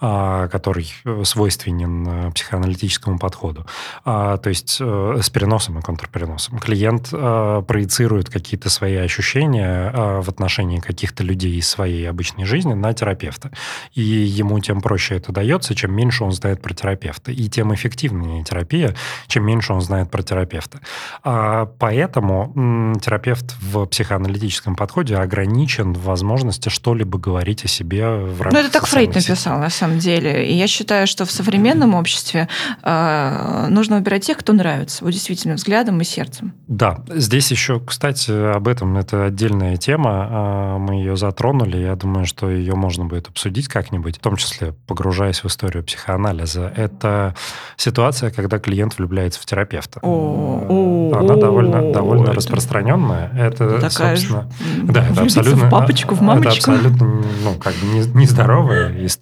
а, 0.01 0.49
который 0.49 0.93
свойственен 1.25 2.07
э, 2.07 2.31
психоаналитическому 2.33 3.19
подходу. 3.19 3.67
А, 4.05 4.37
то 4.37 4.49
есть 4.51 4.79
э, 4.81 5.19
с 5.23 5.31
переносом 5.31 5.79
и 5.79 5.83
контрпереносом. 5.83 6.59
Клиент 6.59 7.11
проецирует 7.11 8.29
какие-то 8.29 8.71
свои 8.71 8.97
ощущения 8.97 10.21
в 10.21 10.29
отношении 10.29 10.79
каких-то 10.79 11.25
людей 11.25 11.57
из 11.57 11.69
своей 11.69 12.09
обычной 12.09 12.45
жизни 12.45 12.75
на 12.75 12.93
терапевта. 12.93 13.51
И 13.95 14.03
ему 14.03 14.59
тем 14.61 14.81
проще 14.81 15.17
это 15.17 15.33
дается, 15.33 15.75
чем 15.75 15.95
меньше 15.95 16.25
он 16.25 16.33
знает 16.33 16.63
про 16.63 16.75
терапевта 16.75 16.91
терапевта, 16.91 17.33
и 17.33 17.49
тем 17.49 17.75
эффективнее 17.75 18.45
терапия, 18.45 18.95
чем 19.27 19.45
меньше 19.45 19.73
он 19.73 19.81
знает 19.81 20.11
про 20.11 20.23
терапевта. 20.23 20.81
А 21.23 21.67
поэтому 21.79 22.95
терапевт 23.01 23.55
в 23.61 23.87
психоаналитическом 23.87 24.77
подходе 24.77 25.17
ограничен 25.17 25.93
в 25.93 26.03
возможности 26.05 26.69
что-либо 26.69 27.19
говорить 27.19 27.65
о 27.65 27.69
себе 27.69 28.09
в 28.09 28.43
рамках 28.43 28.53
Ну, 28.53 28.59
это 28.67 28.73
так 28.73 28.87
Фрейд 28.87 29.15
написал, 29.15 29.30
на 29.59 29.71
самом 29.71 29.99
деле. 29.99 30.47
И 30.47 30.55
я 30.55 30.67
считаю, 30.67 31.07
что 31.07 31.25
в 31.25 31.31
современном 31.31 31.95
обществе 31.95 32.49
э, 32.83 33.67
нужно 33.69 33.97
выбирать 33.97 34.25
тех, 34.25 34.39
кто 34.39 34.53
нравится, 34.53 35.05
вот 35.05 35.13
действительно, 35.13 35.55
взглядом 35.55 36.01
и 36.01 36.05
сердцем. 36.05 36.53
Да, 36.69 37.01
здесь 37.09 37.51
еще, 37.51 37.81
кстати, 37.81 38.31
об 38.31 38.69
этом, 38.69 38.97
это 38.97 39.27
отдельная 39.27 39.77
тема, 39.77 40.29
а, 40.31 40.79
мы 40.79 40.95
ее 40.95 41.17
затронули, 41.17 41.79
я 41.79 41.97
думаю, 41.97 42.27
что 42.27 42.51
ее 42.51 42.75
можно 42.75 43.05
будет 43.05 43.29
обсудить 43.29 43.69
как-нибудь, 43.69 44.17
в 44.17 44.21
том 44.21 44.37
числе 44.37 44.75
погружаясь 44.87 45.43
в 45.43 45.47
историю 45.47 45.85
психоанализа. 45.85 46.73
Это 46.77 47.01
это 47.01 47.35
ситуация, 47.77 48.31
когда 48.31 48.59
клиент 48.59 48.99
влюбляется 48.99 49.41
в 49.41 49.47
терапевта. 49.47 50.01
О, 50.03 51.13
Она 51.15 51.37
довольно, 51.37 51.93
довольно 51.93 52.33
распространенная. 52.33 53.31
Это, 53.37 53.81
Такая 53.81 54.17
собственно, 54.17 54.51
да, 54.85 55.07
это 55.07 55.23
абсолютно... 55.23 55.67
В 55.67 55.71
папочку, 55.71 56.15
в 56.15 56.21
мамочку. 56.21 56.71
Это 56.71 56.81
абсолютно, 56.81 57.07
ну, 57.45 57.55
как 57.55 57.75
бы 57.75 58.19
нездоровая 58.19 59.05
история. 59.07 59.20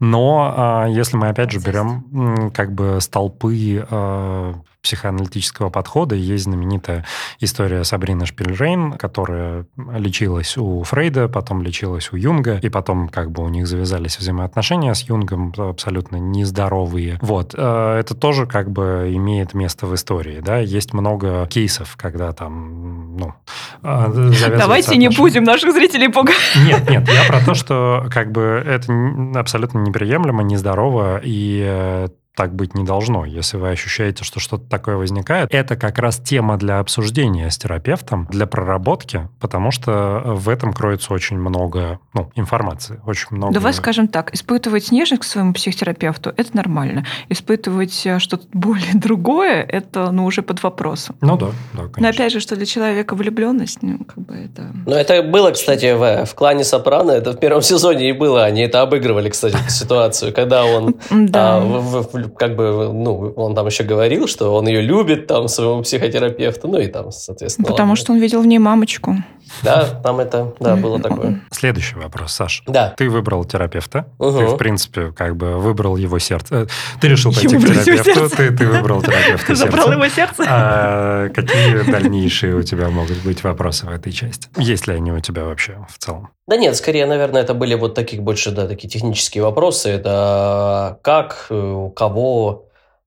Но 0.00 0.54
а, 0.56 0.86
если 0.86 1.16
мы, 1.16 1.28
опять 1.28 1.50
же, 1.50 1.58
берем 1.58 2.50
как 2.52 2.72
бы 2.72 3.00
столпы 3.00 3.86
а, 3.90 4.54
психоаналитического 4.82 5.70
подхода. 5.70 6.14
Есть 6.14 6.44
знаменитая 6.44 7.04
история 7.38 7.84
Сабрины 7.84 8.26
Шпильрейн, 8.26 8.92
которая 8.92 9.66
лечилась 9.76 10.56
у 10.56 10.82
Фрейда, 10.82 11.28
потом 11.28 11.62
лечилась 11.62 12.12
у 12.12 12.16
Юнга, 12.16 12.58
и 12.58 12.68
потом 12.68 13.08
как 13.08 13.30
бы 13.30 13.44
у 13.44 13.48
них 13.48 13.66
завязались 13.66 14.18
взаимоотношения 14.18 14.94
с 14.94 15.02
Юнгом 15.02 15.52
абсолютно 15.56 16.16
нездоровые. 16.16 17.18
Вот. 17.20 17.54
Э, 17.56 17.98
это 17.98 18.14
тоже 18.14 18.46
как 18.46 18.70
бы 18.70 19.10
имеет 19.12 19.54
место 19.54 19.86
в 19.86 19.94
истории, 19.94 20.40
да. 20.40 20.58
Есть 20.58 20.92
много 20.92 21.46
кейсов, 21.46 21.96
когда 21.96 22.32
там, 22.32 23.16
ну, 23.16 23.34
Давайте 23.82 24.96
не 24.96 25.08
будем 25.08 25.44
наших 25.44 25.72
зрителей 25.72 26.08
пугать. 26.08 26.36
Нет, 26.66 26.88
нет, 26.88 27.08
я 27.08 27.24
про 27.26 27.44
то, 27.44 27.54
что 27.54 28.06
как 28.10 28.32
бы 28.32 28.62
это 28.66 28.92
абсолютно 29.38 29.78
неприемлемо, 29.78 30.42
нездорово, 30.42 31.20
и 31.22 31.62
э, 31.66 32.08
так 32.36 32.54
быть 32.54 32.74
не 32.74 32.84
должно. 32.84 33.24
Если 33.24 33.56
вы 33.56 33.70
ощущаете, 33.70 34.24
что 34.24 34.40
что-то 34.40 34.64
такое 34.68 34.96
возникает, 34.96 35.52
это 35.52 35.76
как 35.76 35.98
раз 35.98 36.18
тема 36.18 36.56
для 36.56 36.78
обсуждения 36.78 37.50
с 37.50 37.58
терапевтом, 37.58 38.26
для 38.30 38.46
проработки, 38.46 39.28
потому 39.40 39.70
что 39.70 40.22
в 40.24 40.48
этом 40.48 40.72
кроется 40.72 41.12
очень 41.12 41.38
много 41.38 41.98
ну, 42.14 42.30
информации, 42.34 43.00
очень 43.06 43.28
много... 43.30 43.54
Давай 43.54 43.72
скажем 43.72 44.08
так, 44.08 44.32
испытывать 44.34 44.90
нежность 44.92 45.22
к 45.22 45.24
своему 45.24 45.52
психотерапевту– 45.52 46.32
это 46.36 46.56
нормально. 46.56 47.04
Испытывать 47.28 48.06
э, 48.06 48.18
что-то 48.18 48.46
более 48.52 48.94
другое– 48.94 49.62
это 49.68 50.10
ну, 50.10 50.24
уже 50.24 50.42
под 50.42 50.62
вопросом. 50.62 51.16
Ну 51.20 51.36
да, 51.36 51.46
да, 51.72 51.88
конечно. 51.88 51.94
Но 51.98 52.08
опять 52.08 52.32
же, 52.32 52.40
что 52.40 52.56
для 52.56 52.66
человека 52.66 53.14
влюбленность, 53.14 53.82
ну, 53.82 53.98
как 53.98 54.18
бы 54.18 54.34
это... 54.34 54.72
Ну, 54.86 54.92
это 54.92 55.22
было, 55.22 55.50
кстати, 55.50 55.92
в, 55.94 56.26
в 56.26 56.34
клане 56.34 56.64
Сопрано, 56.64 57.10
это 57.12 57.32
в 57.32 57.38
первом 57.38 57.62
сезоне 57.70 58.10
и 58.10 58.12
было. 58.12 58.44
Они 58.44 58.62
это 58.62 58.82
обыгрывали, 58.82 59.28
кстати, 59.30 59.56
ситуацию, 59.68 60.32
когда 60.32 60.64
он 60.64 60.94
Да. 61.10 61.56
а, 61.56 61.60
в- 61.60 62.12
в- 62.12 62.19
как 62.28 62.56
бы, 62.56 62.90
ну, 62.92 63.32
он 63.36 63.54
там 63.54 63.66
еще 63.66 63.84
говорил, 63.84 64.26
что 64.26 64.54
он 64.54 64.66
ее 64.68 64.80
любит, 64.80 65.26
там, 65.26 65.48
своему 65.48 65.82
психотерапевту, 65.82 66.68
ну 66.68 66.78
и 66.78 66.86
там, 66.86 67.10
соответственно. 67.12 67.66
Потому 67.68 67.90
ладно. 67.90 67.96
что 67.96 68.12
он 68.12 68.18
видел 68.18 68.42
в 68.42 68.46
ней 68.46 68.58
мамочку. 68.58 69.16
Да, 69.62 69.84
там 70.02 70.20
это, 70.20 70.54
да, 70.60 70.76
было 70.76 71.00
такое. 71.00 71.40
Следующий 71.50 71.96
вопрос, 71.96 72.32
Саш. 72.32 72.62
Да. 72.66 72.94
Ты 72.96 73.10
выбрал 73.10 73.44
терапевта, 73.44 74.06
Угу. 74.18 74.38
ты, 74.38 74.46
в 74.46 74.56
принципе, 74.56 75.10
как 75.12 75.36
бы 75.36 75.58
выбрал 75.58 75.96
его 75.96 76.18
сердце. 76.20 76.54
Э, 76.54 76.66
Ты 77.00 77.08
решил 77.08 77.32
пойти 77.34 77.56
к 77.58 77.60
терапевту, 77.60 78.30
ты, 78.36 78.50
ты 78.56 78.66
выбрал 78.66 79.02
терапевта 79.02 79.54
Забрал 79.56 79.92
его 79.92 80.08
сердце. 80.08 80.44
А 80.48 81.28
какие 81.30 81.90
дальнейшие 81.90 82.54
у 82.54 82.62
тебя 82.62 82.90
могут 82.90 83.18
быть 83.24 83.42
вопросы 83.42 83.86
в 83.86 83.90
этой 83.90 84.12
части? 84.12 84.48
Есть 84.56 84.86
ли 84.86 84.94
они 84.94 85.10
у 85.10 85.20
тебя 85.20 85.44
вообще 85.44 85.84
в 85.88 85.98
целом? 85.98 86.28
Да 86.46 86.56
нет, 86.56 86.74
скорее, 86.76 87.06
наверное, 87.06 87.42
это 87.42 87.54
были 87.54 87.74
вот 87.74 87.94
таких 87.94 88.22
больше, 88.22 88.50
да, 88.50 88.66
такие 88.66 88.88
технические 88.88 89.44
вопросы. 89.44 89.88
Это 89.88 90.98
как, 91.02 91.46
э, 91.50 91.54
у 91.54 91.90
кого, 92.10 92.66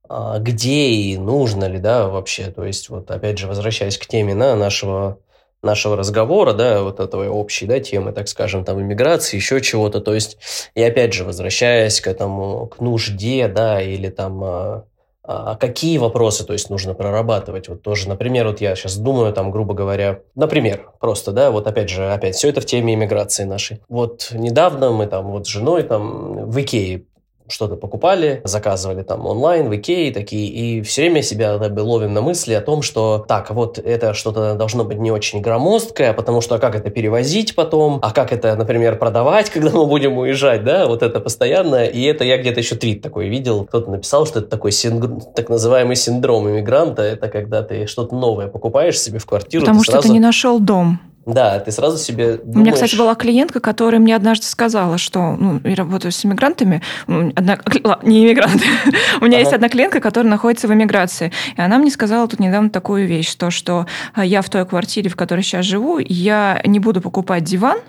а, 0.09 0.39
где 0.39 0.89
и 0.89 1.17
нужно 1.17 1.65
ли, 1.65 1.79
да, 1.79 2.07
вообще. 2.07 2.45
То 2.45 2.63
есть, 2.65 2.89
вот 2.89 3.11
опять 3.11 3.37
же, 3.37 3.47
возвращаясь 3.47 3.97
к 3.97 4.05
теме 4.05 4.35
да, 4.35 4.55
нашего, 4.55 5.19
нашего 5.61 5.95
разговора, 5.95 6.53
да, 6.53 6.83
вот 6.83 6.99
этого 6.99 7.29
общей, 7.29 7.65
да, 7.65 7.79
темы, 7.79 8.11
так 8.11 8.27
скажем, 8.27 8.63
там, 8.63 8.81
иммиграции, 8.81 9.37
еще 9.37 9.61
чего-то. 9.61 9.99
То 9.99 10.13
есть, 10.13 10.37
и 10.75 10.83
опять 10.83 11.13
же, 11.13 11.25
возвращаясь 11.25 12.01
к 12.01 12.07
этому, 12.07 12.67
к 12.67 12.79
нужде, 12.79 13.47
да, 13.47 13.81
или 13.81 14.09
там... 14.09 14.43
а, 14.43 14.83
а 15.25 15.55
какие 15.55 15.99
вопросы, 15.99 16.45
то 16.45 16.51
есть, 16.51 16.69
нужно 16.69 16.93
прорабатывать? 16.93 17.69
Вот 17.69 17.81
тоже, 17.81 18.09
например, 18.09 18.47
вот 18.47 18.59
я 18.59 18.75
сейчас 18.75 18.97
думаю, 18.97 19.31
там, 19.31 19.51
грубо 19.51 19.73
говоря, 19.73 20.19
например, 20.35 20.91
просто, 20.99 21.31
да, 21.31 21.49
вот 21.49 21.65
опять 21.65 21.89
же, 21.89 22.11
опять, 22.11 22.35
все 22.35 22.49
это 22.49 22.59
в 22.59 22.65
теме 22.65 22.93
иммиграции 22.93 23.45
нашей. 23.45 23.79
Вот 23.87 24.31
недавно 24.33 24.91
мы 24.91 25.07
там 25.07 25.31
вот 25.31 25.47
с 25.47 25.49
женой 25.49 25.83
там 25.83 26.49
в 26.49 26.59
Икее 26.59 27.05
что-то 27.47 27.75
покупали, 27.75 28.41
заказывали 28.43 29.03
там 29.03 29.25
онлайн 29.25 29.69
в 29.69 29.75
Икее 29.75 30.13
такие, 30.13 30.47
и 30.47 30.81
все 30.81 31.03
время 31.03 31.21
себя 31.21 31.57
бы, 31.57 31.79
ловим 31.81 32.13
на 32.13 32.21
мысли 32.21 32.53
о 32.53 32.61
том, 32.61 32.81
что 32.81 33.23
так, 33.27 33.51
вот 33.51 33.77
это 33.77 34.13
что-то 34.13 34.55
должно 34.55 34.83
быть 34.83 34.97
не 34.97 35.11
очень 35.11 35.41
громоздкое, 35.41 36.13
потому 36.13 36.41
что 36.41 36.55
а 36.55 36.59
как 36.59 36.75
это 36.75 36.89
перевозить 36.89 37.55
потом, 37.55 37.99
а 38.01 38.11
как 38.11 38.31
это, 38.31 38.55
например, 38.55 38.97
продавать, 38.97 39.49
когда 39.53 39.71
мы 39.71 39.85
будем 39.85 40.17
уезжать, 40.17 40.63
да, 40.63 40.87
вот 40.87 41.03
это 41.03 41.19
постоянно, 41.19 41.85
и 41.85 42.03
это 42.03 42.23
я 42.23 42.37
где-то 42.37 42.59
еще 42.59 42.75
твит 42.75 43.01
такой 43.01 43.27
видел, 43.27 43.65
кто-то 43.65 43.89
написал, 43.91 44.25
что 44.25 44.39
это 44.39 44.49
такой 44.49 44.71
синдр- 44.71 45.21
так 45.35 45.49
называемый 45.49 45.95
синдром 45.95 46.49
иммигранта, 46.49 47.01
это 47.01 47.27
когда 47.27 47.61
ты 47.61 47.87
что-то 47.87 48.15
новое 48.15 48.47
покупаешь 48.47 48.99
себе 48.99 49.19
в 49.19 49.25
квартиру, 49.25 49.63
Потому 49.63 49.83
что 49.83 49.93
сразу, 49.93 50.07
ты 50.07 50.13
не 50.13 50.19
нашел 50.19 50.59
дом. 50.59 50.99
Да, 51.25 51.59
ты 51.59 51.71
сразу 51.71 51.97
себе 51.97 52.39
У 52.43 52.59
меня, 52.59 52.71
кстати, 52.73 52.91
думаешь- 52.91 52.97
была 52.97 53.15
клиентка, 53.15 53.59
которая 53.59 53.99
мне 54.01 54.15
однажды 54.15 54.45
сказала, 54.45 54.97
что 54.97 55.35
ну, 55.37 55.61
я 55.63 55.75
работаю 55.75 56.11
с 56.11 56.25
иммигрантами, 56.25 56.81
одна, 57.07 57.59
не 58.03 58.25
иммигранты. 58.25 58.65
У 59.21 59.25
меня 59.25 59.37
Ага. 59.37 59.39
есть 59.39 59.53
одна 59.53 59.69
клиентка, 59.69 59.99
которая 60.01 60.29
находится 60.29 60.67
в 60.67 60.73
эмиграции. 60.73 61.31
И 61.57 61.61
она 61.61 61.77
мне 61.77 61.91
сказала 61.91 62.27
тут 62.27 62.39
недавно 62.39 62.69
такую 62.69 63.07
вещь, 63.07 63.33
то, 63.35 63.51
что 63.51 63.85
а, 64.13 64.25
я 64.25 64.41
в 64.41 64.49
той 64.49 64.65
квартире, 64.65 65.09
в 65.09 65.15
которой 65.15 65.41
сейчас 65.41 65.65
живу, 65.65 65.99
я 65.99 66.61
не 66.65 66.79
буду 66.79 67.01
покупать 67.01 67.43
диван, 67.43 67.79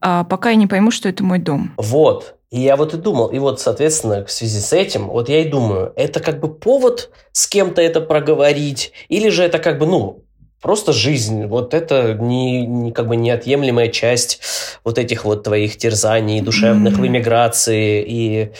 а, 0.00 0.24
пока 0.24 0.50
я 0.50 0.56
не 0.56 0.66
пойму, 0.66 0.90
что 0.90 1.08
это 1.08 1.24
мой 1.24 1.38
дом. 1.38 1.72
Вот. 1.76 2.36
И 2.50 2.60
я 2.60 2.76
вот 2.76 2.94
и 2.94 2.96
думал, 2.96 3.28
и 3.28 3.40
вот, 3.40 3.60
соответственно, 3.60 4.24
в 4.24 4.30
связи 4.30 4.60
с 4.60 4.72
этим, 4.72 5.08
вот 5.08 5.28
я 5.28 5.40
и 5.42 5.48
думаю, 5.48 5.92
это 5.96 6.20
как 6.20 6.38
бы 6.38 6.46
повод 6.54 7.10
с 7.32 7.48
кем-то 7.48 7.82
это 7.82 8.00
проговорить, 8.00 8.92
или 9.08 9.28
же 9.28 9.42
это 9.42 9.58
как 9.58 9.78
бы, 9.80 9.86
ну, 9.86 10.23
просто 10.64 10.94
жизнь, 10.94 11.44
вот 11.44 11.74
это 11.74 12.14
не, 12.14 12.64
не 12.64 12.90
как 12.90 13.06
бы 13.06 13.16
неотъемлемая 13.16 13.88
часть 13.88 14.40
вот 14.82 14.96
этих 14.98 15.26
вот 15.26 15.42
твоих 15.42 15.76
терзаний 15.76 16.40
душевных 16.40 16.94
в 16.94 17.00
Мгм. 17.00 17.08
иммиграции, 17.08 18.02
и 18.02 18.52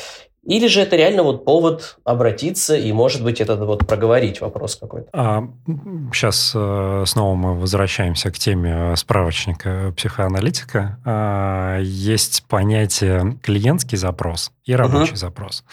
или 0.47 0.67
же 0.67 0.81
это 0.81 0.97
реально 0.97 1.23
вот 1.23 1.45
повод 1.45 1.99
обратиться 2.05 2.77
и, 2.77 2.93
может 2.93 3.23
быть, 3.23 3.41
это 3.41 3.57
вот 3.57 3.87
проговорить 3.87 4.41
вопрос 4.41 4.77
какой-то. 4.77 5.49
сейчас 6.13 6.53
э, 6.55 7.05
снова 7.07 7.35
мы 7.35 7.59
возвращаемся 7.59 8.31
к 8.31 8.39
теме 8.39 8.93
э, 8.93 8.97
справочника 8.97 9.93
психоаналитика. 9.97 10.99
А, 11.05 11.79
есть 11.81 12.45
понятие 12.49 13.39
клиентский 13.43 13.97
запрос 13.97 14.53
и 14.65 14.75
рабочий 14.75 15.17
запрос. 15.17 15.65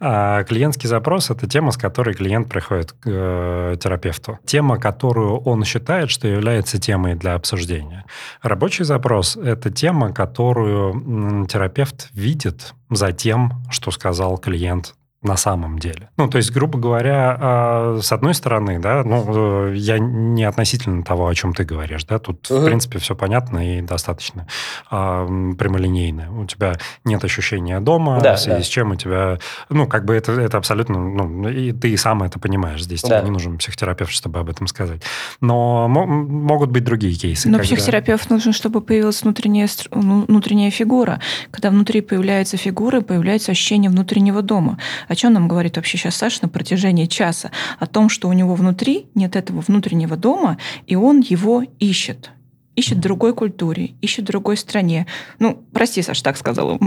А, 0.00 0.44
клиентский 0.44 0.88
запрос– 0.88 1.30
это 1.30 1.48
тема, 1.48 1.72
с 1.72 1.76
которой 1.76 2.14
клиент 2.14 2.48
приходит 2.48 2.92
к 2.92 3.06
э, 3.06 3.76
терапевту. 3.80 4.38
Тема, 4.44 4.78
которую 4.78 5.38
он 5.38 5.64
считает, 5.64 6.10
что 6.10 6.28
является 6.28 6.78
темой 6.78 7.14
для 7.14 7.34
обсуждения. 7.34 8.04
Рабочий 8.42 8.84
запрос– 8.84 9.36
это 9.42 9.70
тема, 9.70 10.12
которую 10.12 11.46
терапевт 11.46 12.08
видит 12.12 12.74
за 12.96 13.12
тем, 13.12 13.62
что 13.70 13.90
сказал 13.90 14.38
клиент 14.38 14.94
на 15.22 15.36
самом 15.36 15.78
деле. 15.78 16.10
Ну, 16.16 16.28
то 16.28 16.38
есть, 16.38 16.50
грубо 16.50 16.78
говоря, 16.78 17.36
а, 17.40 17.98
с 18.02 18.10
одной 18.12 18.34
стороны, 18.34 18.80
да, 18.80 19.04
ну, 19.04 19.68
э, 19.68 19.74
я 19.76 19.98
не 20.00 20.42
относительно 20.44 21.04
того, 21.04 21.28
о 21.28 21.34
чем 21.34 21.54
ты 21.54 21.64
говоришь, 21.64 22.04
да, 22.04 22.18
тут, 22.18 22.48
в 22.50 22.54
Мгм. 22.56 22.64
принципе, 22.64 22.98
все 22.98 23.14
понятно 23.14 23.78
и 23.78 23.82
достаточно 23.82 24.46
а, 24.90 25.24
прямолинейно. 25.56 26.40
У 26.42 26.46
тебя 26.46 26.74
нет 27.04 27.22
ощущения 27.24 27.78
дома, 27.80 28.20
Да, 28.20 28.34
в 28.34 28.40
связи 28.40 28.58
да. 28.58 28.64
с 28.64 28.66
чем 28.68 28.90
у 28.90 28.96
тебя, 28.96 29.38
ну, 29.68 29.86
как 29.86 30.04
бы 30.04 30.14
это, 30.14 30.32
это 30.32 30.56
абсолютно, 30.58 30.98
ну, 30.98 31.48
и 31.48 31.72
ты 31.72 31.90
и 31.90 31.96
сам 31.96 32.22
это 32.24 32.38
понимаешь, 32.38 32.82
здесь 32.82 33.02
Да. 33.02 33.18
тебе 33.20 33.26
не 33.26 33.30
нужен 33.32 33.58
психотерапевт, 33.58 34.10
чтобы 34.10 34.40
об 34.40 34.48
этом 34.50 34.66
сказать. 34.66 35.02
Но 35.40 35.86
мо- 35.88 36.06
могут 36.06 36.70
быть 36.70 36.82
другие 36.84 37.14
кейсы. 37.14 37.48
Но 37.48 37.58
когда- 37.58 37.74
психотерапевт 37.76 38.28
нужен, 38.30 38.52
чтобы 38.52 38.80
появилась 38.80 39.22
внутренняя, 39.22 39.68
ну, 39.92 40.24
внутренняя 40.26 40.70
фигура. 40.70 41.20
Когда 41.52 41.70
внутри 41.70 42.00
появляется 42.00 42.56
фигура, 42.56 43.00
появляется 43.02 43.52
ощущение 43.52 43.90
внутреннего 43.90 44.42
дома. 44.42 44.78
О 45.12 45.14
чем 45.14 45.34
нам 45.34 45.46
говорит 45.46 45.76
вообще 45.76 45.98
сейчас 45.98 46.16
Саша 46.16 46.38
на 46.40 46.48
протяжении 46.48 47.04
часа? 47.04 47.50
О 47.78 47.86
том, 47.86 48.08
что 48.08 48.28
у 48.28 48.32
него 48.32 48.54
внутри 48.54 49.08
нет 49.14 49.36
этого 49.36 49.60
внутреннего 49.60 50.16
дома, 50.16 50.56
и 50.86 50.96
он 50.96 51.20
его 51.20 51.62
ищет. 51.78 52.30
Ищет 52.76 52.98
другой 52.98 53.34
культуре, 53.34 53.92
ищет 54.00 54.24
другой 54.24 54.56
стране. 54.56 55.06
Ну, 55.38 55.62
прости, 55.74 56.00
Саша, 56.00 56.22
так 56.24 56.38
сказала. 56.38 56.78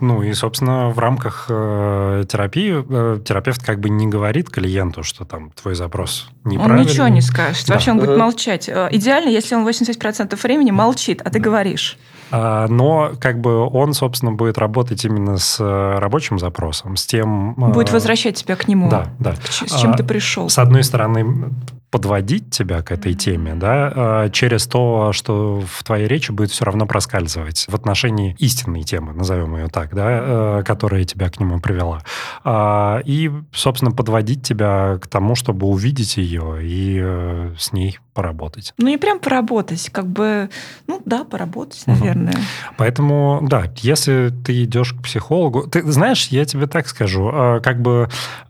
Ну 0.00 0.22
и, 0.24 0.32
собственно, 0.32 0.90
в 0.90 0.98
рамках 0.98 1.46
э, 1.48 2.24
терапии 2.28 2.84
э, 2.88 3.20
терапевт 3.20 3.62
как 3.64 3.78
бы 3.78 3.88
не 3.88 4.08
говорит 4.08 4.50
клиенту, 4.50 5.04
что 5.04 5.24
там 5.24 5.50
твой 5.52 5.76
запрос 5.76 6.28
Он 6.44 6.50
неправильный. 6.52 6.84
ничего 6.90 7.06
не 7.08 7.20
скажет. 7.20 7.66
Да. 7.68 7.74
Вообще 7.74 7.92
он 7.92 7.98
будет 7.98 8.10
Мгм. 8.10 8.18
молчать. 8.20 8.68
Э, 8.68 8.88
Идеально, 8.90 9.28
если 9.28 9.54
он 9.54 9.64
80% 9.64 10.42
времени 10.42 10.72
молчит, 10.72 11.22
а 11.24 11.30
ты 11.30 11.38
говоришь. 11.38 11.98
А, 12.30 12.66
Но 12.68 13.12
как 13.20 13.40
бы 13.40 13.66
он, 13.68 13.94
собственно, 13.94 14.32
будет 14.32 14.58
работать 14.58 15.04
именно 15.04 15.38
с 15.38 15.58
э, 15.60 15.98
рабочим 15.98 16.38
запросом, 16.38 16.96
с 16.96 17.06
тем... 17.06 17.52
э, 17.52 17.72
Будет 17.72 17.92
возвращать 17.92 18.36
тебя 18.36 18.56
к 18.56 18.68
нему. 18.68 18.88
Да, 18.88 19.12
да. 19.18 19.34
С 19.48 19.80
чем 19.80 19.92
А, 19.92 19.96
ты 19.96 20.04
пришел. 20.04 20.48
С 20.48 20.58
одной 20.58 20.84
стороны, 20.84 21.50
подводить 21.90 22.50
тебя 22.50 22.82
к 22.82 22.92
этой 22.92 23.14
теме, 23.14 23.54
да, 23.54 24.24
э, 24.26 24.30
через 24.30 24.66
то, 24.66 25.12
что 25.12 25.62
в 25.66 25.82
твоей 25.84 26.06
речи 26.06 26.30
будет 26.32 26.50
все 26.50 26.64
равно 26.66 26.86
проскальзывать 26.86 27.66
в 27.68 27.74
отношении 27.74 28.36
истинной 28.38 28.82
темы, 28.82 29.14
назовем 29.14 29.56
ее 29.56 29.68
так, 29.68 29.94
да, 29.94 30.04
э, 30.08 30.62
которая 30.66 31.04
тебя 31.04 31.30
к 31.30 31.40
нему 31.40 31.60
привела. 31.60 32.02
А, 32.44 33.00
И, 33.04 33.30
собственно, 33.52 33.90
подводить 33.90 34.42
тебя 34.42 34.98
к 35.00 35.06
тому, 35.06 35.34
чтобы 35.34 35.66
увидеть 35.66 36.16
ее 36.18 36.58
и 36.62 37.54
с 37.58 37.72
ней 37.72 37.98
поработать. 38.18 38.74
Ну, 38.78 38.88
не 38.88 38.98
прям 38.98 39.20
поработать, 39.20 39.90
как 39.92 40.08
бы, 40.08 40.50
ну 40.88 41.00
да, 41.04 41.22
поработать, 41.22 41.84
наверное. 41.86 42.34
Поэтому, 42.76 43.38
да, 43.42 43.70
если 43.76 44.32
ты 44.44 44.64
идешь 44.64 44.92
к 44.92 45.02
психологу, 45.02 45.68
ты 45.68 45.88
знаешь, 45.92 46.26
я 46.32 46.44
тебе 46.44 46.66
так 46.66 46.88
скажу, 46.88 47.30
э, 47.32 47.60
как 47.62 47.80
бы 47.80 48.08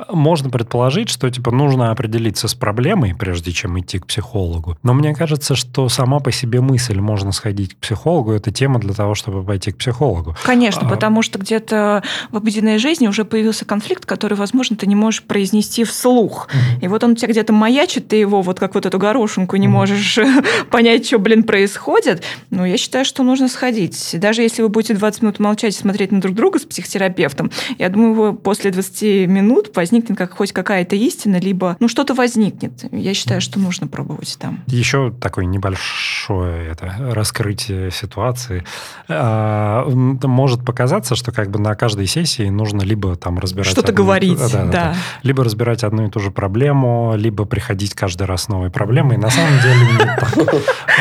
можно 0.09 0.49
предположить, 0.49 1.11
что 1.11 1.29
типа 1.29 1.51
нужно 1.51 1.91
определиться 1.91 2.49
с 2.49 2.55
проблемой, 2.55 3.15
прежде 3.15 3.53
чем 3.53 3.79
идти 3.79 3.99
к 3.99 4.07
психологу. 4.07 4.79
Но 4.83 4.95
мне 4.95 5.15
кажется, 5.15 5.55
что 5.55 5.91
сама 5.91 6.19
по 6.21 6.33
себе 6.33 6.63
мысль 6.63 6.99
можно 6.99 7.33
сходить 7.33 7.75
к 7.75 7.77
психологу, 7.77 8.33
это 8.33 8.51
тема 8.51 8.81
для 8.81 8.95
того, 8.95 9.15
чтобы 9.15 9.45
пойти 9.45 9.73
к 9.73 9.77
психологу. 9.77 10.35
Конечно, 10.45 10.87
А- 10.87 10.89
потому 10.89 11.21
что 11.21 11.39
где-то 11.39 12.03
в 12.31 12.37
обыденной 12.39 12.79
жизни 12.79 13.07
уже 13.07 13.27
появился 13.27 13.67
конфликт, 13.67 14.07
который, 14.07 14.39
возможно, 14.39 14.77
ты 14.79 14.87
не 14.87 14.95
можешь 14.95 15.23
произнести 15.25 15.85
вслух. 15.85 16.49
И 16.81 16.89
вот 16.89 17.05
он 17.05 17.11
у 17.11 17.15
тебя 17.17 17.29
где-то 17.29 17.53
маячит, 17.53 18.09
ты 18.09 18.17
его 18.17 18.41
вот 18.41 18.59
как 18.59 18.75
вот 18.75 18.87
эту 18.87 18.99
горошинку 18.99 19.58
не 19.59 19.69
можешь 19.69 20.19
понять, 20.71 21.07
что, 21.07 21.19
блин, 21.19 21.43
происходит, 21.43 22.23
ну, 22.51 22.65
я 22.65 22.77
считаю, 22.77 23.05
что 23.05 23.23
нужно 23.23 23.49
сходить. 23.49 24.11
Даже 24.15 24.43
если 24.43 24.63
вы 24.63 24.69
будете 24.69 24.95
20 24.95 25.23
минут 25.23 25.39
молчать 25.39 25.75
и 25.75 25.79
смотреть 25.79 26.13
на 26.13 26.21
друг 26.21 26.35
друга 26.35 26.59
с 26.59 26.63
психотерапевтом, 26.63 27.51
я 27.79 27.89
думаю, 27.89 28.35
после 28.35 28.71
20 28.71 29.29
минут 29.29 29.71
возникнет 29.75 30.17
как 30.19 30.35
хоть 30.35 30.53
какая-то 30.53 30.97
истина, 30.97 31.37
либо, 31.37 31.77
ну, 31.81 31.89
что-то 31.89 32.15
возникнет. 32.15 32.73
Я 32.93 33.15
считаю, 33.15 33.41
что 33.41 33.59
нужно 33.59 33.87
пробовать 33.87 34.37
там. 34.41 34.63
Еще 34.67 35.13
такое 35.21 35.45
небольшое 35.45 36.69
это 36.71 36.95
раскрытие 36.99 37.91
ситуации. 37.91 38.65
А, 39.09 39.87
может 39.89 40.65
показаться, 40.65 41.15
что 41.15 41.33
как 41.33 41.51
бы 41.51 41.59
на 41.59 41.75
каждой 41.75 42.07
сессии 42.07 42.49
нужно 42.49 42.83
либо 42.83 43.17
там 43.17 43.39
разбирать... 43.39 43.71
Что-то 43.71 43.93
говорить, 43.93 44.39
да, 44.39 44.49
да, 44.49 44.65
да. 44.65 44.71
да. 44.71 44.95
Либо 45.23 45.45
разбирать 45.45 45.85
одну 45.85 46.07
и 46.07 46.11
ту 46.11 46.21
же 46.21 46.31
проблему, 46.31 47.15
либо 47.17 47.45
приходить 47.45 47.95
каждый 47.95 48.27
раз 48.27 48.45
с 48.45 48.49
новой 48.49 48.71
проблемой. 48.71 49.17
На 49.17 49.31
самом 49.39 49.61
деле 49.61 49.99
так. 49.99 50.35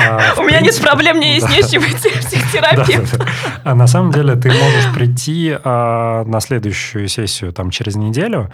А, 0.09 0.33
У 0.37 0.43
меня 0.43 0.61
нет 0.61 0.79
проблем, 0.81 1.17
мне 1.17 1.35
есть 1.35 1.49
нечего 1.49 1.83
идти 1.83 2.09
в 2.09 2.25
психотерапевт. 2.25 3.19
А 3.63 3.75
на 3.75 3.87
самом 3.87 4.11
деле 4.11 4.35
ты 4.35 4.49
можешь 4.49 4.93
прийти 4.93 5.55
а, 5.63 6.23
на 6.25 6.39
следующую 6.39 7.07
сессию 7.07 7.51
там 7.51 7.69
через 7.69 7.95
неделю 7.95 8.51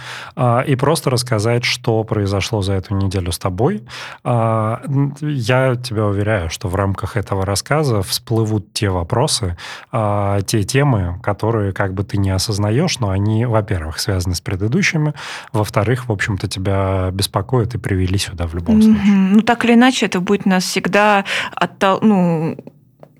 и 0.67 0.75
просто 0.75 1.09
рассказать, 1.09 1.63
что 1.63 2.03
произошло 2.03 2.61
за 2.61 2.73
эту 2.73 2.95
неделю 2.95 3.31
с 3.31 3.39
тобой. 3.39 3.83
Я 4.23 5.75
тебя 5.75 6.05
уверяю, 6.05 6.49
что 6.49 6.67
в 6.67 6.75
рамках 6.75 7.17
этого 7.17 7.45
рассказа 7.45 8.01
всплывут 8.01 8.73
те 8.73 8.89
вопросы, 8.89 9.57
те 9.91 10.63
темы, 10.63 11.19
которые 11.21 11.73
как 11.73 11.93
бы 11.93 12.03
ты 12.03 12.17
не 12.17 12.29
осознаешь, 12.29 12.99
но 12.99 13.09
они, 13.09 13.45
во-первых, 13.45 13.99
связаны 13.99 14.35
с 14.35 14.41
предыдущими, 14.41 15.13
во-вторых, 15.51 16.07
в 16.07 16.11
общем-то, 16.11 16.47
тебя 16.47 17.09
беспокоят 17.11 17.75
и 17.75 17.77
привели 17.77 18.17
сюда 18.17 18.47
в 18.47 18.55
любом 18.55 18.81
случае. 18.81 19.03
Ну, 19.03 19.41
так 19.41 19.65
или 19.65 19.72
иначе, 19.73 20.05
это 20.05 20.19
будет 20.19 20.45
нас 20.45 20.63
всегда 20.63 21.25
оттол... 21.55 21.99
ну, 22.01 22.57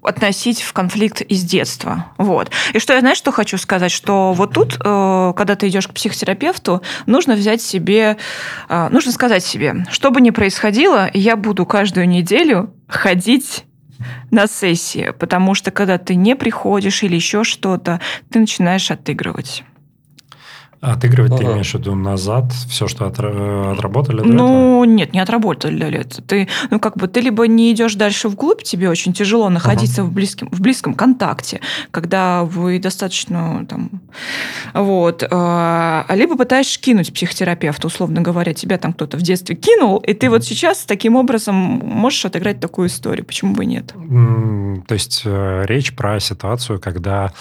относить 0.03 0.61
в 0.61 0.73
конфликт 0.73 1.21
из 1.21 1.43
детства. 1.43 2.07
Вот. 2.17 2.51
И 2.73 2.79
что 2.79 2.93
я, 2.93 2.99
знаешь, 2.99 3.17
что 3.17 3.31
хочу 3.31 3.57
сказать? 3.57 3.91
Что 3.91 4.33
вот 4.33 4.53
тут, 4.53 4.77
э, 4.83 5.33
когда 5.35 5.55
ты 5.55 5.67
идешь 5.69 5.87
к 5.87 5.93
психотерапевту, 5.93 6.81
нужно 7.05 7.35
взять 7.35 7.61
себе, 7.61 8.17
э, 8.69 8.89
нужно 8.89 9.11
сказать 9.11 9.43
себе, 9.43 9.85
что 9.89 10.11
бы 10.11 10.21
ни 10.21 10.31
происходило, 10.31 11.09
я 11.13 11.35
буду 11.35 11.65
каждую 11.65 12.07
неделю 12.07 12.73
ходить 12.87 13.65
на 14.31 14.47
сессии, 14.47 15.13
потому 15.17 15.55
что 15.55 15.71
когда 15.71 15.97
ты 15.97 16.15
не 16.15 16.35
приходишь 16.35 17.03
или 17.03 17.15
еще 17.15 17.43
что-то, 17.43 18.01
ты 18.29 18.39
начинаешь 18.39 18.91
отыгрывать. 18.91 19.63
Отыгрывать 20.83 21.31
ага. 21.31 21.39
ты 21.39 21.45
имеешь 21.45 21.71
в 21.71 21.75
виду 21.75 21.95
назад 21.95 22.51
все, 22.67 22.89
что 22.89 23.05
отра- 23.05 23.71
отработали? 23.71 24.17
До 24.17 24.25
ну, 24.25 24.83
этого? 24.83 24.93
нет, 24.93 25.13
не 25.13 25.19
отработали 25.21 25.87
этого. 25.87 26.21
Ты, 26.27 26.49
ну, 26.71 26.79
как 26.81 26.97
бы 26.97 27.07
ты 27.07 27.21
либо 27.21 27.47
не 27.47 27.71
идешь 27.71 27.95
дальше 27.95 28.27
вглубь, 28.27 28.63
тебе 28.63 28.89
очень 28.89 29.13
тяжело 29.13 29.47
находиться 29.47 30.01
ага. 30.01 30.09
в, 30.09 30.13
близком, 30.13 30.49
в 30.51 30.59
близком 30.59 30.93
контакте, 30.93 31.61
когда 31.91 32.43
вы 32.43 32.79
достаточно 32.79 33.65
там... 33.69 34.01
Вот. 34.73 35.23
А, 35.31 36.05
либо 36.09 36.35
пытаешься 36.35 36.77
кинуть 36.81 37.13
психотерапевта, 37.13 37.87
условно 37.87 38.19
говоря, 38.19 38.53
тебя 38.53 38.77
там 38.77 38.91
кто-то 38.91 39.15
в 39.15 39.21
детстве 39.21 39.55
кинул, 39.55 39.99
и 39.99 40.13
ты 40.13 40.29
вот 40.29 40.43
сейчас 40.43 40.79
таким 40.79 41.15
образом 41.15 41.55
можешь 41.55 42.25
отыграть 42.25 42.59
такую 42.59 42.89
историю. 42.89 43.25
Почему 43.25 43.53
бы 43.53 43.65
нет? 43.65 43.93
То 44.87 44.93
есть 44.93 45.21
э, 45.23 45.63
речь 45.65 45.95
про 45.95 46.19
ситуацию, 46.19 46.81
когда 46.81 47.31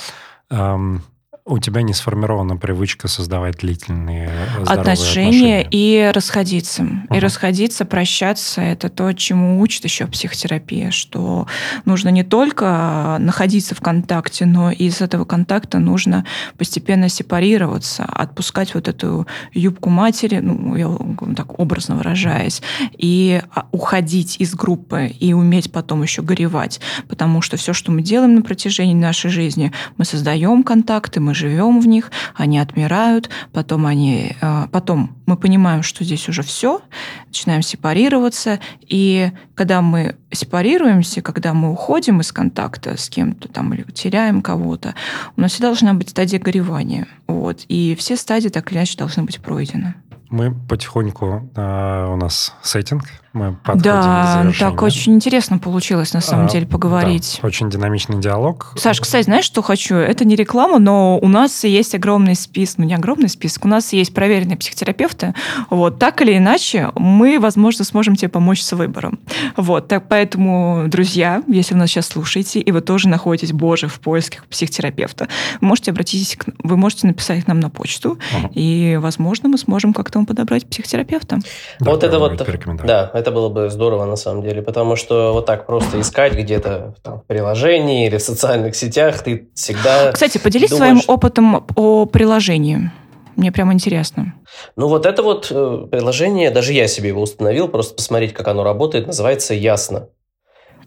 эм, 0.49 1.03
у 1.45 1.59
тебя 1.59 1.83
не 1.83 1.93
сформирована 1.93 2.57
привычка 2.57 3.09
создавать 3.09 3.57
длительные 3.59 4.29
э, 4.29 4.63
отношения, 4.63 5.61
отношения 5.61 5.69
и 5.69 6.11
расходиться. 6.15 6.83
Угу. 6.83 7.17
И 7.17 7.19
расходиться, 7.19 7.85
прощаться– 7.85 8.61
это 8.63 8.89
то, 8.89 9.13
чему 9.13 9.61
учит 9.61 9.85
еще 9.85 10.07
психотерапия, 10.07 10.93
что 10.93 11.49
нужно 11.85 12.11
не 12.11 12.23
только 12.23 13.17
находиться 13.19 13.75
в 13.75 13.81
контакте, 13.81 14.47
но 14.47 14.71
и 14.71 14.85
из 14.85 15.01
этого 15.01 15.25
контакта 15.25 15.81
нужно 15.81 16.25
постепенно 16.59 17.09
сепарироваться, 17.09 18.05
отпускать 18.05 18.75
вот 18.75 18.87
эту 18.87 19.27
юбку 19.53 19.91
матери, 19.91 20.39
ну, 20.39 20.77
я 20.77 21.35
так 21.35 21.59
образно 21.59 21.97
выражаясь, 21.97 22.63
и 22.97 23.43
а, 23.53 23.67
уходить 23.73 24.37
из 24.39 24.55
группы 24.55 25.07
и 25.07 25.33
уметь 25.33 25.73
потом 25.73 26.05
еще 26.05 26.23
горевать. 26.23 26.81
Потому 27.09 27.43
что 27.43 27.57
все, 27.57 27.73
что 27.73 27.91
мы 27.91 28.03
делаем 28.03 28.37
на 28.37 28.43
протяжении 28.43 28.95
нашей 28.95 29.31
жизни, 29.31 29.73
мы 29.97 30.05
создаем 30.05 30.63
контакты, 30.63 31.19
мы 31.19 31.32
живем 31.35 31.81
в 31.81 31.87
них, 31.87 32.11
они 32.35 32.59
отмирают, 32.59 33.31
потом, 33.53 33.87
они, 33.87 34.37
э, 34.41 34.67
потом 34.71 35.17
мы 35.27 35.37
понимаем, 35.37 35.83
что 35.83 36.05
здесь 36.05 36.29
уже 36.29 36.43
все, 36.43 36.81
начинаем 37.27 37.63
сепарироваться, 37.63 38.61
и 38.81 39.33
когда 39.55 39.83
мы 39.83 40.17
сепарируемся, 40.31 41.23
когда 41.23 41.55
мы 41.55 41.73
уходим 41.73 42.21
из 42.21 42.33
контакта 42.33 42.97
с 42.97 43.09
кем-то 43.09 43.49
там 43.49 43.73
или 43.75 43.83
теряем 43.83 44.43
кого-то, 44.43 44.95
у 45.37 45.41
нас 45.41 45.53
всегда 45.53 45.69
должна 45.69 45.95
быть 45.95 46.11
стадия 46.11 46.39
горевания. 46.39 47.07
Вот. 47.27 47.65
И 47.69 47.95
все 47.99 48.17
стадии 48.17 48.49
так 48.49 48.71
или 48.71 48.79
иначе 48.79 48.99
должны 48.99 49.23
быть 49.23 49.41
пройдены. 49.41 49.95
Мы 50.31 50.55
потихоньку, 50.55 51.51
э, 51.55 52.07
у 52.07 52.17
нас 52.17 52.55
сеттинг, 52.63 53.05
мы 53.33 53.55
подходим 53.55 53.83
да, 53.83 54.47
к 54.53 54.59
так 54.59 54.83
очень 54.83 55.15
интересно 55.15 55.59
получилось, 55.59 56.13
на 56.13 56.21
самом 56.21 56.47
а, 56.47 56.49
деле, 56.49 56.67
поговорить. 56.67 57.39
Да, 57.41 57.49
очень 57.49 57.71
динамичный 57.71 58.21
диалог. 58.21 58.75
Саш, 58.77 59.01
кстати, 59.01 59.25
знаешь, 59.25 59.47
что 59.47 59.63
хочу? 59.63 59.95
Это 59.95 60.27
не 60.27 60.37
реклама, 60.37 60.79
но 60.79 61.19
у 61.19 61.29
нас 61.29 61.65
есть 61.65 61.95
огромный 61.95 62.35
список, 62.35 62.79
ну 62.79 62.85
не 62.85 62.95
огромный 62.95 63.31
список, 63.31 63.65
у 63.65 63.69
нас 63.69 63.93
есть 63.95 64.13
проверенные 64.13 64.59
психотерапевты. 64.59 65.35
Вот, 65.71 65.99
так 65.99 66.21
или 66.21 66.37
иначе, 66.37 66.91
мы, 66.95 67.39
возможно, 67.41 67.85
сможем 67.85 68.17
тебе 68.17 68.29
помочь 68.29 68.61
с 68.61 68.73
выбором. 68.73 69.19
Вот, 69.57 69.89
так 69.89 70.09
поэтому, 70.09 70.85
друзья, 70.89 71.43
если 71.49 71.73
вы 71.73 71.81
нас 71.81 71.89
сейчас 71.89 72.09
слушаете, 72.09 72.61
и 72.61 72.71
вы 72.71 72.83
тоже 72.83 73.09
находитесь, 73.09 73.53
боже, 73.53 73.89
в 73.89 74.01
поисках 74.01 74.45
психотерапевта, 74.47 75.29
вы 75.61 75.69
можете 75.69 75.93
обратиться, 75.93 76.37
к, 76.37 76.47
вы 76.63 76.77
можете 76.77 77.07
написать 77.07 77.45
к 77.45 77.49
нам 77.49 77.61
на 77.61 77.71
почту, 77.71 78.19
uh 78.35 78.51
и, 78.53 78.99
возможно, 79.01 79.49
мы 79.49 79.57
сможем 79.57 79.95
как-то 79.95 80.19
вам 80.19 80.27
подобрать 80.27 80.67
психотерапевта. 80.67 81.39
Да, 81.81 81.91
вот 81.91 82.05
это 82.05 82.19
вот, 82.19 82.37
да, 82.85 83.11
это 83.23 83.31
было 83.31 83.49
бы 83.49 83.71
здорово 83.71 84.05
на 84.05 84.17
самом 84.17 84.43
деле, 84.43 84.63
потому 84.63 84.97
что 84.97 85.33
вот 85.33 85.47
так 85.47 85.67
просто 85.67 86.01
искать 86.01 86.35
где-то 86.35 86.95
там, 87.03 87.21
в 87.21 87.27
приложении 87.27 88.07
или 88.07 88.17
в 88.19 88.23
социальных 88.23 88.77
сетях 88.77 89.23
ты 89.23 89.49
всегда... 89.55 90.13
Кстати, 90.13 90.39
поделись 90.39 90.71
думаешь... 90.71 91.05
своим 91.05 91.15
опытом 91.15 91.67
о 91.77 92.07
приложении. 92.07 92.91
Мне 93.37 93.51
прям 93.51 93.73
интересно. 93.73 94.35
Ну 94.77 94.89
вот 94.89 95.07
это 95.07 95.23
вот 95.23 95.49
э, 95.51 95.87
приложение, 95.91 96.51
даже 96.51 96.73
я 96.73 96.87
себе 96.87 97.09
его 97.09 97.23
установил, 97.23 97.69
просто 97.69 97.95
посмотреть, 97.95 98.35
как 98.35 98.49
оно 98.49 98.63
работает, 98.63 99.07
называется 99.07 99.55
«Ясно». 99.55 100.09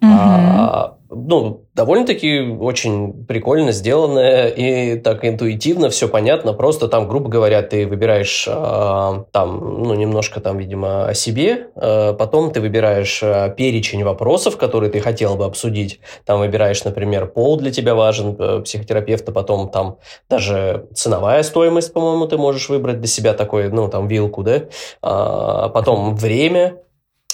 Угу. 0.01 0.11
А, 0.11 0.94
ну, 1.09 1.65
довольно-таки 1.73 2.39
очень 2.39 3.25
прикольно 3.25 3.71
сделанное 3.71 4.47
и 4.47 4.97
так 4.99 5.23
интуитивно, 5.25 5.89
все 5.89 6.07
понятно. 6.07 6.53
Просто 6.53 6.87
там, 6.87 7.07
грубо 7.07 7.29
говоря, 7.29 7.61
ты 7.61 7.85
выбираешь 7.85 8.47
э, 8.47 9.23
там, 9.31 9.83
ну, 9.83 9.93
немножко 9.93 10.39
там, 10.39 10.57
видимо, 10.57 11.07
о 11.07 11.13
себе. 11.13 11.67
Э, 11.75 12.13
потом 12.13 12.51
ты 12.51 12.61
выбираешь 12.61 13.21
э, 13.21 13.53
перечень 13.55 14.03
вопросов, 14.03 14.57
которые 14.57 14.91
ты 14.91 14.99
хотел 14.99 15.35
бы 15.35 15.45
обсудить. 15.45 15.99
Там 16.25 16.39
выбираешь, 16.39 16.83
например, 16.83 17.27
пол 17.27 17.57
для 17.57 17.71
тебя 17.71 17.93
важен, 17.95 18.35
э, 18.37 18.61
психотерапевта. 18.61 19.31
Потом 19.31 19.69
там 19.69 19.97
даже 20.29 20.87
ценовая 20.93 21.43
стоимость, 21.43 21.93
по-моему, 21.93 22.27
ты 22.27 22.37
можешь 22.37 22.69
выбрать 22.69 22.99
для 22.99 23.07
себя 23.07 23.33
такой, 23.33 23.69
ну, 23.69 23.87
там, 23.89 24.07
вилку, 24.07 24.43
да. 24.43 24.63
А, 25.01 25.69
потом 25.69 26.15
время. 26.15 26.77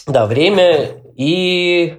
Да, 0.07 0.25
время 0.25 0.89
и 1.15 1.97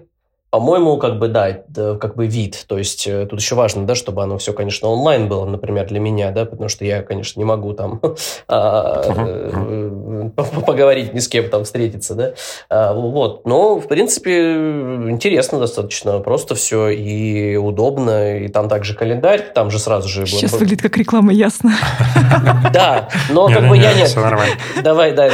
по-моему, 0.53 0.99
как 0.99 1.19
бы, 1.19 1.29
да, 1.29 1.63
как 1.75 2.15
бы 2.15 2.27
вид. 2.27 2.65
То 2.67 2.77
есть 2.77 3.07
э, 3.07 3.25
тут 3.25 3.41
еще 3.41 3.55
важно, 3.55 3.87
да, 3.87 3.95
чтобы 3.95 4.23
оно 4.23 4.37
все, 4.37 4.53
конечно, 4.53 4.87
онлайн 4.89 5.27
было, 5.27 5.47
например, 5.47 5.87
для 5.87 5.99
меня, 5.99 6.31
да, 6.31 6.45
потому 6.45 6.69
что 6.69 6.85
я, 6.85 7.03
конечно, 7.03 7.41
не 7.41 7.47
могу 7.47 7.73
там 7.73 8.03
а, 8.49 9.03
э, 9.17 10.29
поговорить 10.67 11.15
ни 11.15 11.21
с 11.21 11.29
кем 11.29 11.49
там 11.49 11.65
встретиться, 11.65 12.15
да. 12.15 12.35
А, 12.69 12.93
вот. 12.93 13.47
Но, 13.47 13.77
в 13.77 13.89
принципе, 13.89 14.53
интересно 15.09 15.59
достаточно. 15.59 16.19
Просто 16.19 16.55
все 16.55 16.91
и 16.91 17.57
удобно. 17.57 18.41
И 18.41 18.49
там 18.49 18.69
также 18.69 18.95
календарь, 18.95 19.53
там 19.55 19.71
же 19.71 19.79
сразу 19.79 20.07
же... 20.07 20.27
Сейчас 20.27 20.53
выглядит 20.53 20.83
как 20.83 20.99
реклама, 20.99 21.33
ясно. 21.33 21.73
Да, 22.73 23.09
но 23.31 23.49
как 23.49 23.69
бы 23.69 23.77
я 23.77 23.95
нет. 23.95 24.15
Давай, 24.83 25.13
да. 25.13 25.31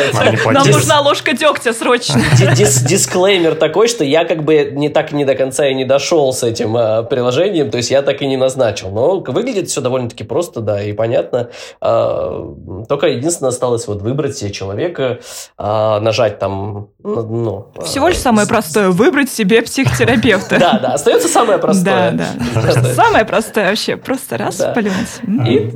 Нам 0.47 0.69
нужна 0.69 1.01
ложка 1.01 1.33
дегтя 1.33 1.73
срочно. 1.73 2.23
Дисклеймер 2.55 3.57
такой, 3.57 3.89
что 3.89 4.05
я 4.05 4.25
как 4.25 4.45
бы 4.45 4.71
не 4.73 4.89
так 4.89 5.08
так 5.09 5.17
не 5.17 5.25
до 5.25 5.35
конца 5.35 5.67
и 5.67 5.75
не 5.75 5.85
дошел 5.85 6.33
с 6.33 6.43
этим 6.43 6.77
а, 6.77 7.03
приложением, 7.03 7.71
то 7.71 7.79
есть 7.79 7.91
я 7.91 8.03
так 8.03 8.21
и 8.23 8.27
не 8.27 8.37
назначил. 8.37 8.91
Но 8.91 9.21
выглядит 9.21 9.69
все 9.69 9.81
довольно-таки 9.81 10.25
просто, 10.25 10.61
да, 10.61 10.83
и 10.83 10.93
понятно. 10.93 11.49
А, 11.81 12.85
только 12.89 13.07
единственное 13.07 13.49
осталось 13.49 13.87
вот 13.89 14.03
выбрать 14.03 14.37
себе 14.37 14.51
человека, 14.51 15.21
а, 15.57 16.01
нажать 16.01 16.39
там, 16.39 16.89
ну... 17.03 17.71
ну 17.75 17.85
Всего 17.85 18.09
лишь 18.09 18.19
самое 18.19 18.47
простое, 18.47 18.91
выбрать 18.91 19.31
себе 19.31 19.63
психотерапевта. 19.63 20.59
Да, 20.69 20.79
да, 20.81 20.89
остается 20.95 21.29
самое 21.29 21.59
простое. 21.59 22.13
Да, 22.19 22.27
да. 22.75 22.95
Самое 22.95 23.25
простое 23.25 23.71
вообще, 23.71 23.97
просто 23.97 24.37
раз 24.37 24.57
плюнуть. 24.75 25.49
И. 25.49 25.71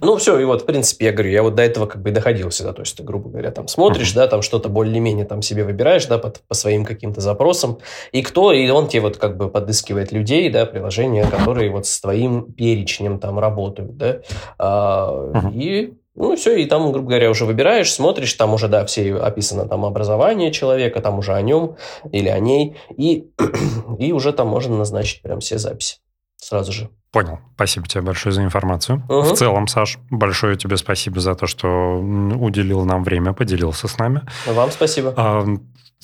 Ну 0.00 0.16
все, 0.16 0.38
и 0.38 0.44
вот, 0.44 0.62
в 0.62 0.66
принципе, 0.66 1.06
я 1.06 1.12
говорю, 1.12 1.30
я 1.30 1.42
вот 1.42 1.54
до 1.54 1.62
этого 1.62 1.86
как 1.86 2.02
бы 2.02 2.10
доходил 2.10 2.50
всегда, 2.50 2.72
то 2.72 2.82
есть 2.82 2.96
ты, 2.96 3.02
грубо 3.02 3.30
говоря, 3.30 3.50
там 3.50 3.66
смотришь, 3.66 4.12
да, 4.12 4.26
там 4.26 4.42
что-то 4.42 4.68
более-менее 4.68 5.24
там 5.24 5.42
себе 5.42 5.64
выбираешь, 5.64 6.06
да, 6.06 6.18
по 6.18 6.54
своим 6.54 6.84
каким-то 6.84 7.20
запросам, 7.20 7.78
и 8.12 8.22
кто, 8.22 8.52
и 8.52 8.67
он 8.70 8.88
тебе 8.88 9.02
вот 9.02 9.16
как 9.16 9.36
бы 9.36 9.48
подыскивает 9.48 10.12
людей, 10.12 10.50
да, 10.50 10.66
приложения, 10.66 11.24
которые 11.24 11.70
вот 11.70 11.86
с 11.86 12.00
твоим 12.00 12.52
перечнем 12.52 13.18
там 13.18 13.38
работают, 13.38 13.96
да, 13.96 14.20
а, 14.58 15.32
и 15.52 15.94
ну, 16.14 16.34
все, 16.34 16.56
и 16.56 16.66
там, 16.66 16.90
грубо 16.90 17.10
говоря, 17.10 17.30
уже 17.30 17.44
выбираешь, 17.44 17.92
смотришь, 17.92 18.34
там 18.34 18.52
уже, 18.52 18.66
да, 18.66 18.84
все 18.84 19.14
описано 19.14 19.68
там 19.68 19.84
образование 19.84 20.50
человека, 20.50 21.00
там 21.00 21.18
уже 21.18 21.32
о 21.32 21.40
нем 21.42 21.76
или 22.10 22.28
о 22.28 22.40
ней, 22.40 22.76
и, 22.96 23.30
и 23.98 24.12
уже 24.12 24.32
там 24.32 24.48
можно 24.48 24.76
назначить 24.76 25.22
прям 25.22 25.38
все 25.38 25.58
записи 25.58 25.98
сразу 26.36 26.72
же. 26.72 26.88
Понял. 27.10 27.38
Спасибо 27.54 27.86
тебе 27.86 28.02
большое 28.02 28.34
за 28.34 28.42
информацию. 28.42 29.02
Угу. 29.08 29.22
В 29.22 29.32
целом, 29.34 29.66
Саш, 29.66 29.98
большое 30.10 30.56
тебе 30.56 30.76
спасибо 30.76 31.20
за 31.20 31.34
то, 31.34 31.46
что 31.46 31.68
уделил 31.98 32.84
нам 32.84 33.02
время, 33.02 33.32
поделился 33.32 33.88
с 33.88 33.98
нами. 33.98 34.22
Вам 34.46 34.70
спасибо. 34.70 35.14
А, 35.16 35.44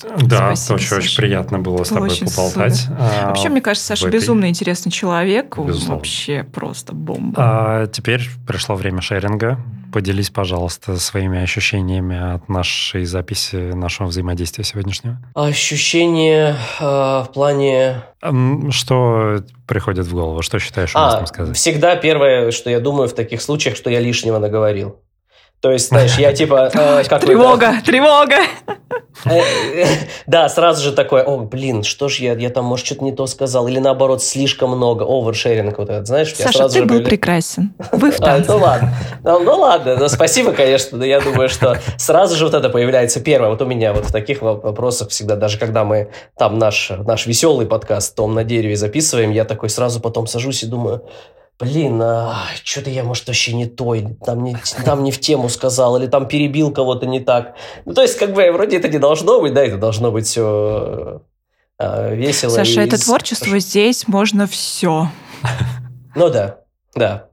да, 0.03 0.55
Спасибо, 0.55 0.75
очень, 0.75 0.97
очень 0.97 1.17
приятно 1.17 1.59
было 1.59 1.83
с 1.85 1.89
тобой 1.89 2.09
очень 2.09 2.27
поболтать. 2.27 2.87
А, 2.99 3.27
Вообще, 3.27 3.47
мне 3.47 3.61
кажется, 3.61 3.87
Саша 3.87 4.07
этой... 4.07 4.19
безумно 4.19 4.49
интересный 4.49 4.91
человек. 4.91 5.57
Безусловно. 5.57 5.95
Вообще 5.95 6.43
просто 6.43 6.93
бомба. 6.93 7.35
А, 7.37 7.87
теперь 7.87 8.27
пришло 8.45 8.75
время 8.75 8.99
шеринга. 8.99 9.57
Поделись, 9.93 10.29
пожалуйста, 10.29 10.97
своими 10.97 11.41
ощущениями 11.41 12.33
от 12.35 12.49
нашей 12.49 13.05
записи, 13.05 13.55
нашего 13.55 14.07
взаимодействия 14.07 14.65
сегодняшнего. 14.65 15.17
Ощущения 15.33 16.57
э, 16.81 16.83
в 16.83 17.29
плане... 17.33 18.03
Что 18.71 19.43
приходит 19.65 20.07
в 20.07 20.13
голову? 20.13 20.41
Что 20.41 20.59
считаешь 20.59 20.93
уместным 20.93 21.23
а, 21.23 21.27
сказать? 21.27 21.55
Всегда 21.55 21.95
первое, 21.95 22.51
что 22.51 22.69
я 22.69 22.81
думаю 22.81 23.07
в 23.07 23.15
таких 23.15 23.41
случаях, 23.41 23.77
что 23.77 23.89
я 23.89 24.01
лишнего 24.01 24.39
наговорил. 24.39 24.99
То 25.65 25.71
есть, 25.71 25.87
знаешь, 25.87 26.15
я 26.19 26.31
типа... 26.41 26.69
Э, 26.71 27.03
как 27.09 27.25
тревога, 27.25 27.81
тревога! 27.83 28.35
Э, 29.25 29.41
да, 30.27 30.47
сразу 30.47 30.83
же 30.83 30.91
такой, 30.91 31.23
о, 31.23 31.39
блин, 31.39 31.81
что 31.81 32.07
ж 32.07 32.17
я, 32.17 32.33
я 32.33 32.51
там, 32.51 32.65
может, 32.65 32.85
что-то 32.85 33.03
не 33.03 33.11
то 33.11 33.25
сказал, 33.25 33.67
или 33.67 33.79
наоборот, 33.79 34.21
слишком 34.21 34.69
много, 34.69 35.05
овершеринг 35.05 35.79
вот 35.79 35.89
этот, 35.89 36.05
знаешь? 36.05 36.35
Саша, 36.35 36.59
сразу 36.59 36.73
ты 36.75 36.81
был 36.81 36.87
говорили... 36.89 37.09
прекрасен. 37.09 37.73
Вы 37.91 38.11
в 38.11 38.17
танце. 38.17 38.51
А, 38.51 38.53
ну 38.53 38.59
ладно, 38.59 38.93
ну, 39.23 39.39
ну 39.39 39.55
ладно, 39.59 39.95
ну, 39.97 40.07
спасибо, 40.07 40.51
конечно, 40.51 40.99
но 40.99 41.05
я 41.05 41.19
думаю, 41.19 41.49
что 41.49 41.79
сразу 41.97 42.35
же 42.35 42.45
вот 42.45 42.53
это 42.53 42.69
появляется 42.69 43.19
первое. 43.19 43.49
Вот 43.49 43.61
у 43.63 43.65
меня 43.65 43.91
вот 43.91 44.05
в 44.05 44.11
таких 44.11 44.43
вопросах 44.43 45.09
всегда, 45.09 45.35
даже 45.35 45.57
когда 45.57 45.83
мы 45.83 46.11
там 46.37 46.59
наш, 46.59 46.91
наш 46.91 47.25
веселый 47.25 47.65
подкаст 47.65 48.15
«Том 48.15 48.35
на 48.35 48.43
дереве» 48.43 48.75
записываем, 48.75 49.31
я 49.31 49.45
такой 49.45 49.71
сразу 49.71 49.99
потом 49.99 50.27
сажусь 50.27 50.61
и 50.61 50.67
думаю, 50.67 51.01
блин, 51.59 52.01
а, 52.01 52.45
что-то 52.63 52.89
я, 52.89 53.03
может, 53.03 53.27
вообще 53.27 53.53
не 53.53 53.65
той, 53.65 54.17
там 54.25 54.43
не, 54.43 54.57
там 54.83 55.03
не 55.03 55.11
в 55.11 55.19
тему 55.19 55.49
сказал, 55.49 55.97
или 55.97 56.07
там 56.07 56.27
перебил 56.27 56.71
кого-то 56.71 57.05
не 57.05 57.19
так. 57.19 57.55
Ну, 57.85 57.93
то 57.93 58.01
есть, 58.01 58.17
как 58.17 58.33
бы, 58.33 58.51
вроде 58.51 58.77
это 58.77 58.87
не 58.87 58.99
должно 58.99 59.39
быть, 59.41 59.53
да, 59.53 59.63
это 59.63 59.77
должно 59.77 60.11
быть 60.11 60.27
все 60.27 61.21
а, 61.77 62.09
весело. 62.13 62.51
Саша, 62.51 62.81
и... 62.81 62.85
это 62.85 62.99
творчество, 63.01 63.57
здесь 63.59 64.07
можно 64.07 64.47
все. 64.47 65.09
Ну 66.15 66.29
да, 66.29 66.59
да. 66.95 67.29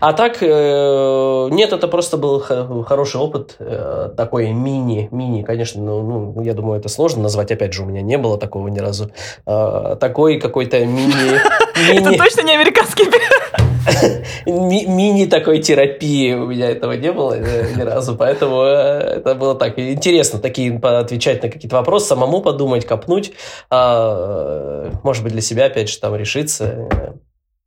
А 0.00 0.12
так, 0.12 0.38
э, 0.40 1.48
нет, 1.50 1.72
это 1.72 1.88
просто 1.88 2.16
был 2.16 2.40
хороший 2.40 3.20
опыт, 3.20 3.56
э, 3.58 4.10
такой 4.16 4.52
мини, 4.52 5.08
мини, 5.10 5.42
конечно, 5.42 5.82
ну, 5.82 6.32
ну, 6.34 6.42
я 6.42 6.54
думаю, 6.54 6.78
это 6.78 6.88
сложно 6.88 7.22
назвать, 7.22 7.50
опять 7.50 7.72
же, 7.72 7.82
у 7.82 7.86
меня 7.86 8.02
не 8.02 8.18
было 8.18 8.38
такого 8.38 8.68
ни 8.68 8.78
разу. 8.78 9.10
Э, 9.46 9.96
такой 9.98 10.38
какой-то 10.40 10.84
мини... 10.84 11.40
Это 11.90 12.16
точно 12.16 12.42
не 12.42 12.54
американский 12.54 13.10
Мини 14.46 15.26
такой 15.26 15.60
терапии 15.60 16.32
у 16.34 16.46
меня 16.46 16.70
этого 16.70 16.92
не 16.92 17.12
было 17.12 17.38
ни 17.38 17.80
разу, 17.82 18.16
поэтому 18.16 18.62
это 18.62 19.34
было 19.34 19.54
так 19.54 19.78
интересно, 19.78 20.38
такие 20.38 20.76
отвечать 20.76 21.42
на 21.42 21.48
какие-то 21.48 21.76
вопросы, 21.76 22.06
самому 22.06 22.40
подумать, 22.40 22.86
копнуть, 22.86 23.32
а, 23.70 24.90
может 25.02 25.22
быть, 25.22 25.32
для 25.32 25.42
себя, 25.42 25.66
опять 25.66 25.90
же, 25.90 25.98
там 25.98 26.14
решиться 26.16 26.88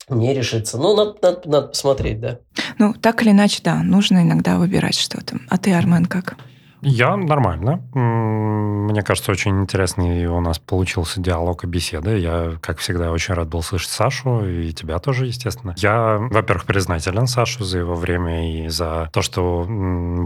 не 0.08 0.34
решиться. 0.34 0.78
Ну, 0.78 0.96
надо, 0.96 1.40
надо 1.44 1.68
посмотреть, 1.68 2.20
да. 2.20 2.38
Ну, 2.78 2.94
так 2.94 3.22
или 3.22 3.30
иначе, 3.30 3.60
да, 3.62 3.82
нужно 3.82 4.22
иногда 4.22 4.56
выбирать 4.56 4.98
что-то. 4.98 5.38
А 5.48 5.58
ты, 5.58 5.72
Армен, 5.72 6.06
как? 6.06 6.36
Я 6.82 7.16
нормально. 7.16 7.82
Мне 7.94 9.02
кажется, 9.02 9.32
очень 9.32 9.60
интересный 9.60 10.26
у 10.26 10.40
нас 10.40 10.58
получился 10.58 11.20
диалог 11.20 11.64
и 11.64 11.66
беседа. 11.66 12.16
Я, 12.16 12.52
как 12.60 12.78
всегда, 12.78 13.10
очень 13.10 13.34
рад 13.34 13.48
был 13.48 13.62
слышать 13.62 13.90
Сашу, 13.90 14.46
и 14.46 14.72
тебя 14.72 14.98
тоже, 14.98 15.26
естественно. 15.26 15.74
Я, 15.76 16.16
во-первых, 16.18 16.64
признателен 16.64 17.26
Сашу 17.26 17.64
за 17.64 17.78
его 17.78 17.94
время 17.94 18.64
и 18.64 18.68
за 18.68 19.10
то, 19.12 19.22
что 19.22 19.66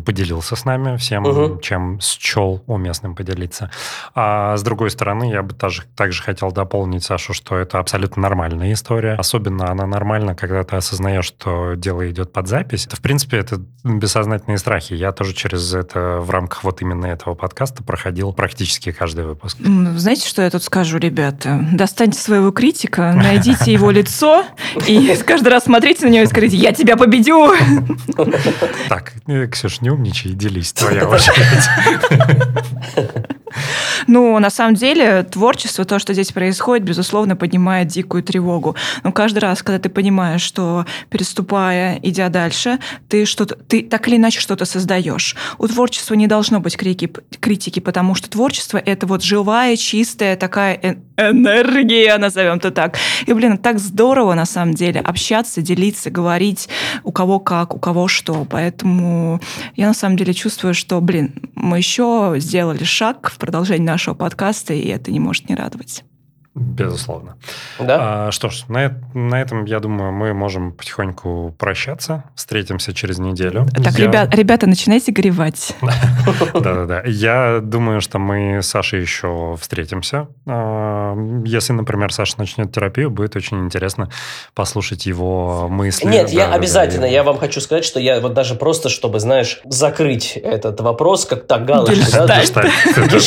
поделился 0.05 0.55
с 0.55 0.65
нами 0.65 0.97
всем, 0.97 1.25
угу. 1.25 1.59
чем 1.61 1.99
счел 2.01 2.63
уместным 2.67 3.15
поделиться. 3.15 3.71
А 4.15 4.57
с 4.57 4.63
другой 4.63 4.91
стороны, 4.91 5.31
я 5.31 5.43
бы 5.43 5.55
также, 5.55 5.83
также 5.97 6.23
хотел 6.23 6.53
дополнить 6.53 7.03
Сашу, 7.03 7.33
что 7.35 7.57
это 7.57 7.79
абсолютно 7.79 8.23
нормальная 8.23 8.73
история. 8.73 9.15
Особенно 9.15 9.71
она 9.71 9.87
нормальна, 9.87 10.35
когда 10.35 10.63
ты 10.63 10.77
осознаешь, 10.77 11.25
что 11.25 11.75
дело 11.75 12.09
идет 12.11 12.33
под 12.33 12.47
запись. 12.47 12.87
Это, 12.87 12.97
в 12.97 13.01
принципе, 13.01 13.39
это 13.39 13.61
бессознательные 13.85 14.59
страхи. 14.59 14.95
Я 14.95 15.13
тоже 15.13 15.33
через 15.33 15.75
это 15.75 16.19
в 16.21 16.31
рамках 16.31 16.42
рамках 16.43 16.65
вот 16.65 16.83
именно 16.83 17.07
этого 17.07 17.35
подкаста 17.35 17.83
проходил 17.85 18.33
практически 18.33 18.91
каждый 18.93 19.25
выпуск. 19.25 19.59
Знаете, 19.61 20.29
что 20.29 20.43
я 20.43 20.51
тут 20.51 20.65
скажу, 20.65 20.99
ребята? 20.99 21.65
Достаньте 21.73 22.19
своего 22.19 22.51
критика, 22.51 23.13
найдите 23.15 23.73
его 23.73 23.91
лицо 23.91 24.45
и 24.89 25.17
каждый 25.25 25.49
раз 25.49 25.65
смотрите 25.65 26.05
на 26.05 26.11
него 26.11 26.25
и 26.25 26.27
скажите, 26.27 26.57
я 26.57 26.73
тебя 26.73 26.97
победю. 26.97 27.53
Так, 28.89 29.13
э, 29.29 29.47
Ксюш, 29.47 29.81
не 29.81 29.91
умничай, 29.91 30.33
делись, 30.33 30.73
твоя 30.73 31.09
очередь. 31.09 31.69
Ну, 34.07 34.39
на 34.39 34.51
самом 34.51 34.75
деле, 34.75 35.23
творчество, 35.23 35.85
то, 35.85 35.99
что 35.99 36.13
здесь 36.13 36.33
происходит, 36.33 36.85
безусловно, 36.85 37.37
поднимает 37.37 37.89
дикую 37.89 38.23
тревогу. 38.23 38.77
Но 39.05 39.13
каждый 39.13 39.39
раз, 39.39 39.63
когда 39.63 39.79
ты 39.79 39.89
понимаешь, 39.89 40.43
что 40.43 40.87
переступая, 41.11 41.99
идя 42.03 42.29
дальше, 42.29 42.79
ты 43.09 43.25
что-то, 43.25 43.57
ты 43.57 43.83
так 43.83 44.09
или 44.09 44.17
иначе 44.17 44.41
что-то 44.41 44.65
создаешь. 44.65 45.37
У 45.59 45.67
творчества 45.67 46.15
не 46.15 46.27
должно 46.27 46.61
быть 46.61 46.77
крики, 46.77 47.13
критики, 47.41 47.81
потому 47.81 48.15
что 48.15 48.31
творчество— 48.31 48.79
это 48.85 49.07
вот 49.07 49.23
живая, 49.23 49.77
чистая 49.77 50.37
такая 50.37 50.99
энергия, 51.17 52.17
назовем 52.19 52.57
это 52.57 52.71
так. 52.71 52.97
И, 53.27 53.33
блин, 53.33 53.59
так 53.59 53.79
здорово, 53.79 54.35
на 54.35 54.47
самом 54.47 54.75
деле, 54.75 55.01
общаться, 55.01 55.63
делиться, 55.63 56.11
говорить, 56.11 56.69
у 57.05 57.13
кого 57.13 57.39
как, 57.39 57.75
у 57.75 57.79
кого 57.79 58.09
что. 58.09 58.47
Поэтому 58.49 59.41
я, 59.77 59.89
на 59.89 59.95
самом 59.95 60.17
деле, 60.17 60.35
чувствую, 60.35 60.75
что, 60.75 61.01
блин, 61.01 61.35
мы 61.55 61.79
еще 61.79 62.35
сделали 62.39 62.85
шаг 62.85 63.31
в 63.31 63.39
продолжение 63.43 63.87
нашего 63.87 64.15
подкаста, 64.15 64.73
и 64.73 64.87
это 64.87 65.11
не 65.11 65.19
может 65.19 65.49
не 65.49 65.57
радовать. 65.57 66.05
Безусловно. 66.55 67.37
Да? 67.81 68.27
А, 68.27 68.31
что 68.31 68.51
ж, 68.51 68.65
на, 68.69 69.01
на 69.15 69.41
этом, 69.41 69.65
я 69.65 69.81
думаю, 69.81 70.13
мы 70.13 70.35
можем 70.35 70.73
потихоньку 70.73 71.55
прощаться. 71.59 72.25
Встретимся 72.35 72.93
через 72.93 73.19
неделю. 73.19 73.67
Так, 73.83 73.99
я... 73.99 74.07
ребят, 74.07 74.35
ребята, 74.35 74.67
начинайте 74.67 75.13
горевать. 75.13 75.75
Да-да-да. 76.53 77.05
Я 77.07 77.61
думаю, 77.63 78.03
что 78.03 78.19
мы 78.19 78.63
с 78.63 78.67
Сашей 78.67 79.01
еще 79.01 79.57
встретимся. 79.59 80.29
А, 80.47 81.17
если, 81.47 81.73
например, 81.73 82.13
Саша 82.13 82.35
начнет 82.37 82.71
терапию, 82.71 83.11
будет 83.11 83.35
очень 83.35 83.65
интересно 83.65 84.11
послушать 84.53 85.07
его 85.07 85.69
мысли. 85.71 86.07
Нет, 86.07 86.29
я 86.31 86.53
обязательно. 86.53 87.07
Я 87.07 87.23
вам 87.23 87.39
хочу 87.39 87.63
сказать, 87.63 87.85
что 87.87 87.99
я 87.99 88.21
вот 88.21 88.35
даже 88.35 88.57
просто, 88.57 88.91
чтобы, 88.91 89.21
знаешь, 89.21 89.63
закрыть 89.65 90.37
этот 90.37 90.83
вопрос, 90.83 91.25
как 91.25 91.47
так 91.47 91.65
галочку. 91.65 91.95
Гештальт. 91.95 92.53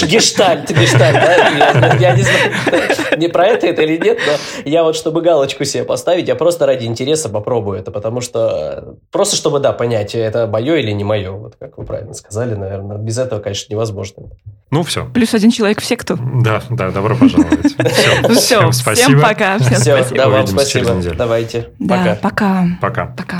Гештальт, 0.07 0.69
гештальт, 0.69 1.15
да? 1.15 1.95
Я 1.95 2.15
не 2.15 2.21
знаю 2.21 3.14
не 3.17 3.27
про 3.27 3.47
это 3.47 3.67
это 3.67 3.81
или 3.81 3.97
нет, 3.97 4.19
но 4.25 4.69
я 4.69 4.83
вот, 4.83 4.95
чтобы 4.95 5.21
галочку 5.21 5.65
себе 5.65 5.83
поставить, 5.83 6.27
я 6.27 6.35
просто 6.35 6.65
ради 6.65 6.85
интереса 6.85 7.29
попробую 7.29 7.79
это, 7.79 7.91
потому 7.91 8.21
что 8.21 8.95
просто 9.11 9.35
чтобы, 9.35 9.59
да, 9.59 9.73
понять, 9.73 10.15
это 10.15 10.47
мое 10.47 10.75
или 10.75 10.91
не 10.91 11.03
мое, 11.03 11.31
вот 11.31 11.55
как 11.59 11.77
вы 11.77 11.85
правильно 11.85 12.13
сказали, 12.13 12.55
наверное. 12.55 12.97
Без 12.97 13.17
этого, 13.17 13.39
конечно, 13.39 13.71
невозможно. 13.73 14.23
Ну, 14.71 14.83
все. 14.83 15.05
Плюс 15.13 15.33
один 15.33 15.51
человек 15.51 15.81
в 15.81 15.85
секту. 15.85 16.17
Да, 16.43 16.61
да, 16.69 16.91
добро 16.91 17.15
пожаловать. 17.15 17.75
Все, 18.35 18.35
всем 18.35 18.73
спасибо. 18.73 19.07
Всем 19.07 19.21
пока. 19.21 19.57
Всем 19.59 19.77
спасибо. 19.77 20.17
Да, 20.17 20.29
вам 20.29 20.47
спасибо. 20.47 21.15
Давайте. 21.15 21.69
Да, 21.79 22.17
пока. 22.21 22.65
Пока. 22.81 23.05
Пока. 23.05 23.37